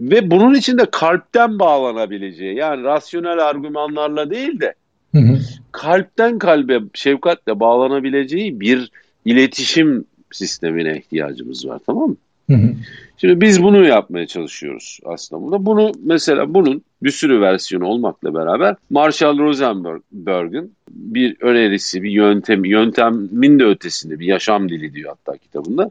ve 0.00 0.30
bunun 0.30 0.54
için 0.54 0.78
de 0.78 0.86
kalpten 0.92 1.58
bağlanabileceği 1.58 2.56
yani 2.56 2.82
rasyonel 2.82 3.38
argümanlarla 3.38 4.30
değil 4.30 4.60
de 4.60 4.74
hı 5.12 5.18
hı. 5.18 5.38
kalpten 5.72 6.38
kalbe 6.38 6.80
şefkatle 6.94 7.60
bağlanabileceği 7.60 8.60
bir 8.60 8.90
iletişim 9.24 10.04
sistemine 10.30 10.98
ihtiyacımız 10.98 11.68
var 11.68 11.80
tamam 11.86 12.08
mı? 12.08 12.16
Hı 12.50 12.54
hı. 12.56 12.74
Şimdi 13.16 13.40
biz 13.40 13.62
bunu 13.62 13.86
yapmaya 13.86 14.26
çalışıyoruz 14.26 15.00
aslında 15.04 15.42
burada. 15.42 15.66
Bunu 15.66 15.92
mesela 16.04 16.54
bunun 16.54 16.82
bir 17.02 17.10
sürü 17.10 17.40
versiyonu 17.40 17.86
olmakla 17.86 18.34
beraber 18.34 18.76
Marshall 18.90 19.38
Rosenberg'in 19.38 20.72
bir 20.90 21.36
önerisi, 21.40 22.02
bir 22.02 22.10
yöntem, 22.10 22.64
yöntemin 22.64 23.58
de 23.58 23.64
ötesinde 23.64 24.20
bir 24.20 24.26
yaşam 24.26 24.68
dili 24.68 24.94
diyor 24.94 25.10
hatta 25.10 25.38
kitabında. 25.38 25.90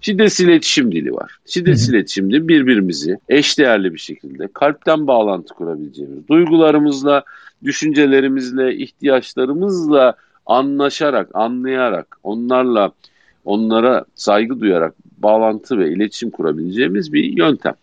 Şiddetsiz 0.00 0.46
iletişim 0.46 0.92
dili 0.92 1.12
var. 1.12 1.38
Şiddetsiz 1.46 1.88
iletişim 1.88 2.30
dili 2.30 2.48
birbirimizi 2.48 3.18
eşdeğerli 3.28 3.94
bir 3.94 3.98
şekilde 3.98 4.48
kalpten 4.54 5.06
bağlantı 5.06 5.54
kurabileceğimiz, 5.54 6.28
duygularımızla, 6.28 7.24
düşüncelerimizle, 7.64 8.76
ihtiyaçlarımızla 8.76 10.14
anlaşarak, 10.46 11.28
anlayarak, 11.34 12.16
onlarla 12.22 12.92
onlara 13.44 14.04
saygı 14.14 14.60
duyarak 14.60 14.94
bağlantı 15.18 15.78
ve 15.78 15.92
iletişim 15.92 16.30
kurabileceğimiz 16.30 17.12
bir 17.12 17.24
yöntem. 17.24 17.74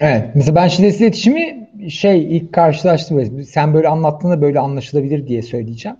Evet. 0.00 0.24
Mesela 0.34 0.54
ben 0.54 0.68
şiddetsiz 0.68 1.00
iletişimi 1.00 1.68
şey 1.90 2.36
ilk 2.36 2.52
karşılaştım. 2.52 3.44
Sen 3.44 3.74
böyle 3.74 3.88
anlattığında 3.88 4.42
böyle 4.42 4.58
anlaşılabilir 4.58 5.26
diye 5.26 5.42
söyleyeceğim. 5.42 5.96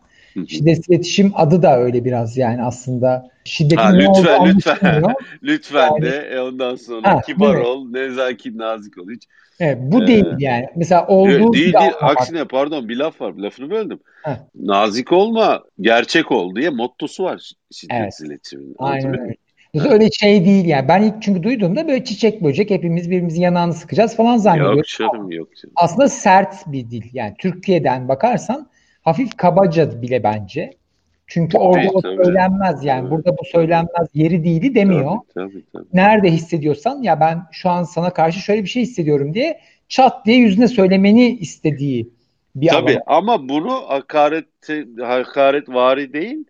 Şiddetsiz 0.48 0.88
iletişim 0.88 1.32
adı 1.34 1.62
da 1.62 1.78
öyle 1.78 2.04
biraz 2.04 2.36
yani 2.36 2.62
aslında 2.62 3.30
şiddetin 3.44 3.76
ha, 3.76 3.92
ne 3.92 3.98
lütfen, 3.98 4.38
olduğu 4.38 4.48
lütfen, 4.48 5.02
lütfen 5.42 5.90
yani, 5.90 6.02
de 6.02 6.28
e, 6.32 6.40
ondan 6.40 6.76
sonra 6.76 7.14
ha, 7.14 7.20
kibar 7.20 7.54
ol, 7.54 7.90
nezaket, 7.90 8.54
nazik 8.54 8.98
ol. 8.98 9.10
Hiç 9.10 9.22
Evet, 9.60 9.78
bu 9.80 10.02
ee, 10.02 10.06
değil 10.06 10.26
yani. 10.38 10.66
Mesela 10.76 11.06
olduğu 11.06 11.52
değil, 11.52 11.72
değil. 11.72 11.92
Aksine 12.00 12.44
pardon 12.44 12.88
bir 12.88 12.96
laf 12.96 13.20
var. 13.20 13.32
Lafını 13.32 13.70
böldüm. 13.70 14.00
Heh. 14.22 14.36
Nazik 14.54 15.12
olma, 15.12 15.62
gerçek 15.80 16.32
ol 16.32 16.56
diye 16.56 16.70
mottosu 16.70 17.24
var 17.24 17.52
şiddetsiz 17.72 18.20
evet. 18.20 18.30
iletişimin. 18.30 18.74
Aynen 18.78 19.20
öyle. 19.20 19.34
Mesela 19.74 19.94
öyle 19.94 20.10
şey 20.10 20.44
değil 20.44 20.64
yani. 20.64 20.88
Ben 20.88 21.02
ilk 21.02 21.22
çünkü 21.22 21.42
duyduğumda 21.42 21.88
böyle 21.88 22.04
çiçek 22.04 22.44
böcek 22.44 22.70
hepimiz 22.70 23.10
birbirimizin 23.10 23.42
yanağını 23.42 23.74
sıkacağız 23.74 24.16
falan 24.16 24.36
zannediyorum. 24.36 24.76
Yok 24.76 24.86
canım 24.86 25.30
yok 25.30 25.48
canım. 25.56 25.72
Aslında 25.76 26.08
sert 26.08 26.54
bir 26.66 26.90
dil. 26.90 27.02
Yani 27.12 27.34
Türkiye'den 27.38 28.08
bakarsan 28.08 28.68
hafif 29.06 29.36
kabaca 29.36 30.02
bile 30.02 30.22
bence. 30.22 30.70
Çünkü 31.26 31.58
orada 31.58 31.88
o 31.94 32.00
tabii. 32.00 32.24
söylenmez 32.24 32.84
yani. 32.84 33.00
Tabii. 33.00 33.10
Burada 33.10 33.38
bu 33.38 33.44
söylenmez 33.44 34.08
yeri 34.14 34.44
değili 34.44 34.74
demiyor. 34.74 35.16
Tabii, 35.34 35.52
tabii, 35.52 35.64
tabii. 35.72 35.86
Nerede 35.92 36.30
hissediyorsan 36.30 37.02
ya 37.02 37.20
ben 37.20 37.42
şu 37.52 37.70
an 37.70 37.82
sana 37.82 38.12
karşı 38.12 38.40
şöyle 38.40 38.62
bir 38.62 38.68
şey 38.68 38.82
hissediyorum 38.82 39.34
diye 39.34 39.60
çat 39.88 40.26
diye 40.26 40.36
yüzüne 40.36 40.68
söylemeni 40.68 41.36
istediği 41.36 42.10
bir 42.56 42.68
Tabii 42.68 42.92
alan. 42.92 43.02
ama 43.06 43.48
bunu 43.48 43.72
hakaret 43.72 44.46
hakaret 45.00 45.68
vari 45.68 46.12
değil 46.12 46.44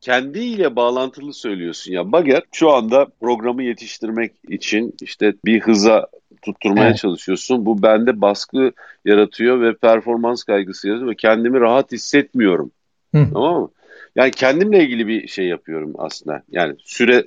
kendiyle 0.00 0.76
bağlantılı 0.76 1.32
söylüyorsun 1.32 1.92
ya. 1.92 2.12
Bager 2.12 2.42
şu 2.52 2.70
anda 2.70 3.06
programı 3.20 3.62
yetiştirmek 3.62 4.32
için 4.48 4.94
işte 5.02 5.34
bir 5.44 5.60
hıza 5.60 6.06
tutturmaya 6.44 6.88
evet. 6.88 6.98
çalışıyorsun. 6.98 7.66
Bu 7.66 7.82
bende 7.82 8.20
baskı 8.20 8.72
yaratıyor 9.04 9.60
ve 9.60 9.74
performans 9.74 10.44
kaygısı 10.44 10.88
yaratıyor 10.88 11.10
ve 11.10 11.14
kendimi 11.14 11.60
rahat 11.60 11.92
hissetmiyorum. 11.92 12.70
Hı. 13.14 13.26
Tamam 13.32 13.60
mı? 13.60 13.68
Yani 14.16 14.30
kendimle 14.30 14.84
ilgili 14.84 15.06
bir 15.06 15.28
şey 15.28 15.46
yapıyorum 15.46 15.92
aslında. 15.98 16.42
Yani 16.50 16.74
süre 16.78 17.24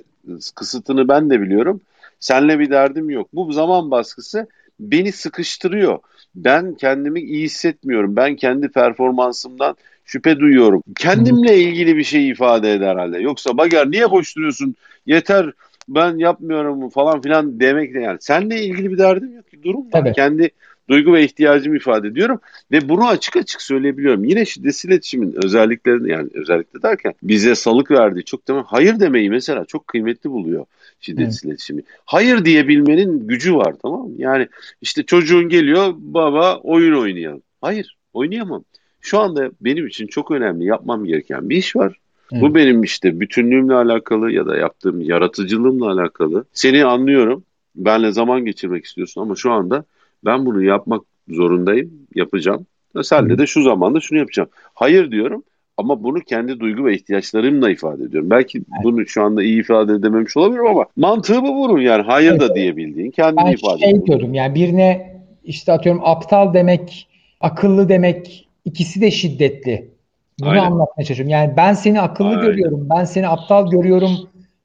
kısıtını 0.54 1.08
ben 1.08 1.30
de 1.30 1.40
biliyorum. 1.40 1.80
Senle 2.20 2.58
bir 2.58 2.70
derdim 2.70 3.10
yok. 3.10 3.28
Bu 3.32 3.52
zaman 3.52 3.90
baskısı 3.90 4.46
beni 4.80 5.12
sıkıştırıyor. 5.12 5.98
Ben 6.34 6.74
kendimi 6.74 7.20
iyi 7.20 7.44
hissetmiyorum. 7.44 8.16
Ben 8.16 8.36
kendi 8.36 8.68
performansımdan 8.68 9.76
şüphe 10.04 10.38
duyuyorum. 10.38 10.82
Kendimle 10.98 11.58
ilgili 11.58 11.96
bir 11.96 12.04
şey 12.04 12.28
ifade 12.28 12.72
eder 12.72 12.88
herhalde. 12.88 13.18
Yoksa 13.18 13.56
Bager 13.56 13.90
niye 13.90 14.10
boş 14.10 14.36
duruyorsun? 14.36 14.74
Yeter 15.06 15.52
ben 15.88 16.18
yapmıyorum 16.18 16.88
falan 16.88 17.20
filan 17.20 17.60
demek 17.60 17.94
de 17.94 18.00
yani. 18.00 18.18
Seninle 18.20 18.62
ilgili 18.62 18.90
bir 18.90 18.98
derdim 18.98 19.36
yok 19.36 19.50
ki. 19.50 19.62
Durum 19.62 19.92
var. 19.92 20.14
Kendi 20.14 20.50
duygu 20.88 21.12
ve 21.12 21.24
ihtiyacımı 21.24 21.76
ifade 21.76 22.08
ediyorum 22.08 22.40
ve 22.72 22.88
bunu 22.88 23.08
açık 23.08 23.36
açık 23.36 23.62
söyleyebiliyorum. 23.62 24.24
Yine 24.24 24.44
şiddetsiz 24.44 24.90
iletişimin 24.90 25.34
özelliklerini 25.44 26.10
yani 26.10 26.28
özellikle 26.34 26.82
derken 26.82 27.14
bize 27.22 27.54
salık 27.54 27.90
verdiği 27.90 28.24
çok 28.24 28.48
demek 28.48 28.64
hayır 28.66 29.00
demeyi 29.00 29.30
mesela 29.30 29.64
çok 29.64 29.86
kıymetli 29.86 30.30
buluyor 30.30 30.66
şiddetsiz 31.00 31.44
evet. 31.44 31.50
iletişimi. 31.50 31.82
Hayır 32.04 32.44
diyebilmenin 32.44 33.26
gücü 33.26 33.54
var 33.54 33.74
tamam 33.82 34.08
mı? 34.08 34.14
Yani 34.18 34.48
işte 34.82 35.02
çocuğun 35.02 35.48
geliyor 35.48 35.94
baba 35.96 36.56
oyun 36.56 37.00
oynayalım. 37.00 37.42
Hayır 37.60 37.96
oynayamam. 38.12 38.64
Şu 39.00 39.18
anda 39.18 39.50
benim 39.60 39.86
için 39.86 40.06
çok 40.06 40.30
önemli 40.30 40.64
yapmam 40.64 41.04
gereken 41.04 41.50
bir 41.50 41.56
iş 41.56 41.76
var. 41.76 41.96
Evet. 42.32 42.42
Bu 42.42 42.54
benim 42.54 42.82
işte 42.82 43.20
bütünlüğümle 43.20 43.74
alakalı 43.74 44.32
ya 44.32 44.46
da 44.46 44.56
yaptığım 44.56 45.00
yaratıcılığımla 45.00 45.90
alakalı. 45.90 46.44
Seni 46.52 46.84
anlıyorum. 46.84 47.44
Benle 47.76 48.12
zaman 48.12 48.44
geçirmek 48.44 48.84
istiyorsun 48.84 49.20
ama 49.20 49.34
şu 49.36 49.52
anda 49.52 49.84
ben 50.24 50.46
bunu 50.46 50.62
yapmak 50.62 51.02
zorundayım, 51.28 51.90
yapacağım. 52.14 52.66
Senle 53.02 53.38
de 53.38 53.46
şu 53.46 53.62
zamanda 53.62 54.00
şunu 54.00 54.18
yapacağım. 54.18 54.48
Hayır 54.74 55.10
diyorum 55.10 55.42
ama 55.76 56.02
bunu 56.02 56.20
kendi 56.20 56.60
duygu 56.60 56.84
ve 56.84 56.94
ihtiyaçlarımla 56.94 57.70
ifade 57.70 58.04
ediyorum. 58.04 58.30
Belki 58.30 58.58
evet. 58.58 58.84
bunu 58.84 59.06
şu 59.06 59.22
anda 59.22 59.42
iyi 59.42 59.60
ifade 59.60 59.92
edememiş 59.92 60.36
olabilirim 60.36 60.66
ama 60.66 60.86
mantığı 60.96 61.42
bu 61.42 61.54
bunun 61.56 61.80
yani 61.80 62.02
hayır 62.02 62.30
evet. 62.30 62.40
da 62.40 62.54
diyebildiğin 62.54 63.10
kendini 63.10 63.44
ben 63.46 63.52
ifade 63.52 63.78
şey 63.78 64.06
diyorum 64.06 64.34
yani 64.34 64.54
birine 64.54 65.18
işte 65.44 65.72
atıyorum 65.72 66.02
aptal 66.04 66.54
demek, 66.54 67.08
akıllı 67.40 67.88
demek 67.88 68.48
ikisi 68.64 69.00
de 69.00 69.10
şiddetli. 69.10 69.97
Bunu 70.40 70.50
Aynen. 70.50 70.64
anlatmaya 70.64 71.04
çalışıyorum. 71.04 71.30
Yani 71.30 71.56
ben 71.56 71.72
seni 71.74 72.00
akıllı 72.00 72.28
Aynen. 72.28 72.42
görüyorum, 72.42 72.86
ben 72.90 73.04
seni 73.04 73.28
aptal 73.28 73.70
görüyorum 73.70 74.10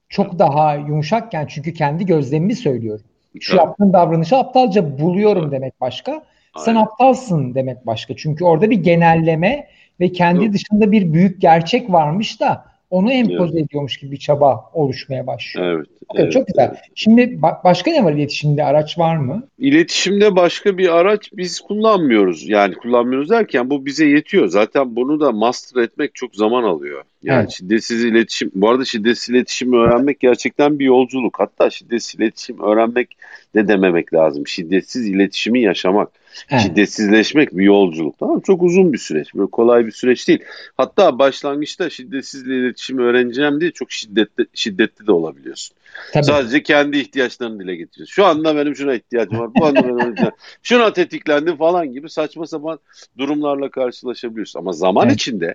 çok 0.08 0.38
daha 0.38 0.74
yumuşak 0.74 1.34
yani 1.34 1.46
çünkü 1.48 1.74
kendi 1.74 2.06
gözlemimi 2.06 2.56
söylüyorum. 2.56 3.04
Şu 3.40 3.56
yaptığın 3.56 3.92
davranışı 3.92 4.36
aptalca 4.36 4.98
buluyorum 4.98 5.50
demek 5.50 5.80
başka. 5.80 6.22
Sen 6.56 6.74
aptalsın 6.74 7.54
demek 7.54 7.86
başka. 7.86 8.16
Çünkü 8.16 8.44
orada 8.44 8.70
bir 8.70 8.82
genelleme 8.82 9.68
ve 10.00 10.12
kendi 10.12 10.52
dışında 10.52 10.92
bir 10.92 11.12
büyük 11.12 11.40
gerçek 11.40 11.92
varmış 11.92 12.40
da 12.40 12.64
onu 12.90 13.12
empoze 13.12 13.52
evet. 13.58 13.66
ediyormuş 13.66 13.96
gibi 13.96 14.12
bir 14.12 14.16
çaba 14.16 14.70
oluşmaya 14.72 15.26
başlıyor. 15.26 15.66
Evet. 15.66 15.86
Okay, 16.08 16.22
evet 16.22 16.32
çok 16.32 16.46
güzel. 16.46 16.68
Evet. 16.68 16.78
Şimdi 16.94 17.20
ba- 17.20 17.64
başka 17.64 17.90
ne 17.90 18.04
var 18.04 18.12
iletişimde? 18.12 18.64
Araç 18.64 18.98
var 18.98 19.16
mı? 19.16 19.48
İletişimde 19.58 20.36
başka 20.36 20.78
bir 20.78 20.96
araç 20.96 21.30
biz 21.32 21.60
kullanmıyoruz. 21.60 22.48
Yani 22.48 22.74
kullanmıyoruz 22.74 23.30
derken 23.30 23.70
bu 23.70 23.86
bize 23.86 24.06
yetiyor. 24.06 24.48
Zaten 24.48 24.96
bunu 24.96 25.20
da 25.20 25.32
master 25.32 25.82
etmek 25.82 26.14
çok 26.14 26.36
zaman 26.36 26.62
alıyor. 26.62 27.04
Yani 27.24 27.40
evet. 27.40 27.50
şiddetsiz 27.50 28.04
iletişim, 28.04 28.50
bu 28.54 28.70
arada 28.70 28.84
şiddetsiz 28.84 29.28
iletişim 29.28 29.72
öğrenmek 29.72 30.20
gerçekten 30.20 30.78
bir 30.78 30.84
yolculuk. 30.84 31.40
Hatta 31.40 31.70
şiddetsiz 31.70 32.20
iletişim 32.20 32.60
öğrenmek 32.60 33.16
de 33.54 33.68
dememek 33.68 34.14
lazım. 34.14 34.46
Şiddetsiz 34.46 35.06
iletişimi 35.06 35.60
yaşamak. 35.60 36.08
Evet. 36.50 36.62
Şiddetsizleşmek 36.62 37.56
bir 37.56 37.64
yolculuk. 37.64 38.18
Tamam 38.18 38.40
Çok 38.40 38.62
uzun 38.62 38.92
bir 38.92 38.98
süreç. 38.98 39.34
Böyle 39.34 39.50
kolay 39.50 39.86
bir 39.86 39.92
süreç 39.92 40.28
değil. 40.28 40.42
Hatta 40.76 41.18
başlangıçta 41.18 41.90
şiddetsiz 41.90 42.46
iletişimi 42.46 43.02
öğreneceğim 43.02 43.60
diye 43.60 43.70
çok 43.70 43.92
şiddetli, 43.92 44.46
şiddetli 44.54 45.06
de 45.06 45.12
olabiliyorsun. 45.12 45.76
Tabii. 46.12 46.24
Sadece 46.24 46.62
kendi 46.62 46.98
ihtiyaçlarını 46.98 47.60
dile 47.60 47.76
getiriyorsun. 47.76 48.12
Şu 48.12 48.24
anda 48.24 48.56
benim 48.56 48.76
şuna 48.76 48.94
ihtiyacım 48.94 49.38
var. 49.38 49.50
Bu 49.54 49.66
anda 49.66 49.84
benim 49.84 50.14
Şuna 50.62 50.92
tetiklendim 50.92 51.56
falan 51.56 51.92
gibi 51.92 52.10
saçma 52.10 52.46
sapan 52.46 52.78
durumlarla 53.18 53.70
karşılaşabiliyorsun. 53.70 54.58
Ama 54.60 54.72
zaman 54.72 55.06
evet. 55.06 55.16
içinde 55.16 55.54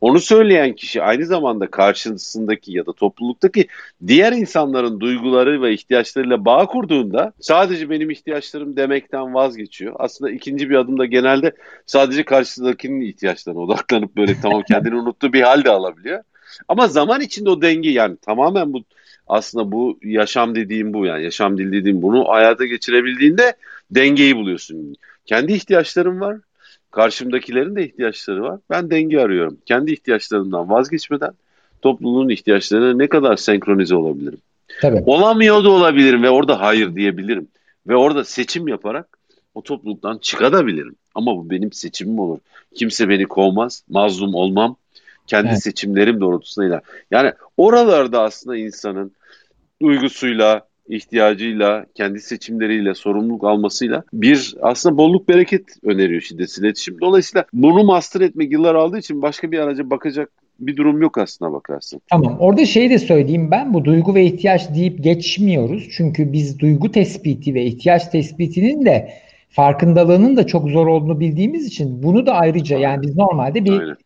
onu 0.00 0.20
söyleyen 0.20 0.72
kişi 0.72 1.02
aynı 1.02 1.26
zamanda 1.26 1.70
karşısındaki 1.70 2.72
ya 2.72 2.86
da 2.86 2.92
topluluktaki 2.92 3.66
diğer 4.06 4.32
insanların 4.32 5.00
duyguları 5.00 5.62
ve 5.62 5.72
ihtiyaçlarıyla 5.72 6.44
bağ 6.44 6.66
kurduğunda 6.66 7.32
sadece 7.40 7.90
benim 7.90 8.10
ihtiyaçlarım 8.10 8.76
demekten 8.76 9.34
vazgeçiyor. 9.34 9.94
Aslında 9.98 10.30
ikinci 10.30 10.70
bir 10.70 10.74
adımda 10.74 11.04
genelde 11.06 11.52
sadece 11.86 12.24
karşısındakinin 12.24 13.00
ihtiyaçlarına 13.00 13.60
odaklanıp 13.60 14.16
böyle 14.16 14.40
tamam 14.42 14.62
kendini 14.68 14.94
unuttuğu 15.00 15.32
bir 15.32 15.42
hal 15.42 15.64
de 15.64 15.70
alabiliyor. 15.70 16.22
Ama 16.68 16.88
zaman 16.88 17.20
içinde 17.20 17.50
o 17.50 17.62
denge 17.62 17.90
yani 17.90 18.16
tamamen 18.16 18.72
bu 18.72 18.84
aslında 19.26 19.72
bu 19.72 19.98
yaşam 20.02 20.54
dediğim 20.54 20.94
bu 20.94 21.06
yani 21.06 21.24
yaşam 21.24 21.58
dil 21.58 21.72
dediğim 21.72 22.02
bunu 22.02 22.28
hayata 22.28 22.66
geçirebildiğinde 22.66 23.56
dengeyi 23.90 24.36
buluyorsun. 24.36 24.94
Kendi 25.26 25.52
ihtiyaçlarım 25.52 26.20
var. 26.20 26.36
Karşımdakilerin 26.90 27.76
de 27.76 27.84
ihtiyaçları 27.84 28.42
var. 28.42 28.60
Ben 28.70 28.90
denge 28.90 29.20
arıyorum. 29.20 29.58
Kendi 29.66 29.92
ihtiyaçlarımdan 29.92 30.70
vazgeçmeden 30.70 31.32
topluluğun 31.82 32.28
ihtiyaçlarına 32.28 32.94
ne 32.94 33.06
kadar 33.06 33.36
senkronize 33.36 33.94
olabilirim? 33.94 34.38
Tabii. 34.80 35.02
Olamıyor 35.06 35.64
da 35.64 35.70
olabilirim 35.70 36.22
ve 36.22 36.30
orada 36.30 36.60
hayır 36.60 36.94
diyebilirim. 36.94 37.48
Ve 37.86 37.96
orada 37.96 38.24
seçim 38.24 38.68
yaparak 38.68 39.18
o 39.54 39.62
topluluktan 39.62 40.18
çıkabilirim. 40.18 40.96
Ama 41.14 41.36
bu 41.36 41.50
benim 41.50 41.72
seçimim 41.72 42.18
olur. 42.18 42.38
Kimse 42.74 43.08
beni 43.08 43.24
kovmaz, 43.24 43.84
mazlum 43.88 44.34
olmam. 44.34 44.76
Kendi 45.26 45.48
evet. 45.48 45.62
seçimlerim 45.62 46.20
doğrultusunda 46.20 46.82
Yani 47.10 47.32
oralarda 47.56 48.22
aslında 48.22 48.56
insanın 48.56 49.12
duygusuyla, 49.82 50.66
ihtiyacıyla, 50.90 51.86
kendi 51.94 52.20
seçimleriyle, 52.20 52.94
sorumluluk 52.94 53.44
almasıyla 53.44 54.02
bir 54.12 54.54
aslında 54.62 54.96
bolluk 54.96 55.28
bereket 55.28 55.64
öneriyor 55.82 56.20
şiddetsiz 56.20 56.64
iletişim. 56.64 57.00
Dolayısıyla 57.00 57.44
bunu 57.52 57.84
master 57.84 58.20
etmek 58.20 58.52
yıllar 58.52 58.74
aldığı 58.74 58.98
için 58.98 59.22
başka 59.22 59.52
bir 59.52 59.58
araca 59.58 59.90
bakacak 59.90 60.30
bir 60.60 60.76
durum 60.76 61.02
yok 61.02 61.18
aslına 61.18 61.52
bakarsın. 61.52 62.00
Tamam. 62.10 62.36
Orada 62.38 62.66
şeyi 62.66 62.90
de 62.90 62.98
söyleyeyim 62.98 63.50
ben. 63.50 63.74
Bu 63.74 63.84
duygu 63.84 64.14
ve 64.14 64.24
ihtiyaç 64.24 64.74
deyip 64.74 65.04
geçmiyoruz. 65.04 65.88
Çünkü 65.96 66.32
biz 66.32 66.58
duygu 66.58 66.92
tespiti 66.92 67.54
ve 67.54 67.64
ihtiyaç 67.64 68.08
tespitinin 68.08 68.84
de 68.84 69.12
farkındalığının 69.50 70.36
da 70.36 70.46
çok 70.46 70.68
zor 70.68 70.86
olduğunu 70.86 71.20
bildiğimiz 71.20 71.66
için 71.66 72.02
bunu 72.02 72.26
da 72.26 72.32
ayrıca 72.32 72.78
yani 72.78 73.02
biz 73.02 73.16
normalde 73.16 73.64
bir 73.64 73.80
Aynen. 73.80 73.96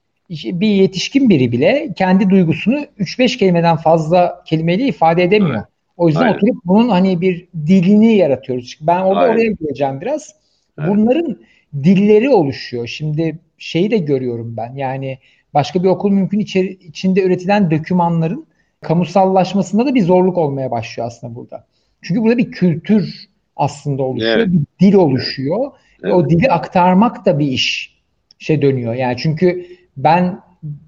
bir 0.60 0.68
yetişkin 0.68 1.28
biri 1.28 1.52
bile 1.52 1.88
kendi 1.96 2.30
duygusunu 2.30 2.86
3-5 2.98 3.38
kelimeden 3.38 3.76
fazla 3.76 4.42
kelimeyle 4.46 4.86
ifade 4.86 5.22
edemiyor. 5.22 5.54
Evet. 5.54 5.73
O 5.96 6.08
yüzden 6.08 6.20
Aynen. 6.20 6.34
oturup 6.34 6.56
bunun 6.64 6.88
hani 6.88 7.20
bir 7.20 7.48
dilini 7.66 8.16
yaratıyoruz. 8.16 8.78
Ben 8.80 9.00
orada 9.00 9.20
Aynen. 9.20 9.34
oraya 9.34 9.50
geleceğim 9.50 10.00
biraz. 10.00 10.34
Aynen. 10.78 10.96
Bunların 10.96 11.38
dilleri 11.74 12.30
oluşuyor. 12.30 12.86
Şimdi 12.86 13.38
şeyi 13.58 13.90
de 13.90 13.98
görüyorum 13.98 14.56
ben. 14.56 14.74
Yani 14.74 15.18
başka 15.54 15.82
bir 15.82 15.88
okul 15.88 16.10
mümkün 16.10 16.38
içeri, 16.38 16.66
içinde 16.72 17.22
üretilen 17.22 17.70
dokümanların 17.70 18.46
kamusallaşmasında 18.80 19.86
da 19.86 19.94
bir 19.94 20.02
zorluk 20.02 20.38
olmaya 20.38 20.70
başlıyor 20.70 21.06
aslında 21.06 21.34
burada. 21.34 21.66
Çünkü 22.02 22.22
burada 22.22 22.38
bir 22.38 22.50
kültür 22.50 23.28
aslında 23.56 24.02
oluşuyor. 24.02 24.36
Evet. 24.38 24.48
Bir 24.48 24.86
dil 24.86 24.94
oluşuyor. 24.94 25.70
Evet. 26.02 26.04
Ve 26.04 26.12
o 26.12 26.30
dili 26.30 26.50
aktarmak 26.50 27.26
da 27.26 27.38
bir 27.38 27.46
iş 27.46 27.94
şey 28.38 28.62
dönüyor. 28.62 28.94
Yani 28.94 29.16
çünkü 29.16 29.66
ben 29.96 30.40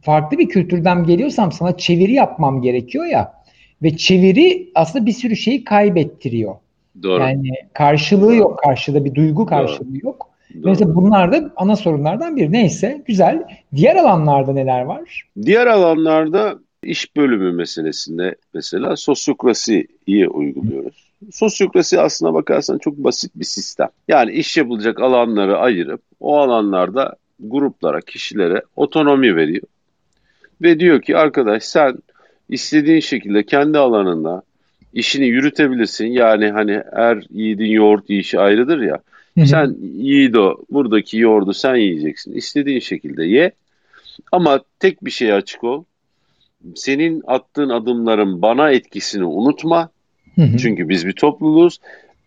farklı 0.03 0.39
bir 0.39 0.49
kültürden 0.49 1.05
geliyorsam 1.05 1.53
sana 1.53 1.77
çeviri 1.77 2.13
yapmam 2.13 2.63
gerekiyor 2.63 3.07
ya. 3.07 3.36
Ve 3.83 3.97
çeviri 3.97 4.71
aslında 4.75 5.07
bir 5.07 5.13
sürü 5.13 5.37
şeyi 5.37 5.65
kaybettiriyor. 5.65 6.55
Doğru. 7.03 7.23
Yani 7.23 7.51
karşılığı 7.73 8.23
Doğru. 8.23 8.35
yok 8.35 8.59
karşıda 8.59 9.05
bir 9.05 9.15
duygu 9.15 9.47
karşılığı 9.47 9.95
Doğru. 9.95 10.07
yok. 10.07 10.29
Doğru. 10.55 10.71
Mesela 10.71 10.95
bunlar 10.95 11.33
da 11.33 11.53
ana 11.57 11.77
sorunlardan 11.77 12.37
biri. 12.37 12.53
Neyse 12.53 13.03
güzel. 13.07 13.43
Diğer 13.75 13.97
alanlarda 13.97 14.53
neler 14.53 14.83
var? 14.83 15.29
Diğer 15.43 15.67
alanlarda 15.67 16.59
iş 16.83 17.17
bölümü 17.17 17.53
meselesinde 17.53 18.35
mesela 18.55 18.97
sosyokrasiyi 18.97 20.29
uyguluyoruz. 20.29 21.07
Sosyokrasi 21.33 22.01
aslına 22.01 22.35
bakarsan 22.35 22.79
çok 22.79 22.97
basit 22.97 23.33
bir 23.37 23.45
sistem. 23.45 23.89
Yani 24.09 24.33
iş 24.33 24.57
yapılacak 24.57 25.01
alanları 25.01 25.59
ayırıp 25.59 26.01
o 26.21 26.39
alanlarda 26.39 27.17
gruplara, 27.41 28.01
kişilere 28.01 28.63
otonomi 28.77 29.37
veriyor. 29.37 29.67
Ve 30.63 30.81
diyor 30.81 31.03
ki 31.03 31.17
arkadaş 31.17 31.63
sen 31.63 31.97
istediğin 32.49 33.01
şekilde 33.01 33.43
kendi 33.43 33.79
alanında 33.79 34.43
işini 34.93 35.27
yürütebilirsin. 35.27 36.07
Yani 36.07 36.51
hani 36.51 36.83
er 36.93 37.23
yiğidin 37.31 37.71
yoğurt 37.71 38.11
yiyişi 38.11 38.41
ayrıdır 38.41 38.81
ya. 38.81 38.99
Hı-hı. 39.39 39.47
Sen 39.47 39.77
yiğido 39.99 40.57
buradaki 40.71 41.19
yoğurdu 41.19 41.53
sen 41.53 41.77
yiyeceksin. 41.77 42.33
İstediğin 42.33 42.81
şekilde 42.81 43.25
ye. 43.25 43.53
Ama 44.33 44.61
tek 44.79 45.05
bir 45.05 45.11
şeye 45.11 45.35
açık 45.35 45.65
ol. 45.65 45.85
Senin 46.75 47.23
attığın 47.27 47.69
adımların 47.69 48.43
bana 48.43 48.71
etkisini 48.71 49.25
unutma. 49.25 49.91
Hı-hı. 50.35 50.57
Çünkü 50.57 50.89
biz 50.89 51.07
bir 51.07 51.13
topluluğuz 51.13 51.79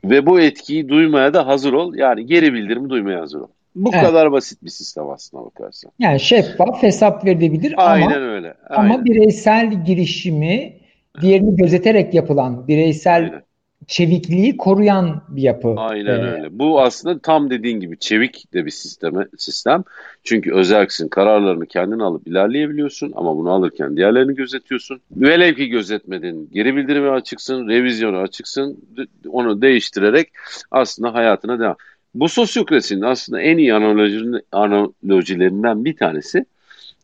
ve 0.06 0.26
bu 0.26 0.40
etkiyi 0.40 0.90
duymaya 0.90 1.34
da 1.34 1.48
hazır 1.48 1.74
ol. 1.74 1.96
Yani 1.96 2.26
geri 2.26 2.54
bildirimi 2.54 2.90
duymaya 2.90 3.22
hazır 3.22 3.40
ol. 3.40 3.48
Bu 3.76 3.90
evet. 3.94 4.04
kadar 4.04 4.32
basit 4.32 4.64
bir 4.64 4.70
sistem 4.70 5.10
aslında 5.10 5.46
bakarsan. 5.46 5.92
Yani 6.00 6.20
şeffaf 6.20 6.84
hesap 6.84 7.26
verilebilir 7.26 7.74
aynen 7.78 8.06
ama 8.06 8.16
öyle. 8.16 8.54
Aynen. 8.70 8.90
ama 8.90 9.06
bireysel 9.06 9.86
girişimi 9.86 10.80
diğerini 11.22 11.56
gözeterek 11.56 12.14
yapılan 12.14 12.68
bireysel 12.68 13.24
aynen. 13.24 13.42
çevikliği 13.88 14.58
koruyan 14.58 15.22
bir 15.30 15.42
yapı. 15.42 15.76
Aynen 15.78 16.20
ee, 16.20 16.32
öyle. 16.32 16.60
Bu 16.60 16.82
aslında 16.82 17.20
tam 17.20 17.50
dediğin 17.50 17.80
gibi 17.80 18.00
çevik 18.00 18.54
de 18.54 18.66
bir 18.66 18.72
sisteme, 18.72 19.28
sistem. 19.38 19.84
Çünkü 20.24 20.54
özelsin 20.54 21.08
kararlarını 21.08 21.66
kendin 21.66 22.00
alıp 22.00 22.28
ilerleyebiliyorsun 22.28 23.14
ama 23.16 23.38
bunu 23.38 23.52
alırken 23.52 23.98
diğerlerini 23.98 24.36
gözetiyorsun. 24.36 25.02
Velev 25.12 25.56
ki 25.56 25.68
gözetmedin, 25.68 26.50
geri 26.54 26.76
bildirime 26.76 27.10
açıksın, 27.10 27.68
revizyona 27.68 28.20
açıksın, 28.20 28.78
onu 29.30 29.62
değiştirerek 29.62 30.30
aslında 30.72 31.14
hayatına 31.14 31.60
devam. 31.60 31.76
Bu 32.14 32.30
sosyokrasinin 32.30 33.02
aslında 33.02 33.42
en 33.42 33.58
iyi 33.58 33.74
analojilerinden 34.52 35.86
bir 35.86 35.96
tanesi 35.96 36.46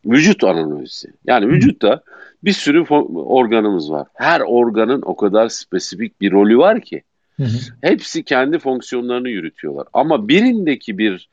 vücut 0.06 0.44
analojisi. 0.44 1.08
Yani 1.26 1.48
vücutta 1.48 2.02
bir 2.44 2.54
sürü 2.54 2.86
organımız 3.16 3.92
var. 3.92 4.08
Her 4.14 4.42
organın 4.42 5.02
o 5.06 5.16
kadar 5.16 5.50
spesifik 5.50 6.22
bir 6.22 6.32
rolü 6.32 6.58
var 6.58 6.82
ki. 6.82 7.04
Hepsi 7.82 8.24
kendi 8.24 8.60
fonksiyonlarını 8.60 9.30
yürütüyorlar. 9.30 9.88
Ama 9.94 10.28
birindeki 10.28 10.98
bir 10.98 11.30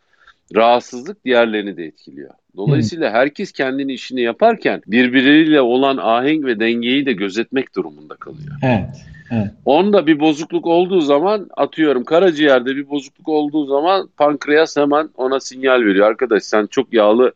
rahatsızlık 0.55 1.25
diğerlerini 1.25 1.77
de 1.77 1.85
etkiliyor. 1.85 2.31
Dolayısıyla 2.57 3.11
herkes 3.11 3.53
kendini 3.53 3.93
işini 3.93 4.21
yaparken 4.21 4.83
birbiriyle 4.87 5.61
olan 5.61 5.97
ahenk 5.97 6.45
ve 6.45 6.61
dengeyi 6.61 7.07
de 7.07 7.13
gözetmek 7.13 7.77
durumunda 7.77 8.15
kalıyor. 8.15 8.53
Evet. 8.63 9.05
Evet. 9.31 9.51
Onda 9.65 10.07
bir 10.07 10.21
bozukluk 10.21 10.67
olduğu 10.67 11.01
zaman 11.01 11.49
atıyorum 11.57 12.05
karaciğerde 12.05 12.77
bir 12.77 12.91
bozukluk 12.91 13.29
olduğu 13.29 13.67
zaman 13.67 14.09
pankreas 14.17 14.77
hemen 14.77 15.09
ona 15.17 15.41
sinyal 15.41 15.81
veriyor. 15.85 16.07
Arkadaş 16.07 16.43
sen 16.43 16.67
çok 16.67 16.93
yağlı 16.93 17.33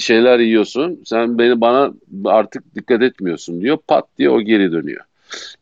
şeyler 0.00 0.38
yiyorsun. 0.38 1.00
Sen 1.04 1.38
beni 1.38 1.60
bana 1.60 1.92
artık 2.24 2.74
dikkat 2.74 3.02
etmiyorsun 3.02 3.60
diyor. 3.60 3.78
Pat 3.88 4.04
diye 4.18 4.30
o 4.30 4.40
geri 4.40 4.72
dönüyor. 4.72 5.04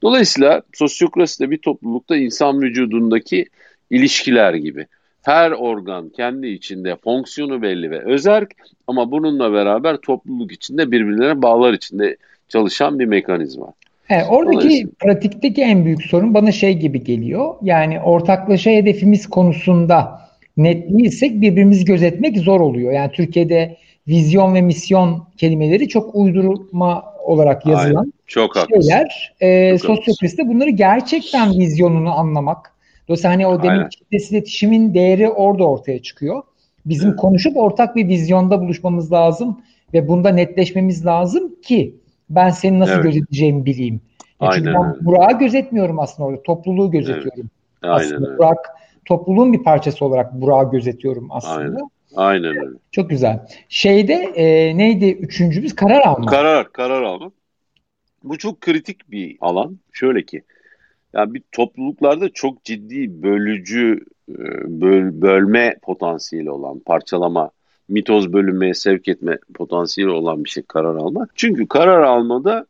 Dolayısıyla 0.03 0.62
sosyokrasi 0.74 1.40
de 1.40 1.51
bir 1.51 1.59
toplulukta 1.59 2.16
insan 2.16 2.62
vücudundaki 2.62 3.47
ilişkiler 3.90 4.55
gibi. 4.55 4.86
Her 5.23 5.51
organ 5.51 6.09
kendi 6.09 6.47
içinde 6.47 6.97
fonksiyonu 6.97 7.62
belli 7.62 7.91
ve 7.91 8.05
özerk 8.05 8.55
ama 8.87 9.11
bununla 9.11 9.53
beraber 9.53 9.97
topluluk 9.97 10.53
içinde 10.53 10.93
birbirlerine 10.93 11.43
bağlar 11.43 11.73
içinde 11.73 12.16
çalışan 12.49 12.99
bir 12.99 13.07
mekanizma. 13.07 13.73
He, 14.05 14.25
oradaki 14.25 14.87
pratikteki 14.99 15.62
en 15.62 15.85
büyük 15.85 16.03
sorun 16.03 16.35
bana 16.35 16.53
şey 16.53 16.79
gibi 16.79 17.05
geliyor. 17.05 17.55
Yani 17.62 18.01
ortaklaşa 18.01 18.70
hedefimiz 18.70 19.27
konusunda 19.27 20.20
net 20.57 20.91
değilsek 20.91 21.41
birbirimizi 21.41 21.85
gözetmek 21.85 22.39
zor 22.39 22.61
oluyor. 22.61 22.93
Yani 22.93 23.12
Türkiye'de 23.12 23.77
vizyon 24.09 24.55
ve 24.55 24.61
misyon 24.61 25.27
kelimeleri 25.37 25.89
çok 25.89 26.14
uydurma 26.14 27.05
olarak 27.25 27.66
yazılan 27.66 27.97
Aynen. 27.97 28.12
çok 28.27 28.57
şeyler. 28.68 29.35
E, 29.41 29.79
sosyokraside 29.79 30.49
bunları 30.49 30.70
gerçekten 30.70 31.59
vizyonunu 31.59 32.18
anlamak. 32.18 32.73
Dolayısıyla 33.13 33.35
hani 33.35 33.47
o 33.47 33.63
demin 33.63 33.89
kitlesi 33.89 34.35
iletişimin 34.35 34.95
değeri 34.95 35.31
orada 35.31 35.65
ortaya 35.65 36.03
çıkıyor. 36.03 36.43
Bizim 36.87 37.09
evet. 37.09 37.21
konuşup 37.21 37.57
ortak 37.57 37.97
bir 37.97 38.09
vizyonda 38.09 38.61
buluşmamız 38.61 39.13
lazım 39.13 39.61
ve 39.95 40.09
bunda 40.09 40.29
netleşmemiz 40.29 41.07
lazım 41.07 41.61
ki 41.63 41.97
ben 42.31 42.51
seni 42.51 42.79
nasıl 42.79 42.95
evet. 42.95 43.05
gözeteceğimi 43.05 43.67
bileyim. 43.67 44.01
Ya 44.41 44.49
Aynen 44.49 44.65
çünkü 44.65 44.75
ben 44.75 45.07
Burak'ı 45.07 45.39
gözetmiyorum 45.39 45.99
aslında 45.99 46.29
orada. 46.29 46.43
Topluluğu 46.43 46.91
gözetiyorum. 46.91 47.51
Evet. 47.83 47.93
Aynen 47.93 48.05
aslında 48.05 48.29
öyle. 48.29 48.39
Burak 48.39 48.59
topluluğun 49.05 49.53
bir 49.53 49.63
parçası 49.63 50.05
olarak 50.05 50.33
Burak'ı 50.33 50.71
gözetiyorum 50.71 51.29
aslında. 51.31 51.59
Aynen. 51.59 51.91
Aynen 52.17 52.57
öyle. 52.57 52.79
Çok 52.93 53.11
güzel. 53.11 53.47
Şeyde 53.69 54.15
e, 54.15 54.77
neydi 54.77 55.11
üçüncümüz? 55.11 55.77
Karar 55.77 56.01
alma. 56.01 56.27
Karar, 56.27 56.73
karar 56.73 57.03
alma. 57.03 57.31
Bu 58.25 58.39
çok 58.39 58.61
kritik 58.61 59.11
bir 59.11 59.37
alan. 59.41 59.79
Şöyle 59.93 60.25
ki, 60.25 60.43
yani 61.13 61.35
bir 61.35 61.43
topluluklarda 61.53 62.29
çok 62.29 62.65
ciddi 62.65 63.23
bölücü, 63.23 64.05
e, 64.31 64.35
böl, 64.81 65.21
bölme 65.21 65.77
potansiyeli 65.83 66.51
olan, 66.51 66.79
parçalama, 66.79 67.51
mitoz 67.89 68.33
bölünmeye 68.33 68.75
sevk 68.75 69.09
etme 69.09 69.39
potansiyeli 69.55 70.11
olan 70.11 70.45
bir 70.45 70.51
şey 70.51 70.63
karar 70.63 70.97
alma. 70.97 71.27
Çünkü 71.35 71.69
karar 71.69 72.03
almada 72.03 72.67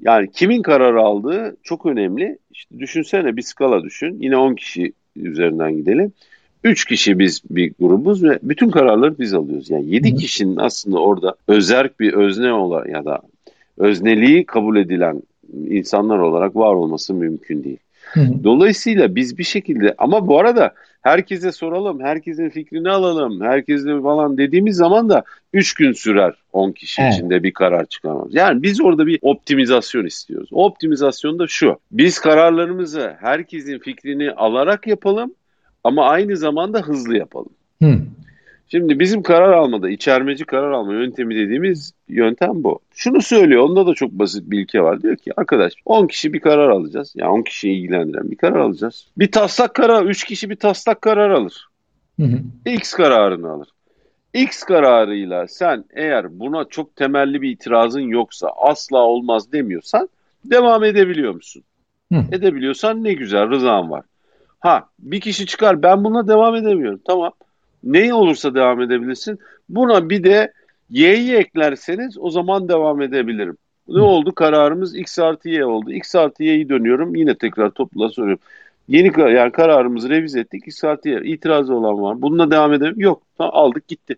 yani 0.00 0.30
kimin 0.32 0.62
karar 0.62 0.94
aldığı 0.94 1.56
çok 1.62 1.86
önemli. 1.86 2.38
İşte 2.50 2.78
düşünsene 2.78 3.36
bir 3.36 3.42
skala 3.42 3.84
düşün. 3.84 4.16
Yine 4.20 4.36
10 4.36 4.54
kişi 4.54 4.92
üzerinden 5.16 5.76
gidelim. 5.76 6.12
3 6.64 6.84
kişi 6.84 7.18
biz 7.18 7.42
bir 7.50 7.72
grubuz 7.80 8.24
ve 8.24 8.38
bütün 8.42 8.70
kararları 8.70 9.18
biz 9.18 9.34
alıyoruz. 9.34 9.70
Yani 9.70 9.90
7 9.90 10.14
kişinin 10.16 10.56
aslında 10.56 10.98
orada 10.98 11.34
özerk 11.48 12.00
bir 12.00 12.12
özne 12.12 12.52
olarak 12.52 12.88
ya 12.88 13.04
da 13.04 13.20
özneliği 13.78 14.46
kabul 14.46 14.76
edilen 14.76 15.22
insanlar 15.68 16.18
olarak 16.18 16.56
var 16.56 16.74
olması 16.74 17.14
mümkün 17.14 17.64
değil. 17.64 17.78
Dolayısıyla 18.44 19.14
biz 19.14 19.38
bir 19.38 19.44
şekilde 19.44 19.94
ama 19.98 20.26
bu 20.26 20.38
arada 20.38 20.74
herkese 21.02 21.52
soralım, 21.52 22.00
herkesin 22.00 22.48
fikrini 22.48 22.90
alalım, 22.90 23.40
herkesle 23.40 24.00
falan 24.00 24.38
dediğimiz 24.38 24.76
zaman 24.76 25.08
da 25.08 25.22
3 25.52 25.74
gün 25.74 25.92
sürer 25.92 26.34
10 26.52 26.72
kişi 26.72 27.02
evet. 27.02 27.14
içinde 27.14 27.42
bir 27.42 27.52
karar 27.52 27.84
çıkarmamız. 27.86 28.34
Yani 28.34 28.62
biz 28.62 28.80
orada 28.80 29.06
bir 29.06 29.18
optimizasyon 29.22 30.04
istiyoruz. 30.04 30.48
O 30.52 30.64
optimizasyon 30.64 31.38
da 31.38 31.46
şu. 31.46 31.78
Biz 31.92 32.18
kararlarımızı 32.18 33.16
herkesin 33.20 33.78
fikrini 33.78 34.32
alarak 34.32 34.86
yapalım 34.86 35.34
ama 35.84 36.08
aynı 36.08 36.36
zamanda 36.36 36.80
hızlı 36.80 37.16
yapalım. 37.16 37.52
Hı. 37.82 37.98
Şimdi 38.70 38.98
bizim 38.98 39.22
karar 39.22 39.52
almada, 39.52 39.90
içermeci 39.90 40.44
karar 40.44 40.70
alma 40.70 40.92
yöntemi 40.92 41.34
dediğimiz 41.34 41.92
yöntem 42.08 42.64
bu. 42.64 42.80
Şunu 42.94 43.22
söylüyor, 43.22 43.62
onda 43.62 43.86
da 43.86 43.94
çok 43.94 44.10
basit 44.10 44.50
bir 44.50 44.60
ilke 44.60 44.82
var. 44.82 45.02
Diyor 45.02 45.16
ki 45.16 45.32
arkadaş 45.36 45.72
10 45.84 46.06
kişi 46.06 46.32
bir 46.32 46.40
karar 46.40 46.68
alacağız. 46.68 47.12
Yani 47.16 47.30
10 47.30 47.42
kişiyi 47.42 47.78
ilgilendiren 47.78 48.30
bir 48.30 48.36
karar 48.36 48.60
alacağız. 48.60 49.06
Bir 49.18 49.32
taslak 49.32 49.74
karar, 49.74 50.04
3 50.04 50.24
kişi 50.24 50.50
bir 50.50 50.56
taslak 50.56 51.02
karar 51.02 51.30
alır. 51.30 51.68
Hı 52.20 52.26
hı. 52.26 52.38
X 52.66 52.92
kararını 52.92 53.50
alır. 53.50 53.68
X 54.34 54.62
kararıyla 54.62 55.48
sen 55.48 55.84
eğer 55.94 56.40
buna 56.40 56.64
çok 56.64 56.96
temelli 56.96 57.42
bir 57.42 57.50
itirazın 57.50 58.00
yoksa 58.00 58.48
asla 58.56 58.98
olmaz 58.98 59.52
demiyorsan 59.52 60.08
devam 60.44 60.84
edebiliyor 60.84 61.34
musun? 61.34 61.62
Hı. 62.12 62.24
Edebiliyorsan 62.32 63.04
ne 63.04 63.12
güzel 63.12 63.50
rızan 63.50 63.90
var. 63.90 64.04
Ha 64.60 64.88
bir 64.98 65.20
kişi 65.20 65.46
çıkar 65.46 65.82
ben 65.82 66.04
buna 66.04 66.28
devam 66.28 66.54
edemiyorum. 66.54 67.00
Tamam. 67.06 67.32
Ne 67.84 68.14
olursa 68.14 68.54
devam 68.54 68.80
edebilirsin. 68.80 69.38
Buna 69.68 70.10
bir 70.10 70.24
de 70.24 70.52
y'yi 70.90 71.34
eklerseniz 71.34 72.18
o 72.18 72.30
zaman 72.30 72.68
devam 72.68 73.02
edebilirim. 73.02 73.56
Ne 73.88 74.00
oldu? 74.00 74.34
Kararımız 74.34 74.96
x 74.96 75.18
artı 75.18 75.48
y 75.48 75.64
oldu. 75.64 75.92
x 75.92 76.14
artı 76.14 76.44
y'yi 76.44 76.68
dönüyorum. 76.68 77.14
Yine 77.14 77.34
tekrar 77.34 77.70
topluluğa 77.70 78.08
soruyorum. 78.08 78.42
Yeni 78.88 79.20
yani 79.20 79.52
kararımızı 79.52 80.10
revize 80.10 80.40
ettik. 80.40 80.62
x 80.66 80.84
artı 80.84 81.08
y. 81.08 81.20
İtirazı 81.24 81.74
olan 81.74 82.02
var. 82.02 82.22
Bununla 82.22 82.50
devam 82.50 82.72
edelim. 82.72 82.94
Yok. 82.96 83.22
Tamam, 83.38 83.52
aldık 83.54 83.88
gitti. 83.88 84.16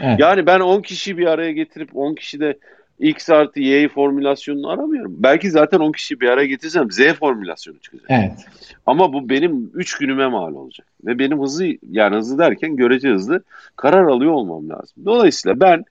Evet. 0.00 0.20
Yani 0.20 0.46
ben 0.46 0.60
10 0.60 0.82
kişiyi 0.82 1.18
bir 1.18 1.26
araya 1.26 1.52
getirip 1.52 1.96
10 1.96 2.14
kişi 2.14 2.40
de 2.40 2.58
X 2.98 3.30
artı 3.30 3.60
Y 3.60 3.88
formülasyonunu 3.88 4.68
aramıyorum. 4.68 5.14
Belki 5.18 5.50
zaten 5.50 5.78
10 5.78 5.92
kişi 5.92 6.20
bir 6.20 6.28
araya 6.28 6.46
getirsem 6.46 6.90
Z 6.90 6.98
formülasyonu 6.98 7.78
çıkacak. 7.78 8.06
Evet. 8.10 8.46
Ama 8.86 9.12
bu 9.12 9.28
benim 9.28 9.70
3 9.74 9.98
günüme 9.98 10.26
mal 10.26 10.54
olacak. 10.54 10.86
Ve 11.04 11.18
benim 11.18 11.42
hızlı 11.42 11.66
yani 11.90 12.16
hızlı 12.16 12.38
derken 12.38 12.76
görece 12.76 13.08
hızlı 13.08 13.42
karar 13.76 14.04
alıyor 14.04 14.32
olmam 14.32 14.68
lazım. 14.68 15.04
Dolayısıyla 15.04 15.60
ben 15.60 15.84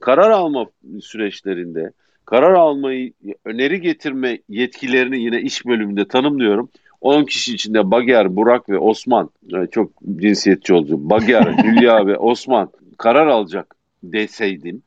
karar 0.00 0.30
alma 0.30 0.66
süreçlerinde 1.00 1.92
karar 2.24 2.52
almayı 2.52 3.12
öneri 3.44 3.80
getirme 3.80 4.38
yetkilerini 4.48 5.20
yine 5.20 5.40
iş 5.40 5.66
bölümünde 5.66 6.08
tanımlıyorum. 6.08 6.68
10 7.00 7.24
kişi 7.24 7.54
içinde 7.54 7.90
Bager, 7.90 8.36
Burak 8.36 8.68
ve 8.68 8.78
Osman 8.78 9.30
çok 9.70 9.92
cinsiyetçi 10.16 10.74
olacak. 10.74 10.98
Bager, 10.98 11.42
Hülya 11.64 12.06
ve 12.06 12.16
Osman 12.16 12.70
karar 12.98 13.26
alacak 13.26 13.74
deseydim 14.02 14.82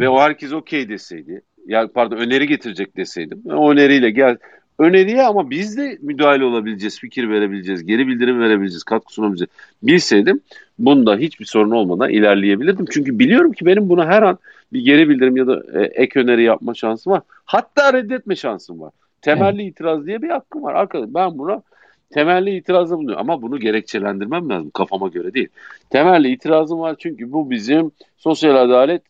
ve 0.00 0.08
o 0.08 0.20
herkes 0.20 0.52
okey 0.52 0.88
deseydi 0.88 1.42
ya 1.66 1.88
pardon 1.94 2.16
öneri 2.16 2.46
getirecek 2.46 2.96
deseydim 2.96 3.42
o 3.46 3.70
öneriyle 3.70 4.10
gel 4.10 4.36
öneriye 4.78 5.22
ama 5.22 5.50
biz 5.50 5.76
de 5.76 5.98
müdahale 6.02 6.44
olabileceğiz, 6.44 7.00
fikir 7.00 7.28
verebileceğiz, 7.28 7.86
geri 7.86 8.06
bildirim 8.06 8.40
verebileceğiz, 8.40 8.84
katkı 8.84 9.12
sunabileceğiz. 9.12 9.50
Bilseydim 9.82 10.40
bunda 10.78 11.16
hiçbir 11.16 11.44
sorun 11.44 11.70
olmadan 11.70 12.10
ilerleyebilirdim. 12.10 12.86
Çünkü 12.90 13.18
biliyorum 13.18 13.52
ki 13.52 13.66
benim 13.66 13.88
buna 13.88 14.06
her 14.06 14.22
an 14.22 14.38
bir 14.72 14.80
geri 14.80 15.08
bildirim 15.08 15.36
ya 15.36 15.46
da 15.46 15.62
e, 15.74 15.82
ek 15.82 16.20
öneri 16.20 16.42
yapma 16.42 16.74
şansım 16.74 17.12
var. 17.12 17.22
Hatta 17.44 17.92
reddetme 17.92 18.36
şansım 18.36 18.80
var. 18.80 18.92
Temelli 19.22 19.62
evet. 19.62 19.72
itiraz 19.72 20.06
diye 20.06 20.22
bir 20.22 20.28
hakkım 20.28 20.62
var. 20.62 20.74
Arkadaş 20.74 21.08
ben 21.14 21.38
buna 21.38 21.62
temelli 22.10 22.56
itirazda 22.56 22.96
bulunuyor. 22.96 23.18
Ama 23.18 23.42
bunu 23.42 23.60
gerekçelendirmem 23.60 24.48
lazım 24.48 24.70
kafama 24.70 25.08
göre 25.08 25.34
değil. 25.34 25.48
Temelli 25.90 26.28
itirazım 26.28 26.80
var 26.80 26.96
çünkü 26.98 27.32
bu 27.32 27.50
bizim 27.50 27.90
sosyal 28.16 28.56
adalet 28.56 29.02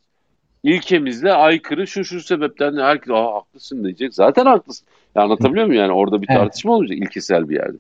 ilkemizle 0.63 1.33
aykırı 1.33 1.87
şu 1.87 2.05
şu 2.05 2.21
sebepten 2.21 2.77
herkes 2.77 3.11
Aa, 3.11 3.35
haklısın 3.35 3.85
diyecek. 3.85 4.15
Zaten 4.15 4.47
haklısın. 4.47 4.87
Ya 5.15 5.23
anlatabiliyor 5.23 5.67
muyum? 5.67 5.81
Yani 5.81 5.93
orada 5.93 6.23
bir 6.23 6.27
tartışma 6.27 6.71
evet. 6.71 6.77
olmayacak 6.77 6.99
ilkesel 6.99 7.49
bir 7.49 7.55
yerde. 7.55 7.79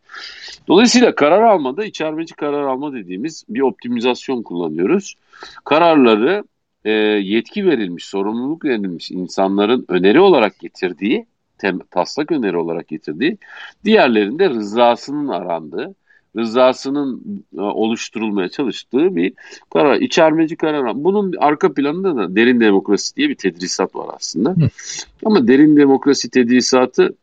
Dolayısıyla 0.68 1.14
karar 1.14 1.42
almada 1.42 1.84
içermeci 1.84 2.34
karar 2.34 2.62
alma 2.62 2.92
dediğimiz 2.92 3.44
bir 3.48 3.60
optimizasyon 3.60 4.42
kullanıyoruz. 4.42 5.14
Kararları 5.64 6.44
e, 6.84 6.90
yetki 6.90 7.66
verilmiş, 7.66 8.04
sorumluluk 8.04 8.64
verilmiş 8.64 9.10
insanların 9.10 9.84
öneri 9.88 10.20
olarak 10.20 10.58
getirdiği 10.58 11.26
tem, 11.62 11.78
taslak 11.78 12.32
öneri 12.32 12.56
olarak 12.56 12.88
getirdiği, 12.88 13.38
diğerlerinde 13.84 14.50
rızasının 14.50 15.28
arandığı, 15.28 15.94
rızasının 16.36 17.22
e, 17.58 17.60
oluşturulmaya 17.60 18.48
çalıştığı 18.48 19.16
bir 19.16 19.32
karar, 19.72 19.96
içermeci 20.00 20.56
karar. 20.56 21.04
Bunun 21.04 21.34
arka 21.38 21.74
planında 21.74 22.16
da 22.16 22.36
derin 22.36 22.60
demokrasi 22.60 23.16
diye 23.16 23.28
bir 23.28 23.34
tedrisat 23.34 23.94
var 23.94 24.06
aslında. 24.16 24.50
Hı. 24.50 24.68
Ama 25.24 25.48
derin 25.48 25.76
demokrasi 25.76 26.30
tedrisatı 26.30 27.14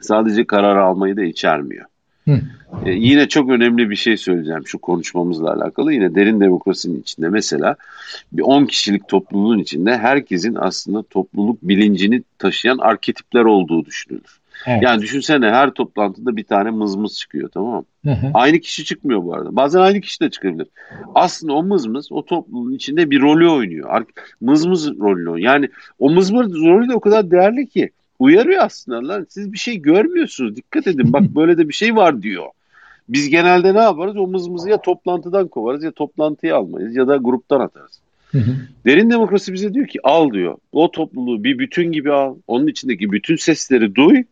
sadece 0.00 0.44
karar 0.44 0.76
almayı 0.76 1.16
da 1.16 1.22
içermiyor. 1.22 1.84
Hı. 2.24 2.40
Ee, 2.86 2.90
yine 2.90 3.28
çok 3.28 3.50
önemli 3.50 3.90
bir 3.90 3.96
şey 3.96 4.16
söyleyeceğim 4.16 4.66
şu 4.66 4.78
konuşmamızla 4.78 5.52
alakalı. 5.52 5.92
Yine 5.92 6.14
derin 6.14 6.40
demokrasinin 6.40 7.00
içinde 7.00 7.28
mesela 7.28 7.76
bir 8.32 8.42
10 8.42 8.66
kişilik 8.66 9.08
topluluğun 9.08 9.58
içinde 9.58 9.98
herkesin 9.98 10.54
aslında 10.54 11.02
topluluk 11.02 11.62
bilincini 11.62 12.22
taşıyan 12.38 12.78
arketipler 12.78 13.44
olduğu 13.44 13.84
düşünülür. 13.84 14.39
Evet. 14.66 14.82
Yani 14.82 15.02
düşünsene 15.02 15.50
her 15.50 15.70
toplantıda 15.70 16.36
bir 16.36 16.44
tane 16.44 16.70
mızmız 16.70 17.18
çıkıyor 17.18 17.48
tamam 17.48 17.74
mı? 17.74 18.10
Hı 18.10 18.10
hı. 18.10 18.30
Aynı 18.34 18.58
kişi 18.58 18.84
çıkmıyor 18.84 19.24
bu 19.24 19.34
arada. 19.34 19.56
Bazen 19.56 19.80
aynı 19.80 20.00
kişi 20.00 20.20
de 20.20 20.30
çıkabilir. 20.30 20.66
Aslında 21.14 21.52
o 21.52 21.62
mızmız 21.62 22.12
o 22.12 22.24
topluluğun 22.24 22.72
içinde 22.72 23.10
bir 23.10 23.20
rolü 23.20 23.48
oynuyor. 23.48 24.04
Mızmız 24.40 24.88
rolü 24.88 25.30
oynuyor. 25.30 25.36
Yani 25.36 25.68
o 25.98 26.10
mızmız 26.10 26.54
rolü 26.54 26.88
de 26.88 26.94
o 26.94 27.00
kadar 27.00 27.30
değerli 27.30 27.68
ki 27.68 27.90
uyarıyor 28.18 28.62
aslında 28.64 29.08
lan 29.08 29.26
siz 29.28 29.52
bir 29.52 29.58
şey 29.58 29.76
görmüyorsunuz 29.76 30.56
dikkat 30.56 30.86
edin 30.86 31.12
bak 31.12 31.22
böyle 31.36 31.58
de 31.58 31.68
bir 31.68 31.74
şey 31.74 31.96
var 31.96 32.22
diyor. 32.22 32.46
Biz 33.08 33.28
genelde 33.28 33.74
ne 33.74 33.80
yaparız? 33.80 34.16
O 34.16 34.26
mızmızı 34.26 34.70
ya 34.70 34.80
toplantıdan 34.80 35.48
kovarız 35.48 35.84
ya 35.84 35.90
toplantıyı 35.90 36.56
almayız 36.56 36.96
ya 36.96 37.08
da 37.08 37.16
gruptan 37.16 37.60
atarız. 37.60 38.00
Derin 38.86 39.10
demokrasi 39.10 39.52
bize 39.52 39.74
diyor 39.74 39.86
ki 39.86 39.98
al 40.04 40.30
diyor. 40.32 40.56
O 40.72 40.90
topluluğu 40.90 41.44
bir 41.44 41.58
bütün 41.58 41.92
gibi 41.92 42.12
al. 42.12 42.36
Onun 42.46 42.66
içindeki 42.66 43.12
bütün 43.12 43.36
sesleri 43.36 43.94
duy. 43.94 44.22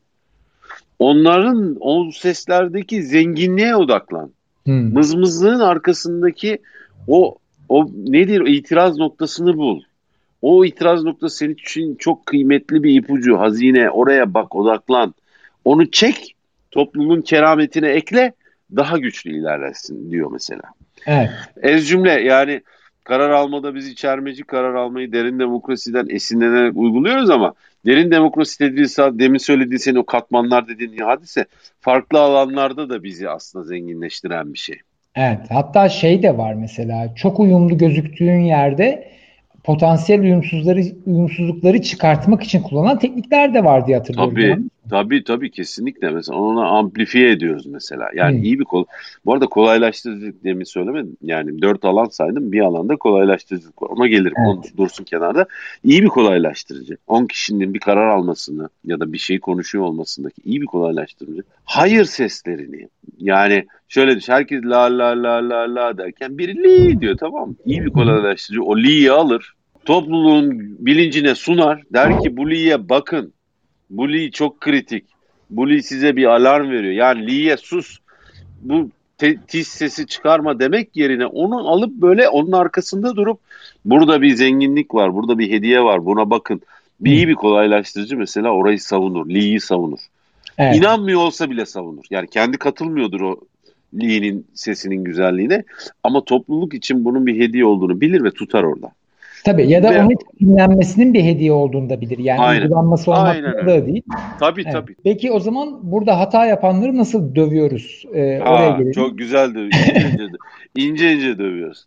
Onların 0.99 1.76
o 1.80 2.11
seslerdeki 2.11 3.03
zenginliğe 3.03 3.76
odaklan. 3.76 4.32
Hı. 4.66 4.70
Mızmızlığın 4.70 5.61
arkasındaki 5.61 6.59
o 7.07 7.38
o 7.68 7.90
nedir 8.07 8.46
itiraz 8.46 8.99
noktasını 8.99 9.57
bul. 9.57 9.80
O 10.42 10.64
itiraz 10.64 11.05
noktası 11.05 11.36
senin 11.36 11.55
için 11.55 11.94
çok 11.94 12.26
kıymetli 12.26 12.82
bir 12.82 12.94
ipucu, 12.94 13.38
hazine. 13.38 13.90
Oraya 13.90 14.34
bak, 14.34 14.55
odaklan. 14.55 15.14
Onu 15.64 15.90
çek, 15.90 16.34
toplumun 16.70 17.20
kerametine 17.20 17.88
ekle, 17.88 18.32
daha 18.76 18.99
güçlü 18.99 19.38
ilerlesin 19.38 20.11
diyor 20.11 20.30
mesela. 20.32 20.62
Evet. 21.07 21.30
Ez 21.62 21.88
cümle 21.88 22.12
yani 22.12 22.62
karar 23.09 23.30
almada 23.30 23.74
biz 23.74 23.88
içermeci 23.88 24.44
karar 24.44 24.74
almayı 24.74 25.12
derin 25.12 25.38
demokrasiden 25.38 26.06
esinlenerek 26.11 26.76
uyguluyoruz 26.76 27.30
ama 27.30 27.54
derin 27.86 28.11
demokrasi 28.11 28.59
tedrisat 28.59 29.18
demin 29.18 29.38
söylediği 29.38 29.78
senin 29.78 29.96
o 29.96 30.06
katmanlar 30.06 30.68
dediğin 30.68 30.98
hadise 30.98 31.46
farklı 31.80 32.20
alanlarda 32.20 32.90
da 32.90 33.02
bizi 33.02 33.28
aslında 33.28 33.64
zenginleştiren 33.64 34.52
bir 34.52 34.59
şey. 34.59 34.76
Evet 35.14 35.40
hatta 35.50 35.88
şey 35.88 36.22
de 36.22 36.38
var 36.38 36.54
mesela 36.54 37.14
çok 37.14 37.40
uyumlu 37.40 37.78
gözüktüğün 37.78 38.40
yerde 38.40 39.12
potansiyel 39.64 40.20
uyumsuzları 40.20 40.82
uyumsuzlukları 41.06 41.82
çıkartmak 41.82 42.42
için 42.42 42.62
kullanılan 42.62 42.98
teknikler 42.98 43.54
de 43.54 43.64
var 43.64 43.86
diye 43.86 43.96
hatırlıyorum. 43.96 44.34
Tabii. 44.34 44.62
Tabii 44.91 45.24
tabii 45.24 45.51
kesinlikle 45.51 46.11
mesela 46.11 46.39
onu 46.39 46.61
amplifiye 46.61 47.30
ediyoruz 47.30 47.66
mesela. 47.66 48.09
Yani 48.14 48.36
hmm. 48.36 48.45
iyi 48.45 48.59
bir 48.59 48.64
kol. 48.64 48.84
Bu 49.24 49.32
arada 49.32 49.47
kolaylaştırıcı 49.47 50.34
demin 50.45 50.64
söylemedim. 50.64 51.16
Yani 51.22 51.62
dört 51.62 51.84
alan 51.84 52.05
saydım. 52.05 52.53
Bir 52.53 52.61
alanda 52.61 52.97
kolaylaştırıcılık 52.97 53.82
var. 53.82 53.89
Ona 53.89 54.07
gelirim. 54.07 54.34
Evet. 54.36 54.49
Onu 54.49 54.62
dursun 54.76 55.05
kenarda. 55.05 55.47
İyi 55.84 56.03
bir 56.03 56.09
kolaylaştırıcı. 56.09 56.97
10 57.07 57.26
kişinin 57.26 57.74
bir 57.74 57.80
karar 57.80 58.09
almasını 58.09 58.68
ya 58.84 59.01
da 59.01 59.12
bir 59.12 59.18
şeyi 59.18 59.41
konuşuyor 59.41 59.84
olmasındaki 59.84 60.43
iyi 60.45 60.61
bir 60.61 60.66
kolaylaştırıcı. 60.66 61.43
Hayır 61.64 62.05
seslerini 62.05 62.89
yani 63.18 63.66
şöyle 63.89 64.16
düşün. 64.16 64.32
Herkes 64.32 64.64
la 64.64 64.99
la 64.99 65.22
la 65.22 65.49
la 65.49 65.74
la 65.74 65.99
derken 65.99 66.39
biri 66.39 66.57
li 66.57 67.01
diyor 67.01 67.16
tamam 67.16 67.49
mı? 67.49 67.55
İyi 67.64 67.84
bir 67.84 67.91
kolaylaştırıcı. 67.91 68.62
O 68.62 68.76
li'yi 68.76 69.12
alır 69.12 69.55
topluluğun 69.89 70.76
bilincine 70.86 71.34
sunar. 71.34 71.82
Der 71.93 72.20
ki 72.20 72.36
bu 72.36 72.51
Lee'ye 72.51 72.89
bakın. 72.89 73.32
Bu 73.91 74.12
Lee 74.12 74.30
çok 74.30 74.61
kritik. 74.61 75.05
Bu 75.51 75.70
Lee 75.70 75.82
size 75.82 76.16
bir 76.16 76.24
alarm 76.24 76.70
veriyor. 76.70 76.93
Yani 76.93 77.26
Lee'ye 77.26 77.57
sus. 77.57 77.99
Bu 78.61 78.91
tiz 79.49 79.68
sesi 79.68 80.07
çıkarma 80.07 80.61
demek 80.61 80.97
yerine 80.97 81.26
onu 81.26 81.68
alıp 81.68 81.91
böyle 81.91 82.28
onun 82.28 82.53
arkasında 82.53 83.16
durup 83.16 83.41
burada 83.84 84.22
bir 84.22 84.34
zenginlik 84.34 84.95
var, 84.95 85.14
burada 85.14 85.39
bir 85.39 85.51
hediye 85.51 85.82
var 85.82 86.05
buna 86.07 86.30
bakın. 86.30 86.62
Bir 87.01 87.12
iyi 87.12 87.28
bir 87.28 87.34
kolaylaştırıcı 87.34 88.16
mesela 88.16 88.51
orayı 88.51 88.80
savunur, 88.80 89.28
Lee'yi 89.28 89.61
savunur. 89.61 89.99
Evet. 90.59 90.76
İnanmıyor 90.76 91.20
olsa 91.20 91.51
bile 91.51 91.66
savunur. 91.66 92.05
Yani 92.11 92.28
kendi 92.28 92.59
katılmıyordur 92.59 93.20
o 93.20 93.41
Lee'nin 93.95 94.47
sesinin 94.55 95.05
güzelliğine 95.05 95.64
ama 96.03 96.24
topluluk 96.24 96.74
için 96.74 97.05
bunun 97.05 97.26
bir 97.26 97.41
hediye 97.41 97.64
olduğunu 97.64 98.01
bilir 98.01 98.24
ve 98.24 98.30
tutar 98.30 98.62
orada. 98.62 98.91
Tabii 99.45 99.68
ya 99.70 99.82
da 99.82 99.91
Ve, 99.91 100.03
onun 100.03 100.16
dinlenmesinin 100.41 101.14
bir 101.14 101.24
hediye 101.24 101.53
olduğunu 101.53 101.91
da 101.91 102.01
bilir. 102.01 102.18
Yani 102.18 102.41
aynen, 102.41 102.62
uygulanması 102.62 103.11
olmak 103.11 103.66
da 103.66 103.86
değil. 103.86 104.03
Tabii 104.41 104.62
evet. 104.62 104.72
tabii. 104.72 104.95
Peki 105.05 105.32
o 105.32 105.41
zaman 105.41 105.78
burada 105.82 106.18
hata 106.18 106.47
yapanları 106.47 106.97
nasıl 106.97 107.34
dövüyoruz? 107.34 108.05
Ee, 108.14 108.41
ha, 108.45 108.53
oraya 108.53 108.70
gelelim. 108.70 108.93
Çok 108.93 109.18
güzel 109.18 109.55
dövüyoruz. 109.55 109.78
İnce 109.78 110.09
ince, 110.09 110.26
ince 110.76 111.12
ince 111.12 111.39
dövüyoruz. 111.39 111.86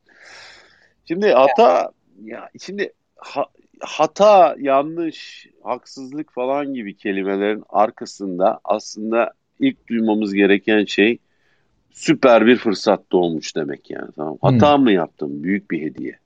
Şimdi 1.05 1.27
hata 1.27 1.91
ya 2.23 2.49
şimdi 2.59 2.93
ha, 3.15 3.45
hata, 3.79 4.55
yanlış, 4.59 5.47
haksızlık 5.63 6.33
falan 6.33 6.73
gibi 6.73 6.97
kelimelerin 6.97 7.63
arkasında 7.69 8.59
aslında 8.63 9.31
ilk 9.59 9.87
duymamız 9.87 10.33
gereken 10.33 10.85
şey 10.85 11.17
süper 11.91 12.45
bir 12.45 12.55
fırsat 12.55 13.11
doğmuş 13.11 13.55
demek 13.55 13.89
yani. 13.89 14.11
Tamam. 14.15 14.37
Hata 14.41 14.75
hmm. 14.75 14.83
mı 14.83 14.91
yaptım? 14.91 15.43
Büyük 15.43 15.71
bir 15.71 15.81
hediye. 15.81 16.19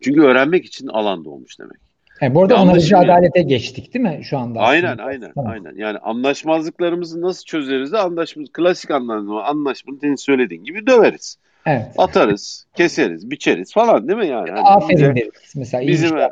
Çünkü 0.00 0.20
öğrenmek 0.20 0.64
için 0.64 0.86
alan 0.86 1.24
doğmuş 1.24 1.58
demek. 1.58 1.76
Yani 2.20 2.34
bu 2.34 2.42
arada 2.42 2.62
onarıcı 2.62 2.98
adalete 2.98 3.42
geçtik 3.42 3.94
değil 3.94 4.04
mi 4.04 4.20
şu 4.24 4.38
anda? 4.38 4.60
Aynen 4.60 4.98
aynen 4.98 5.32
tamam. 5.34 5.52
aynen. 5.52 5.74
Yani 5.76 5.98
anlaşmazlıklarımızı 5.98 7.20
nasıl 7.20 7.44
çözeriz 7.44 7.92
de 7.92 7.98
anlaşma 7.98 8.42
klasik 8.52 8.90
anlamda 8.90 9.44
anlaşmanın 9.44 9.98
senin 9.98 10.16
söylediğin 10.16 10.64
gibi 10.64 10.86
döveriz. 10.86 11.36
Evet. 11.66 11.86
Atarız, 11.98 12.66
keseriz, 12.76 13.30
biçeriz 13.30 13.72
falan 13.72 14.08
değil 14.08 14.18
mi 14.18 14.26
yani? 14.26 14.50
Hani 14.50 14.60
Aferin 14.60 14.98
bize, 14.98 15.14
deriz 15.14 15.56
mesela. 15.56 15.86
Bizim 15.86 16.16
e, 16.16 16.30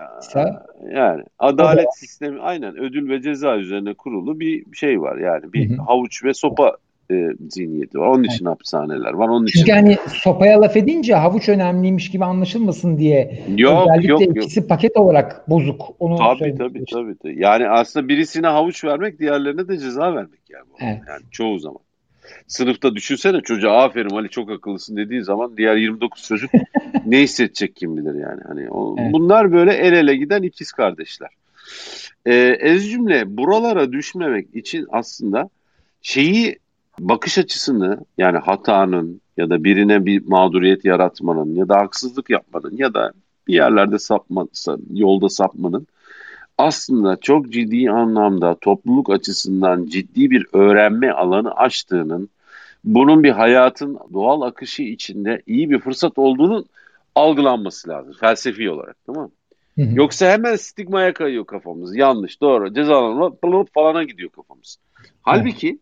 yani 0.95 1.25
adalet 1.39 1.87
da. 1.87 1.91
sistemi 1.91 2.41
aynen 2.41 2.79
ödül 2.79 3.11
ve 3.11 3.23
ceza 3.23 3.57
üzerine 3.57 3.95
kurulu 3.95 4.41
bir 4.41 4.65
şey 4.75 5.01
var 5.01 5.17
yani 5.17 5.53
bir 5.53 5.71
Hı-hı. 5.71 5.83
havuç 5.83 6.25
ve 6.25 6.35
sopa 6.35 6.77
e, 7.11 7.29
zihniyeti 7.51 7.99
var. 7.99 8.07
Onun 8.07 8.25
için 8.25 8.47
evet. 8.47 8.55
hapishaneler 8.55 9.13
var. 9.13 9.29
Onun 9.29 9.47
Çünkü 9.47 9.63
için... 9.63 9.73
hani 9.73 9.99
sopaya 10.09 10.61
laf 10.61 10.77
edince 10.77 11.15
havuç 11.15 11.49
önemliymiş 11.49 12.11
gibi 12.11 12.25
anlaşılmasın 12.25 12.99
diye 12.99 13.45
yok, 13.57 13.89
özellikle 13.89 14.09
yok, 14.09 14.37
ikisi 14.37 14.61
yok. 14.61 14.69
paket 14.69 14.97
olarak 14.97 15.51
bozuk. 15.51 15.83
Onu 15.99 16.17
tabii 16.17 16.55
tabii, 16.59 16.85
tabii 16.93 17.19
tabii. 17.23 17.41
Yani 17.41 17.69
aslında 17.69 18.09
birisine 18.09 18.47
havuç 18.47 18.85
vermek 18.85 19.19
diğerlerine 19.19 19.69
de 19.69 19.79
ceza 19.79 20.15
vermek 20.15 20.41
yani. 20.51 20.67
Evet. 20.81 21.01
Yani 21.09 21.23
çoğu 21.31 21.59
zaman. 21.59 21.81
Sınıfta 22.47 22.95
düşünsene 22.95 23.41
çocuğa 23.41 23.85
aferin 23.85 24.11
Ali 24.11 24.29
çok 24.29 24.51
akıllısın 24.51 24.97
dediği 24.97 25.23
zaman 25.25 25.57
diğer 25.57 25.77
29 25.77 26.23
çocuk 26.23 26.51
ne 27.07 27.23
hissedecek 27.23 27.77
kim 27.77 27.97
bilir 27.97 28.15
yani. 28.15 28.41
Hani 28.49 28.71
o, 28.71 28.97
evet. 28.99 29.13
bunlar 29.13 29.53
böyle 29.53 29.73
el 29.73 29.93
ele 29.93 30.17
giden 30.17 30.43
ikiz 30.43 30.73
kardeşler. 30.73 31.29
Ee, 32.27 32.35
ez 32.61 32.91
cümle 32.91 33.37
buralara 33.37 33.93
düşmemek 33.93 34.57
için 34.57 34.87
aslında 34.91 35.51
şeyi 36.03 36.59
bakış 36.99 37.39
açısını 37.39 37.99
yani 38.19 38.39
hatanın 38.39 39.21
ya 39.37 39.51
da 39.51 39.65
birine 39.65 40.07
bir 40.07 40.27
mağduriyet 40.27 40.85
yaratmanın 40.85 41.55
ya 41.55 41.69
da 41.69 41.77
haksızlık 41.77 42.31
yapmanın 42.31 42.77
ya 42.77 42.95
da 42.95 43.13
bir 43.47 43.55
yerlerde 43.55 43.99
sapma, 43.99 44.47
yolda 44.91 45.29
sapmanın 45.29 45.87
aslında 46.59 47.17
çok 47.17 47.53
ciddi 47.53 47.91
anlamda 47.91 48.57
topluluk 48.61 49.11
açısından 49.11 49.87
ciddi 49.87 50.31
bir 50.31 50.47
öğrenme 50.53 51.11
alanı 51.11 51.51
açtığının, 51.51 52.29
bunun 52.85 53.23
bir 53.25 53.31
hayatın 53.31 53.99
doğal 54.13 54.43
akışı 54.43 54.83
içinde 54.83 55.43
iyi 55.47 55.71
bir 55.71 55.79
fırsat 55.79 56.19
olduğunu 56.19 56.65
algılanması 57.15 57.89
lazım 57.89 58.15
felsefi 58.21 58.71
olarak 58.71 58.97
tamam 59.07 59.25
mı? 59.25 59.31
Yoksa 59.95 60.31
hemen 60.31 60.57
stigmaya 60.57 61.13
kayıyor 61.13 61.47
kafamız. 61.47 61.97
Yanlış, 61.97 62.41
doğru, 62.41 62.75
cezalandırma 62.75 63.65
falana 63.75 64.05
gidiyor 64.05 64.31
kafamız. 64.31 64.79
Halbuki 65.23 65.79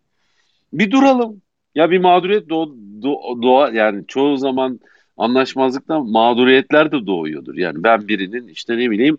bir 0.72 0.90
duralım. 0.90 1.42
Ya 1.74 1.90
bir 1.90 1.98
mağduriyet 1.98 2.48
doğ, 2.48 2.68
doğ, 3.02 3.42
doğa 3.42 3.70
yani 3.70 4.04
çoğu 4.08 4.36
zaman 4.36 4.80
anlaşmazlıktan 5.16 6.06
mağduriyetler 6.06 6.92
de 6.92 7.06
doğuyordur. 7.06 7.54
Yani 7.54 7.82
ben 7.82 8.08
birinin 8.08 8.48
işte 8.48 8.78
ne 8.78 8.90
bileyim 8.90 9.18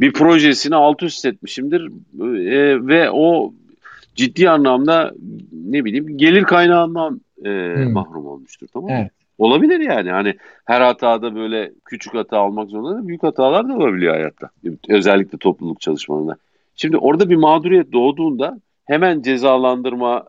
bir 0.00 0.12
projesini 0.12 0.74
alt 0.74 1.02
üst 1.02 1.24
etmişimdir 1.24 1.90
e, 2.20 2.86
ve 2.86 3.10
o 3.10 3.54
ciddi 4.14 4.50
anlamda 4.50 5.12
ne 5.52 5.84
bileyim 5.84 6.18
gelir 6.18 6.42
kaynağından 6.42 7.20
e, 7.44 7.48
hmm. 7.48 7.92
mahrum 7.92 8.26
olmuştur 8.26 8.66
tamam 8.72 8.90
mı? 8.90 8.96
Evet. 9.00 9.10
Olabilir 9.38 9.80
yani 9.80 10.10
hani 10.10 10.34
her 10.64 10.80
hatada 10.80 11.34
böyle 11.34 11.72
küçük 11.84 12.14
hata 12.14 12.38
almak 12.38 12.70
zorunda 12.70 12.96
değil, 12.96 13.08
büyük 13.08 13.22
hatalar 13.22 13.68
da 13.68 13.74
olabiliyor 13.74 14.14
hayatta. 14.14 14.50
Özellikle 14.88 15.38
topluluk 15.38 15.80
çalışmalarında. 15.80 16.36
Şimdi 16.76 16.96
orada 16.96 17.30
bir 17.30 17.36
mağduriyet 17.36 17.92
doğduğunda 17.92 18.60
hemen 18.84 19.22
cezalandırma 19.22 20.24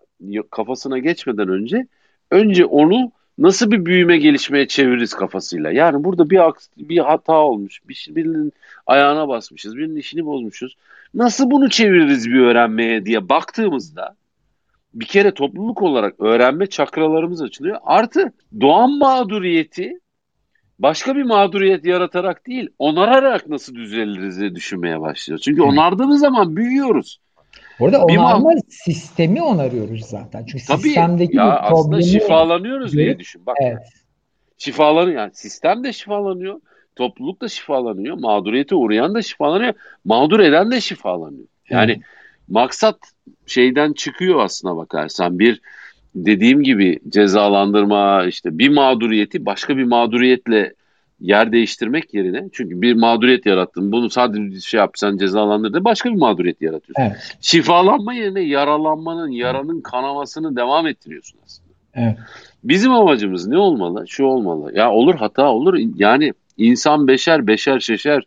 kafasına 0.51 0.99
geçmeden 0.99 1.49
önce 1.49 1.87
önce 2.31 2.65
onu 2.65 3.11
nasıl 3.37 3.71
bir 3.71 3.85
büyüme 3.85 4.17
gelişmeye 4.17 4.67
çeviririz 4.67 5.13
kafasıyla. 5.13 5.71
Yani 5.71 6.03
burada 6.03 6.29
bir 6.29 6.39
bir 6.77 6.97
hata 6.97 7.33
olmuş, 7.33 7.81
bir 7.89 8.07
birinin 8.15 8.53
ayağına 8.87 9.27
basmışız, 9.27 9.77
birinin 9.77 9.95
işini 9.95 10.25
bozmuşuz. 10.25 10.75
Nasıl 11.13 11.51
bunu 11.51 11.69
çeviririz 11.69 12.27
bir 12.27 12.39
öğrenmeye 12.39 13.05
diye 13.05 13.29
baktığımızda 13.29 14.15
bir 14.93 15.05
kere 15.05 15.33
topluluk 15.33 15.81
olarak 15.81 16.19
öğrenme 16.19 16.67
çakralarımız 16.67 17.41
açılıyor. 17.41 17.77
Artı 17.83 18.33
doğan 18.61 18.97
mağduriyeti 18.97 19.99
başka 20.79 21.15
bir 21.15 21.23
mağduriyet 21.23 21.85
yaratarak 21.85 22.47
değil, 22.47 22.69
onararak 22.79 23.47
nasıl 23.47 23.75
düzeliriz 23.75 24.39
diye 24.39 24.55
düşünmeye 24.55 25.01
başlıyoruz. 25.01 25.43
Çünkü 25.43 25.61
onardığımız 25.61 26.19
zaman 26.19 26.55
büyüyoruz. 26.55 27.19
Orada 27.79 28.05
onarma 28.05 28.51
bir 28.51 28.61
sistemi 28.69 29.41
onarıyoruz 29.41 30.01
zaten. 30.01 30.45
Çünkü 30.45 30.65
Tabii, 30.65 30.81
sistemdeki 30.81 31.37
ya 31.37 31.45
bir 31.45 31.69
problemi... 31.69 31.79
aslında 31.79 32.01
şifalanıyoruz 32.01 32.91
görüp, 32.91 33.05
diye 33.05 33.19
düşün. 33.19 33.45
Bak 33.45 33.57
evet. 33.61 33.77
şifalanıyor 34.57 35.21
yani 35.21 35.31
sistem 35.33 35.83
de 35.83 35.93
şifalanıyor. 35.93 36.61
Topluluk 36.95 37.41
da 37.41 37.47
şifalanıyor. 37.47 38.17
Mağduriyete 38.17 38.75
uğrayan 38.75 39.15
da 39.15 39.21
şifalanıyor. 39.21 39.73
Mağdur 40.05 40.39
eden 40.39 40.71
de 40.71 40.81
şifalanıyor. 40.81 41.47
Yani 41.69 41.95
hmm. 41.95 42.03
maksat 42.49 42.97
şeyden 43.45 43.93
çıkıyor 43.93 44.39
aslına 44.39 44.77
bakarsan. 44.77 45.39
Bir 45.39 45.61
dediğim 46.15 46.63
gibi 46.63 46.99
cezalandırma 47.09 48.25
işte 48.25 48.57
bir 48.57 48.69
mağduriyeti 48.69 49.45
başka 49.45 49.77
bir 49.77 49.83
mağduriyetle 49.83 50.73
yer 51.21 51.51
değiştirmek 51.51 52.13
yerine 52.13 52.49
çünkü 52.51 52.81
bir 52.81 52.93
mağduriyet 52.93 53.45
yarattın 53.45 53.91
bunu 53.91 54.09
sadece 54.09 54.59
şey 54.59 54.77
yapsan 54.77 55.17
cezalandırdın 55.17 55.85
başka 55.85 56.09
bir 56.09 56.15
mağduriyet 56.15 56.61
yaratıyorsun. 56.61 57.03
Evet. 57.03 57.37
Şifalanma 57.41 58.13
yerine 58.13 58.41
yaralanmanın 58.41 59.31
yaranın 59.31 59.81
kanamasını 59.81 60.55
devam 60.55 60.87
ettiriyorsun 60.87 61.39
aslında. 61.45 61.69
Evet. 61.95 62.17
Bizim 62.63 62.91
amacımız 62.91 63.47
ne 63.47 63.57
olmalı? 63.57 64.05
Şu 64.07 64.23
olmalı. 64.23 64.71
Ya 64.75 64.91
olur 64.91 65.15
hata 65.15 65.51
olur. 65.51 65.79
Yani 65.95 66.33
insan 66.57 67.07
beşer 67.07 67.47
beşer 67.47 67.79
şeşer. 67.79 68.23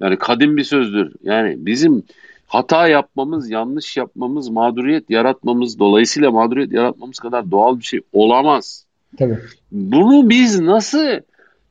Yani 0.00 0.16
kadim 0.16 0.56
bir 0.56 0.64
sözdür. 0.64 1.12
Yani 1.22 1.54
bizim 1.58 2.02
hata 2.46 2.88
yapmamız, 2.88 3.50
yanlış 3.50 3.96
yapmamız, 3.96 4.48
mağduriyet 4.48 5.10
yaratmamız, 5.10 5.78
dolayısıyla 5.78 6.30
mağduriyet 6.30 6.72
yaratmamız 6.72 7.18
kadar 7.18 7.50
doğal 7.50 7.78
bir 7.78 7.84
şey 7.84 8.00
olamaz. 8.12 8.84
Tabii. 9.18 9.38
Bunu 9.72 10.30
biz 10.30 10.60
nasıl 10.60 11.20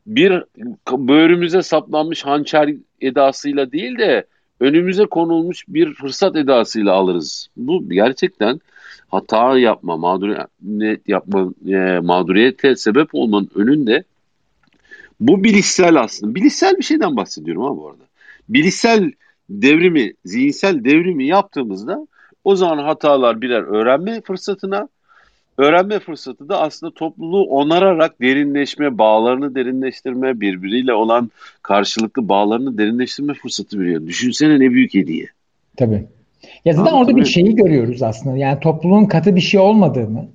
bir 0.08 0.44
böğrümüze 0.92 1.62
saplanmış 1.62 2.26
hançer 2.26 2.74
edasıyla 3.02 3.72
değil 3.72 3.98
de 3.98 4.26
önümüze 4.60 5.06
konulmuş 5.06 5.66
bir 5.68 5.94
fırsat 5.94 6.36
edasıyla 6.36 6.94
alırız. 6.94 7.48
Bu 7.58 7.90
gerçekten 7.90 8.60
hata 9.08 9.58
yapma, 9.58 9.98
mağduriyet 9.98 11.08
yapma, 11.08 11.54
e, 11.68 12.00
mağduriyete 12.00 12.76
sebep 12.76 13.10
olmanın 13.14 13.50
önünde 13.56 14.04
bu 15.20 15.44
bilişsel 15.44 16.00
aslında. 16.00 16.36
Bilişsel 16.36 16.78
bir 16.78 16.84
şeyden 16.84 17.16
bahsediyorum 17.16 17.64
ha 17.64 17.78
bu 17.78 17.90
arada. 17.90 18.04
Bilişsel 18.50 19.12
devrimi, 19.50 20.14
zihinsel 20.26 20.84
devrimi 20.84 21.28
yaptığımızda 21.28 22.08
o 22.44 22.56
zaman 22.56 22.78
hatalar 22.78 23.42
birer 23.42 23.62
öğrenme 23.62 24.22
fırsatına, 24.22 24.90
öğrenme 25.62 26.00
fırsatı 26.00 26.50
da 26.50 26.62
aslında 26.62 26.94
topluluğu 26.94 27.44
onararak 27.44 28.22
derinleşme, 28.22 28.98
bağlarını 28.98 29.56
derinleştirme, 29.56 30.42
birbiriyle 30.42 30.94
olan 30.94 31.32
karşılıklı 31.62 32.30
bağlarını 32.30 32.78
derinleştirme 32.78 33.34
fırsatı 33.34 33.80
veriyor. 33.80 34.08
Düşünsene 34.08 34.60
ne 34.60 34.72
büyük 34.72 34.94
hediye. 34.94 35.26
Tabii. 35.78 36.06
Ya 36.66 36.74
zaten 36.74 36.92
orada 36.92 37.16
bir 37.16 37.26
şeyi 37.26 37.56
görüyoruz 37.56 38.04
aslında. 38.04 38.38
Yani 38.38 38.60
topluluğun 38.60 39.06
katı 39.06 39.36
bir 39.36 39.42
şey 39.42 39.60
olmadığını, 39.60 40.26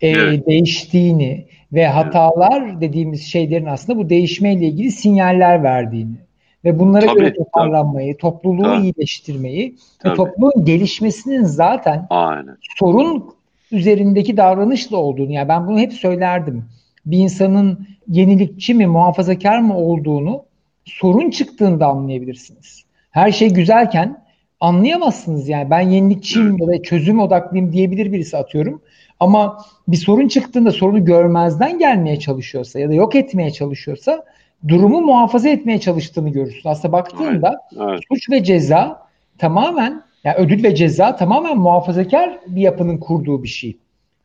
e, 0.00 0.08
evet. 0.08 0.46
değiştiğini 0.46 1.46
ve 1.72 1.86
hatalar 1.86 2.62
evet. 2.62 2.80
dediğimiz 2.80 3.22
şeylerin 3.22 3.66
aslında 3.66 3.98
bu 3.98 4.10
değişmeyle 4.10 4.66
ilgili 4.66 4.90
sinyaller 4.90 5.62
verdiğini 5.62 6.16
ve 6.64 6.78
bunlara 6.78 7.06
tabii, 7.06 7.18
göre 7.18 7.34
toparlanmayı, 7.34 8.12
tabii. 8.12 8.20
topluluğu 8.20 8.62
tabii. 8.62 8.82
iyileştirmeyi 8.82 9.76
tabii. 9.98 10.12
ve 10.12 10.16
topluluğun 10.16 10.64
gelişmesinin 10.64 11.44
zaten 11.44 12.06
Aynen. 12.10 12.56
sorun 12.78 13.24
üzerindeki 13.72 14.36
davranışla 14.36 14.96
olduğunu 14.96 15.32
yani 15.32 15.48
ben 15.48 15.66
bunu 15.66 15.78
hep 15.78 15.92
söylerdim. 15.92 16.64
Bir 17.06 17.18
insanın 17.18 17.86
yenilikçi 18.08 18.74
mi, 18.74 18.86
muhafazakar 18.86 19.60
mı 19.60 19.78
olduğunu 19.78 20.42
sorun 20.84 21.30
çıktığında 21.30 21.86
anlayabilirsiniz. 21.86 22.84
Her 23.10 23.32
şey 23.32 23.50
güzelken 23.50 24.22
anlayamazsınız 24.60 25.48
yani 25.48 25.70
ben 25.70 25.80
yenilikçiyim 25.80 26.58
ya 26.58 26.68
da 26.68 26.82
çözüm 26.82 27.20
odaklıyım 27.20 27.72
diyebilir 27.72 28.12
birisi 28.12 28.36
atıyorum. 28.36 28.82
Ama 29.20 29.64
bir 29.88 29.96
sorun 29.96 30.28
çıktığında 30.28 30.70
sorunu 30.70 31.04
görmezden 31.04 31.78
gelmeye 31.78 32.18
çalışıyorsa 32.18 32.80
ya 32.80 32.88
da 32.88 32.94
yok 32.94 33.14
etmeye 33.14 33.50
çalışıyorsa 33.50 34.24
durumu 34.68 35.00
muhafaza 35.00 35.48
etmeye 35.48 35.80
çalıştığını 35.80 36.28
görürsün. 36.28 36.68
Aslında 36.68 36.92
baktığında 36.92 37.60
evet, 37.72 37.82
evet. 37.88 38.00
suç 38.08 38.30
ve 38.30 38.44
ceza 38.44 39.06
tamamen 39.38 40.02
yani 40.24 40.36
ödül 40.36 40.64
ve 40.64 40.74
ceza 40.74 41.16
tamamen 41.16 41.58
muhafazakar 41.58 42.38
bir 42.46 42.62
yapının 42.62 42.98
kurduğu 42.98 43.42
bir 43.42 43.48
şey. 43.48 43.76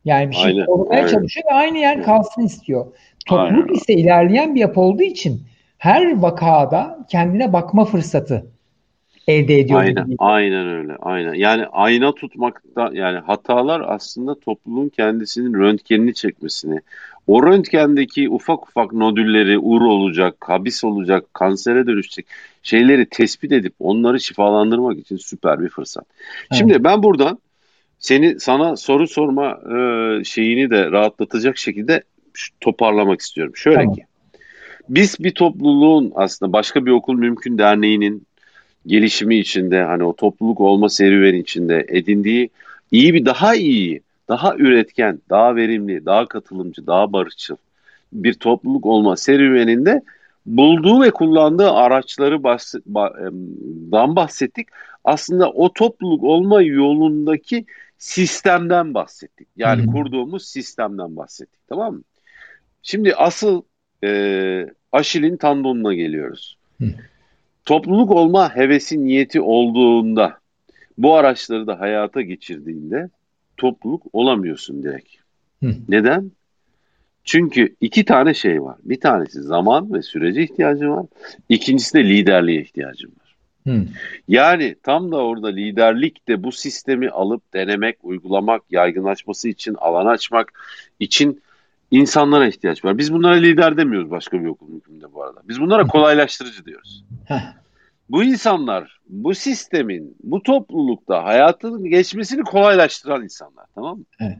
Yani 0.04 0.30
bir 0.30 0.34
şey 0.34 0.44
aynen, 0.44 0.66
korumaya 0.66 1.00
aynen. 1.00 1.12
çalışıyor 1.12 1.46
ve 1.50 1.54
aynı 1.54 1.78
yer 1.78 2.02
kalsın 2.02 2.42
istiyor. 2.42 2.86
Topluluk 3.26 3.68
aynen. 3.68 3.74
ise 3.74 3.92
ilerleyen 3.92 4.54
bir 4.54 4.60
yapı 4.60 4.80
olduğu 4.80 5.02
için 5.02 5.42
her 5.78 6.22
vakada 6.22 7.06
kendine 7.10 7.52
bakma 7.52 7.84
fırsatı 7.84 8.46
elde 9.28 9.58
ediyor. 9.58 9.80
Aynen, 9.80 10.06
gibi. 10.06 10.16
aynen 10.18 10.68
öyle. 10.68 10.96
Aynen. 11.00 11.34
Yani 11.34 11.66
ayna 11.66 12.12
tutmakta 12.12 12.90
yani 12.92 13.18
hatalar 13.18 13.80
aslında 13.86 14.40
topluluğun 14.40 14.88
kendisinin 14.88 15.54
röntgenini 15.54 16.14
çekmesini, 16.14 16.80
o 17.28 17.46
röntgendeki 17.46 18.28
ufak 18.28 18.68
ufak 18.68 18.92
nodülleri, 18.92 19.58
ur 19.58 19.80
olacak, 19.80 20.36
habis 20.40 20.84
olacak, 20.84 21.34
kansere 21.34 21.86
dönüşecek 21.86 22.26
şeyleri 22.62 23.06
tespit 23.06 23.52
edip 23.52 23.74
onları 23.80 24.20
şifalandırmak 24.20 24.98
için 24.98 25.16
süper 25.16 25.60
bir 25.60 25.68
fırsat. 25.68 26.06
Evet. 26.40 26.58
Şimdi 26.58 26.84
ben 26.84 27.02
buradan 27.02 27.38
seni 27.98 28.40
sana 28.40 28.76
soru 28.76 29.08
sorma 29.08 29.50
e, 29.50 30.24
şeyini 30.24 30.70
de 30.70 30.90
rahatlatacak 30.90 31.58
şekilde 31.58 32.02
toparlamak 32.60 33.20
istiyorum. 33.20 33.56
Şöyle 33.56 33.78
tamam. 33.78 33.94
ki 33.94 34.04
biz 34.88 35.16
bir 35.20 35.30
topluluğun 35.30 36.12
aslında 36.14 36.52
başka 36.52 36.86
bir 36.86 36.90
okul 36.90 37.14
mümkün 37.14 37.58
derneğinin 37.58 38.26
gelişimi 38.86 39.36
içinde 39.36 39.82
hani 39.82 40.04
o 40.04 40.16
topluluk 40.16 40.60
olma 40.60 40.88
serüveni 40.88 41.38
içinde 41.38 41.86
edindiği 41.88 42.50
iyi 42.90 43.14
bir 43.14 43.24
daha 43.24 43.54
iyi, 43.54 44.00
daha 44.28 44.56
üretken, 44.56 45.20
daha 45.30 45.56
verimli, 45.56 46.06
daha 46.06 46.26
katılımcı, 46.26 46.86
daha 46.86 47.12
barışçıl 47.12 47.56
bir 48.12 48.34
topluluk 48.34 48.86
olma 48.86 49.16
serüveninde 49.16 50.02
bulduğu 50.46 51.02
ve 51.02 51.10
kullandığı 51.10 51.70
araçları 51.70 52.44
dan 53.92 54.16
bahsettik. 54.16 54.68
Aslında 55.04 55.50
o 55.50 55.72
topluluk 55.72 56.24
olma 56.24 56.62
yolundaki 56.62 57.66
sistemden 57.98 58.94
bahsettik. 58.94 59.48
Yani 59.56 59.82
hmm. 59.82 59.92
kurduğumuz 59.92 60.46
sistemden 60.46 61.16
bahsettik. 61.16 61.60
Tamam 61.68 61.94
mı? 61.94 62.02
Şimdi 62.82 63.14
asıl 63.14 63.62
e, 64.04 64.70
Aşil'in 64.92 65.36
tandonuna 65.36 65.94
geliyoruz. 65.94 66.56
Hmm. 66.78 66.88
Topluluk 67.64 68.10
olma 68.10 68.56
hevesi 68.56 69.04
niyeti 69.04 69.40
olduğunda 69.40 70.38
bu 70.98 71.14
araçları 71.14 71.66
da 71.66 71.80
hayata 71.80 72.20
geçirdiğinde 72.20 73.08
topluluk 73.58 74.02
olamıyorsun 74.12 74.82
direkt. 74.82 75.08
Hı. 75.62 75.74
Neden? 75.88 76.32
Çünkü 77.24 77.74
iki 77.80 78.04
tane 78.04 78.34
şey 78.34 78.62
var. 78.62 78.76
Bir 78.84 79.00
tanesi 79.00 79.42
zaman 79.42 79.92
ve 79.94 80.02
sürece 80.02 80.42
ihtiyacın 80.42 80.90
var. 80.90 81.06
İkincisi 81.48 81.94
de 81.94 82.04
liderliğe 82.04 82.60
ihtiyacın 82.60 83.08
var. 83.08 83.36
Hı. 83.66 83.84
Yani 84.28 84.76
tam 84.82 85.12
da 85.12 85.16
orada 85.16 85.48
liderlik 85.48 86.28
de 86.28 86.42
bu 86.42 86.52
sistemi 86.52 87.10
alıp 87.10 87.54
denemek, 87.54 87.96
uygulamak, 88.02 88.62
yaygınlaşması 88.70 89.48
için 89.48 89.74
alan 89.74 90.06
açmak 90.06 90.52
için 91.00 91.42
insanlara 91.90 92.48
ihtiyaç 92.48 92.84
var. 92.84 92.98
Biz 92.98 93.12
bunlara 93.12 93.34
lider 93.34 93.76
demiyoruz 93.76 94.10
başka 94.10 94.40
bir 94.40 94.46
okul 94.46 94.76
hükümünde 94.76 95.12
bu 95.14 95.22
arada. 95.22 95.40
Biz 95.48 95.60
bunlara 95.60 95.86
kolaylaştırıcı 95.86 96.64
diyoruz. 96.64 97.04
Bu 98.10 98.24
insanlar 98.24 99.00
bu 99.08 99.34
sistemin 99.34 100.16
bu 100.22 100.42
toplulukta 100.42 101.24
hayatının 101.24 101.84
geçmesini 101.84 102.42
kolaylaştıran 102.42 103.22
insanlar 103.22 103.66
tamam 103.74 103.98
mı? 103.98 104.04
Evet. 104.20 104.38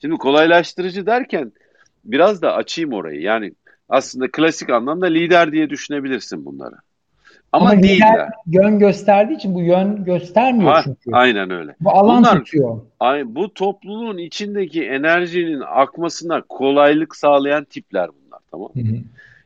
Şimdi 0.00 0.14
kolaylaştırıcı 0.16 1.06
derken 1.06 1.52
biraz 2.04 2.42
da 2.42 2.54
açayım 2.54 2.92
orayı. 2.92 3.20
Yani 3.20 3.52
aslında 3.88 4.30
klasik 4.30 4.70
anlamda 4.70 5.06
lider 5.06 5.52
diye 5.52 5.70
düşünebilirsin 5.70 6.44
bunları. 6.44 6.74
Ama, 7.52 7.70
Ama 7.70 7.82
değiller. 7.82 8.28
yön 8.46 8.78
gösterdiği 8.78 9.34
için 9.34 9.54
bu 9.54 9.60
yön 9.62 10.04
göstermiyor 10.04 10.72
ha, 10.72 10.82
çünkü. 10.84 11.10
Aynen 11.12 11.50
öyle. 11.50 11.74
Bu 11.80 11.90
alan 11.90 12.18
Bunlar, 12.18 12.44
tutuyor. 12.44 12.80
Ay, 13.00 13.22
bu 13.26 13.54
topluluğun 13.54 14.18
içindeki 14.18 14.84
enerjinin 14.84 15.60
akmasına 15.60 16.42
kolaylık 16.42 17.16
sağlayan 17.16 17.64
tipler 17.64 18.08
bunlar 18.08 18.40
tamam 18.50 18.70
mı? 18.74 18.82
Hı 18.82 18.88
hı. 18.88 18.96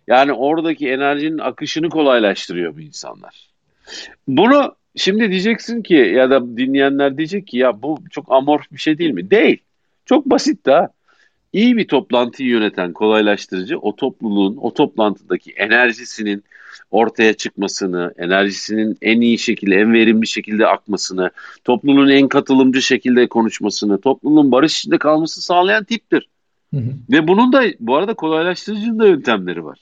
Yani 0.06 0.32
oradaki 0.32 0.90
enerjinin 0.90 1.38
akışını 1.38 1.88
kolaylaştırıyor 1.88 2.76
bu 2.76 2.80
insanlar. 2.80 3.49
Bunu 4.28 4.74
şimdi 4.96 5.30
diyeceksin 5.30 5.82
ki 5.82 5.94
ya 5.94 6.30
da 6.30 6.56
dinleyenler 6.56 7.16
diyecek 7.16 7.46
ki 7.46 7.58
ya 7.58 7.82
bu 7.82 7.98
çok 8.10 8.32
amorf 8.32 8.72
bir 8.72 8.78
şey 8.78 8.98
değil 8.98 9.10
mi? 9.10 9.30
Değil. 9.30 9.58
Çok 10.04 10.26
basit 10.26 10.66
daha. 10.66 10.88
İyi 11.52 11.76
bir 11.76 11.88
toplantıyı 11.88 12.48
yöneten 12.48 12.92
kolaylaştırıcı 12.92 13.78
o 13.78 13.96
topluluğun 13.96 14.56
o 14.56 14.74
toplantıdaki 14.74 15.50
enerjisinin 15.50 16.44
ortaya 16.90 17.32
çıkmasını, 17.32 18.14
enerjisinin 18.18 18.98
en 19.02 19.20
iyi 19.20 19.38
şekilde, 19.38 19.74
en 19.74 19.92
verimli 19.92 20.26
şekilde 20.26 20.66
akmasını, 20.66 21.30
topluluğun 21.64 22.08
en 22.08 22.28
katılımcı 22.28 22.82
şekilde 22.82 23.28
konuşmasını, 23.28 24.00
topluluğun 24.00 24.52
barış 24.52 24.78
içinde 24.78 24.98
kalmasını 24.98 25.44
sağlayan 25.44 25.84
tiptir. 25.84 26.28
Hı 26.74 26.80
hı. 26.80 26.90
Ve 27.10 27.28
bunun 27.28 27.52
da 27.52 27.62
bu 27.80 27.96
arada 27.96 28.14
kolaylaştırıcının 28.14 28.98
da 28.98 29.06
yöntemleri 29.06 29.64
var. 29.64 29.78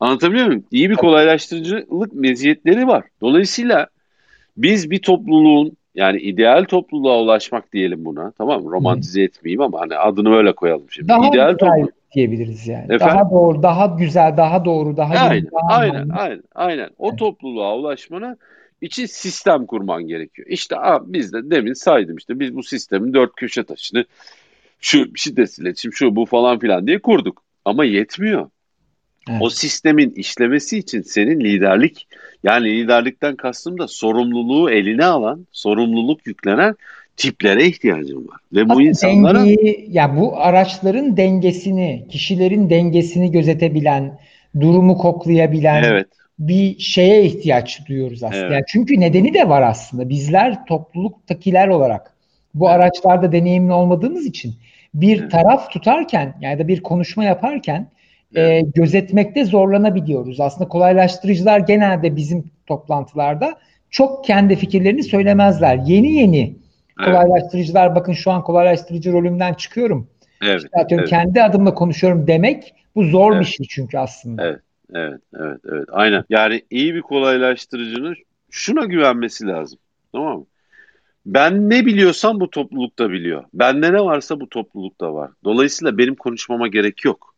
Anlatabiliyor 0.00 0.46
muyum? 0.46 0.64
İyi 0.70 0.90
bir 0.90 0.96
kolaylaştırıcılık 0.96 2.12
meziyetleri 2.12 2.86
var. 2.86 3.04
Dolayısıyla 3.20 3.86
biz 4.56 4.90
bir 4.90 4.98
topluluğun 4.98 5.76
yani 5.94 6.20
ideal 6.20 6.64
topluluğa 6.64 7.20
ulaşmak 7.20 7.72
diyelim 7.72 8.04
buna. 8.04 8.32
Tamam? 8.38 8.64
Romantize 8.64 9.20
hmm. 9.20 9.24
etmeyeyim 9.24 9.60
ama 9.60 9.80
hani 9.80 9.96
adını 9.96 10.36
öyle 10.36 10.52
koyalım 10.52 10.86
şimdi. 10.90 11.08
Daha 11.08 11.28
ideal 11.28 11.56
topluluk 11.56 11.92
diyebiliriz 12.14 12.66
yani. 12.66 12.84
Efendim? 12.84 13.16
Daha 13.16 13.30
doğru, 13.30 13.62
daha 13.62 13.86
güzel, 13.86 14.36
daha 14.36 14.64
doğru, 14.64 14.96
daha 14.96 15.14
aynen, 15.14 15.34
yeni, 15.34 15.50
daha 15.52 15.78
aynen, 15.78 15.94
anlamlı. 15.94 16.20
aynen, 16.22 16.42
aynen. 16.54 16.90
O 16.98 17.08
evet. 17.08 17.18
topluluğa 17.18 17.76
ulaşmana 17.76 18.36
için 18.80 19.06
sistem 19.06 19.66
kurman 19.66 20.02
gerekiyor. 20.02 20.48
İşte 20.50 20.76
abi 20.78 21.12
biz 21.12 21.32
de 21.32 21.50
demin 21.50 21.72
saydım 21.72 22.16
işte 22.16 22.40
biz 22.40 22.56
bu 22.56 22.62
sistemin 22.62 23.14
dört 23.14 23.36
köşe 23.36 23.64
taşını 23.64 24.04
şu 24.80 25.16
şiddet 25.16 25.58
iletişim 25.58 25.92
şu 25.92 26.16
bu 26.16 26.26
falan 26.26 26.58
filan 26.58 26.86
diye 26.86 26.98
kurduk. 26.98 27.42
Ama 27.64 27.84
yetmiyor. 27.84 28.50
Evet. 29.30 29.42
O 29.42 29.50
sistemin 29.50 30.10
işlemesi 30.10 30.78
için 30.78 31.02
senin 31.02 31.40
liderlik 31.40 32.06
yani 32.44 32.68
liderlikten 32.68 33.36
kastım 33.36 33.78
da 33.78 33.88
sorumluluğu 33.88 34.70
eline 34.70 35.04
alan, 35.04 35.46
sorumluluk 35.52 36.26
yüklenen 36.26 36.74
tiplere 37.16 37.66
ihtiyacım 37.66 38.28
var. 38.28 38.36
Ve 38.52 38.68
bu 38.68 38.82
insanlara 38.82 39.38
dengeyi, 39.38 39.86
ya 39.90 40.16
bu 40.16 40.36
araçların 40.40 41.16
dengesini, 41.16 42.06
kişilerin 42.10 42.70
dengesini 42.70 43.30
gözetebilen, 43.30 44.18
durumu 44.60 44.98
koklayabilen 44.98 45.82
evet. 45.82 46.06
bir 46.38 46.78
şeye 46.78 47.24
ihtiyaç 47.24 47.88
duyuyoruz 47.88 48.22
aslında. 48.22 48.42
Evet. 48.42 48.52
Yani 48.52 48.64
çünkü 48.68 49.00
nedeni 49.00 49.34
de 49.34 49.48
var 49.48 49.62
aslında. 49.62 50.08
Bizler 50.08 50.66
topluluktakiler 50.66 51.68
olarak 51.68 52.12
bu 52.54 52.68
evet. 52.68 52.76
araçlarda 52.76 53.32
deneyimli 53.32 53.72
olmadığımız 53.72 54.26
için 54.26 54.54
bir 54.94 55.20
evet. 55.20 55.30
taraf 55.30 55.70
tutarken 55.70 56.34
yani 56.40 56.58
da 56.58 56.68
bir 56.68 56.82
konuşma 56.82 57.24
yaparken 57.24 57.90
e, 58.36 58.60
gözetmekte 58.60 59.44
zorlanabiliyoruz. 59.44 60.40
Aslında 60.40 60.68
kolaylaştırıcılar 60.68 61.58
genelde 61.58 62.16
bizim 62.16 62.50
toplantılarda 62.66 63.54
çok 63.90 64.24
kendi 64.24 64.56
fikirlerini 64.56 65.02
söylemezler. 65.02 65.76
Yeni 65.86 66.12
yeni 66.12 66.56
kolaylaştırıcılar 67.04 67.86
evet. 67.86 67.96
bakın 67.96 68.12
şu 68.12 68.30
an 68.30 68.44
kolaylaştırıcı 68.44 69.12
rolümden 69.12 69.54
çıkıyorum. 69.54 70.08
Evet, 70.42 70.62
işte 70.64 70.80
atıyorum, 70.80 71.02
evet. 71.02 71.10
kendi 71.10 71.42
adımla 71.42 71.74
konuşuyorum 71.74 72.26
demek 72.26 72.74
bu 72.94 73.04
zor 73.04 73.32
evet. 73.32 73.40
bir 73.40 73.46
şey 73.46 73.66
çünkü 73.70 73.98
aslında. 73.98 74.46
Evet. 74.46 74.60
Evet, 74.94 75.20
evet, 75.40 75.60
evet. 75.72 75.84
Aynen. 75.92 76.24
Yani 76.30 76.62
iyi 76.70 76.94
bir 76.94 77.02
kolaylaştırıcının 77.02 78.16
şuna 78.50 78.84
güvenmesi 78.84 79.46
lazım. 79.46 79.78
Tamam 80.12 80.38
mı? 80.38 80.46
Ben 81.26 81.70
ne 81.70 81.86
biliyorsam 81.86 82.40
bu 82.40 82.50
toplulukta 82.50 83.10
biliyor. 83.10 83.44
Bende 83.54 83.92
ne 83.92 84.00
varsa 84.00 84.40
bu 84.40 84.48
toplulukta 84.48 85.14
var. 85.14 85.30
Dolayısıyla 85.44 85.98
benim 85.98 86.14
konuşmama 86.14 86.68
gerek 86.68 87.04
yok 87.04 87.31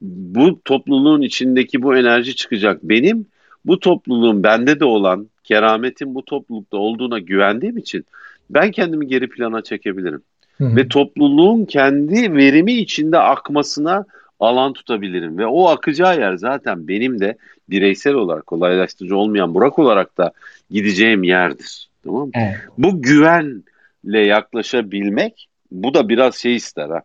bu 0.00 0.60
topluluğun 0.64 1.22
içindeki 1.22 1.82
bu 1.82 1.96
enerji 1.96 2.36
çıkacak. 2.36 2.82
Benim 2.82 3.26
bu 3.64 3.80
topluluğun 3.80 4.42
bende 4.42 4.80
de 4.80 4.84
olan 4.84 5.28
kerametin 5.44 6.14
bu 6.14 6.24
toplulukta 6.24 6.76
olduğuna 6.76 7.18
güvendiğim 7.18 7.76
için 7.76 8.04
ben 8.50 8.70
kendimi 8.70 9.06
geri 9.06 9.28
plana 9.28 9.62
çekebilirim. 9.62 10.22
Hı 10.58 10.64
hı. 10.64 10.76
Ve 10.76 10.88
topluluğun 10.88 11.64
kendi 11.64 12.34
verimi 12.34 12.72
içinde 12.72 13.18
akmasına 13.18 14.04
alan 14.40 14.72
tutabilirim. 14.72 15.38
Ve 15.38 15.46
o 15.46 15.68
akacağı 15.68 16.18
yer 16.18 16.36
zaten 16.36 16.88
benim 16.88 17.20
de 17.20 17.36
bireysel 17.70 18.14
olarak 18.14 18.46
kolaylaştırıcı 18.46 19.16
olmayan 19.16 19.54
Burak 19.54 19.78
olarak 19.78 20.18
da 20.18 20.32
gideceğim 20.70 21.22
yerdir. 21.22 21.88
Tamam 22.04 22.26
mı? 22.26 22.30
Evet. 22.34 22.56
Bu 22.78 23.02
güvenle 23.02 24.20
yaklaşabilmek 24.20 25.48
bu 25.70 25.94
da 25.94 26.08
biraz 26.08 26.34
şey 26.34 26.56
ister 26.56 26.88
ha. 26.88 27.02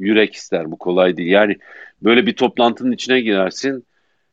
Yürek 0.00 0.34
ister 0.34 0.70
bu 0.70 0.76
kolay 0.76 1.16
değil. 1.16 1.30
Yani 1.30 1.56
böyle 2.02 2.26
bir 2.26 2.32
toplantının 2.32 2.92
içine 2.92 3.20
girersin. 3.20 3.84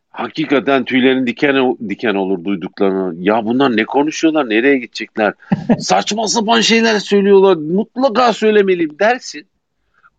Hakikaten 0.10 0.84
tüylerin 0.86 1.28
diken 1.28 1.78
diken 1.90 2.16
olur 2.16 2.44
duyduklarını. 2.44 3.16
Ya 3.18 3.46
bunlar 3.46 3.78
ne 3.78 3.86
konuşuyorlar? 3.86 4.50
Nereye 4.50 4.78
gidecekler? 4.78 5.34
Saçma 5.80 6.28
sapan 6.28 6.62
şeyler 6.62 7.00
söylüyorlar. 7.00 7.56
Mutlaka 7.56 8.34
söylemeliyim 8.34 9.00
dersin. 9.00 9.46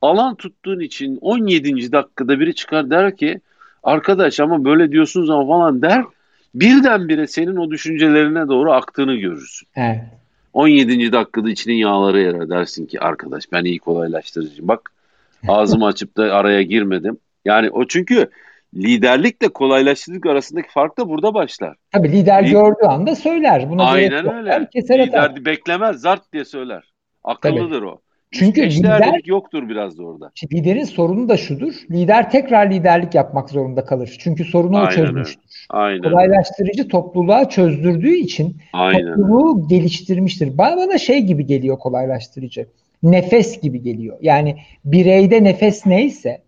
Alan 0.02 0.34
tuttuğun 0.34 0.80
için 0.80 1.18
17. 1.20 1.92
dakikada 1.92 2.40
biri 2.40 2.54
çıkar 2.54 2.90
der 2.90 3.16
ki 3.16 3.40
arkadaş 3.82 4.40
ama 4.40 4.64
böyle 4.64 4.92
diyorsunuz 4.92 5.30
ama 5.30 5.46
falan 5.46 5.82
der. 5.82 6.04
Birdenbire 6.54 7.26
senin 7.26 7.56
o 7.56 7.70
düşüncelerine 7.70 8.48
doğru 8.48 8.72
aktığını 8.72 9.14
görürsün. 9.14 9.68
Evet. 9.76 10.04
17. 10.52 11.12
dakikada 11.12 11.50
içinin 11.50 11.74
yağları 11.74 12.20
erer 12.20 12.48
dersin 12.48 12.86
ki 12.86 13.00
arkadaş 13.00 13.44
ben 13.52 13.64
iyi 13.64 13.78
kolaylaştırıcıyım. 13.78 14.68
Bak 14.68 14.92
ağzımı 15.48 15.86
açıp 15.86 16.16
da 16.16 16.34
araya 16.34 16.62
girmedim. 16.62 17.18
Yani 17.44 17.70
o 17.70 17.86
çünkü 17.86 18.30
liderlikle 18.74 19.48
kolaylaştırıcılık 19.48 20.26
arasındaki 20.26 20.68
fark 20.70 20.98
da 20.98 21.08
burada 21.08 21.34
başlar. 21.34 21.76
Tabii 21.92 22.12
lider 22.12 22.46
Li- 22.46 22.50
gördüğü 22.50 22.86
anda 22.86 23.14
söyler. 23.16 23.70
Buna 23.70 23.84
Aynen 23.84 24.34
öyle. 24.34 24.68
Keser 24.72 25.06
lider 25.06 25.18
atar. 25.18 25.44
beklemez 25.44 25.96
zart 26.00 26.32
diye 26.32 26.44
söyler. 26.44 26.92
Akıllıdır 27.24 27.78
Tabii. 27.80 27.86
o. 27.86 28.00
Çünkü 28.30 28.70
lider 28.70 29.20
yoktur 29.24 29.68
biraz 29.68 29.98
da 29.98 30.02
orada. 30.02 30.30
Liderin 30.52 30.84
sorunu 30.84 31.28
da 31.28 31.36
şudur. 31.36 31.74
Lider 31.90 32.30
tekrar 32.30 32.70
liderlik 32.70 33.14
yapmak 33.14 33.50
zorunda 33.50 33.84
kalır. 33.84 34.16
Çünkü 34.20 34.44
sorunu 34.44 34.82
o 34.82 34.88
çözmüştür. 34.88 35.66
Aynen. 35.70 36.02
Kolaylaştırıcı 36.02 36.88
topluluğa 36.88 37.48
çözdürdüğü 37.48 38.14
için 38.14 38.56
Aynen. 38.72 39.06
topluluğu 39.06 39.68
geliştirmiştir. 39.68 40.58
Bana, 40.58 40.76
bana 40.76 40.98
şey 40.98 41.20
gibi 41.20 41.46
geliyor 41.46 41.78
kolaylaştırıcı. 41.78 42.66
Nefes 43.02 43.60
gibi 43.60 43.82
geliyor. 43.82 44.18
Yani 44.20 44.56
bireyde 44.84 45.44
nefes 45.44 45.86
neyse 45.86 46.42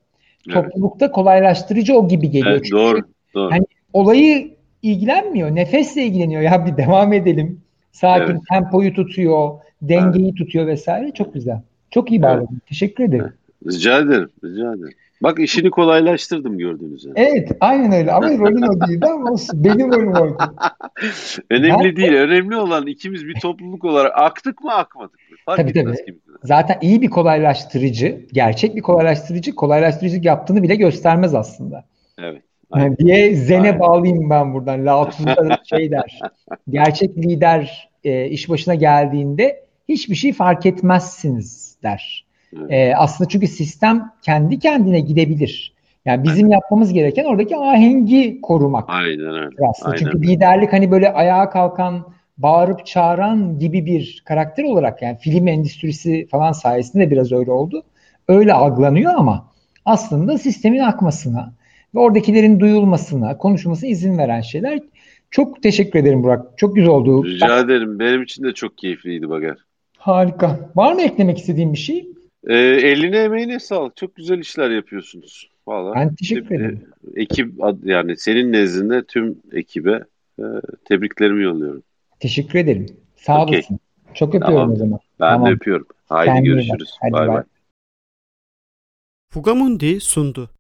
toplulukta 0.51 1.13
kolaylaştırıcı 1.13 1.95
o 1.95 2.09
gibi 2.09 2.31
geliyor. 2.31 2.51
Evet, 2.51 2.65
Çünkü 2.65 2.77
doğru, 2.77 3.01
doğru. 3.35 3.51
Hani 3.51 3.65
olayı 3.93 4.55
ilgilenmiyor. 4.83 5.55
Nefesle 5.55 6.03
ilgileniyor. 6.03 6.43
Ya 6.43 6.67
bir 6.67 6.77
devam 6.77 7.13
edelim. 7.13 7.61
Sakin 7.93 8.33
evet. 8.33 8.43
tempoyu 8.51 8.95
tutuyor, 8.95 9.59
dengeyi 9.83 10.27
evet. 10.27 10.37
tutuyor 10.37 10.67
vesaire. 10.67 11.11
Çok 11.15 11.35
güzel. 11.35 11.61
Çok 11.91 12.11
iyi 12.11 12.23
bağladın. 12.23 12.49
Evet. 12.53 12.67
Teşekkür 12.67 13.05
ederim. 13.05 13.33
Rica 13.67 13.99
ederim. 13.99 14.31
Rica 14.45 14.75
ederim. 14.75 14.95
Bak 15.23 15.39
işini 15.41 15.71
kolaylaştırdım 15.71 16.59
gördüğünüz 16.59 17.03
gibi. 17.03 17.13
Evet 17.17 17.53
aynen 17.61 17.93
öyle 17.93 18.13
ama 18.13 18.29
rolün 18.29 18.63
o 18.63 18.89
değildi 18.89 19.07
ama 19.07 19.31
olsun. 19.31 19.65
Benim 19.65 19.93
rolüm 19.93 20.13
oydu. 20.13 20.37
Önemli 21.51 21.85
ben, 21.85 21.97
değil. 21.97 22.13
Önemli 22.13 22.57
olan 22.57 22.87
ikimiz 22.87 23.27
bir 23.27 23.41
topluluk 23.41 23.85
olarak 23.85 24.13
aktık 24.15 24.65
mı 24.65 24.73
akmadık 24.73 25.30
mı? 25.30 25.30
Fark 25.57 25.59
tabii 25.59 25.73
tabii. 25.73 25.97
Zaten 26.43 26.79
iyi 26.83 27.03
bir 27.03 27.11
kolaylaştırıcı, 27.11 28.27
gerçek 28.33 28.77
bir 28.77 28.81
kolaylaştırıcı 28.81 29.55
kolaylaştırıcılık 29.55 30.25
yaptığını 30.25 30.63
bile 30.63 30.77
göstermez 30.77 31.35
aslında. 31.35 31.85
Evet. 32.19 32.43
Yani 32.77 32.99
diye 32.99 33.35
zene 33.35 33.61
aynen. 33.61 33.81
bağlayayım 33.81 34.31
ben 34.31 34.55
buradan. 34.55 34.87
Lautuz'da 34.87 35.61
şey 35.65 35.91
der. 35.91 36.21
Gerçek 36.69 37.19
lider 37.19 37.91
e, 38.05 38.27
iş 38.29 38.49
başına 38.49 38.75
geldiğinde 38.75 39.65
hiçbir 39.89 40.15
şey 40.15 40.33
fark 40.33 40.67
etmezsiniz 40.67 41.77
der. 41.83 42.27
E, 42.69 42.95
aslında 42.95 43.29
çünkü 43.29 43.47
sistem 43.47 44.13
kendi 44.23 44.59
kendine 44.59 45.01
gidebilir. 45.01 45.75
Yani 46.05 46.25
bizim 46.25 46.45
Aynen. 46.45 46.55
yapmamız 46.55 46.93
gereken 46.93 47.25
oradaki 47.25 47.57
ahengi 47.57 48.41
korumak. 48.41 48.85
Aynen 48.89 49.35
öyle. 49.35 49.57
Aslında. 49.71 49.91
Aynen. 49.91 49.99
Çünkü 49.99 50.23
liderlik 50.23 50.73
hani 50.73 50.91
böyle 50.91 51.13
ayağa 51.13 51.51
kalkan, 51.51 52.07
bağırıp 52.43 52.87
çağıran 52.87 53.59
gibi 53.59 53.87
bir 53.87 54.23
karakter 54.25 54.65
olarak 54.65 55.03
yani 55.03 55.19
film 55.19 55.49
endüstrisi 55.49 56.27
falan 56.31 56.53
sayesinde 56.53 57.11
biraz 57.11 57.33
öyle 57.33 57.51
oldu. 57.51 57.83
Öyle 58.29 58.53
algılanıyor 58.53 59.13
ama 59.17 59.51
aslında 59.85 60.39
sistemin 60.39 60.79
akmasına 60.79 61.53
ve 61.95 61.99
oradakilerin 61.99 62.61
duyulmasına, 62.61 63.39
konuşulmasına 63.39 63.91
izin 63.91 64.19
veren 64.19 64.41
şeyler. 64.41 64.81
Çok 65.31 65.63
teşekkür 65.63 65.99
ederim 65.99 66.23
Burak. 66.23 66.59
Çok 66.59 66.77
güzel 66.77 66.91
oldu. 66.91 67.25
Rica 67.25 67.59
ederim. 67.59 67.99
Benim 67.99 68.23
için 68.23 68.45
de 68.45 68.53
çok 68.53 68.79
keyifliydi 68.79 69.29
Bagar. 69.29 69.59
Harika. 69.99 70.71
Var 70.77 70.93
mı 70.93 71.03
eklemek 71.03 71.39
istediğin 71.39 71.73
bir 71.73 71.79
şey? 71.79 72.09
E, 72.47 72.55
eline 72.57 73.19
emeğine 73.19 73.59
sağlık. 73.59 73.97
Çok 73.97 74.17
güzel 74.17 74.39
işler 74.39 74.71
yapıyorsunuz. 74.71 75.51
Vallahi. 75.67 75.95
Ben 75.95 76.15
teşekkür 76.15 76.55
ederim. 76.55 76.83
E, 77.17 77.23
ekip 77.23 77.53
yani 77.85 78.17
senin 78.17 78.53
nezdinde 78.53 79.05
tüm 79.05 79.39
ekibe 79.53 80.01
e, 80.39 80.45
tebriklerimi 80.89 81.43
yolluyorum. 81.43 81.83
Teşekkür 82.21 82.59
ederim. 82.59 82.87
Sağ 83.17 83.43
okay. 83.43 83.59
olasın. 83.59 83.81
Çok 84.15 84.35
öpüyorum 84.35 84.57
tamam. 84.57 84.73
o 84.73 84.77
zaman. 84.77 85.01
Ben 85.21 85.33
tamam. 85.33 85.49
de 85.49 85.55
öpüyorum. 85.55 85.87
Haydi 86.09 86.27
Kendine 86.27 86.53
görüşürüz. 86.53 86.91
Bay 87.13 87.29
bay. 87.29 87.43
Fugamundi 89.33 90.01
sundu. 90.01 90.51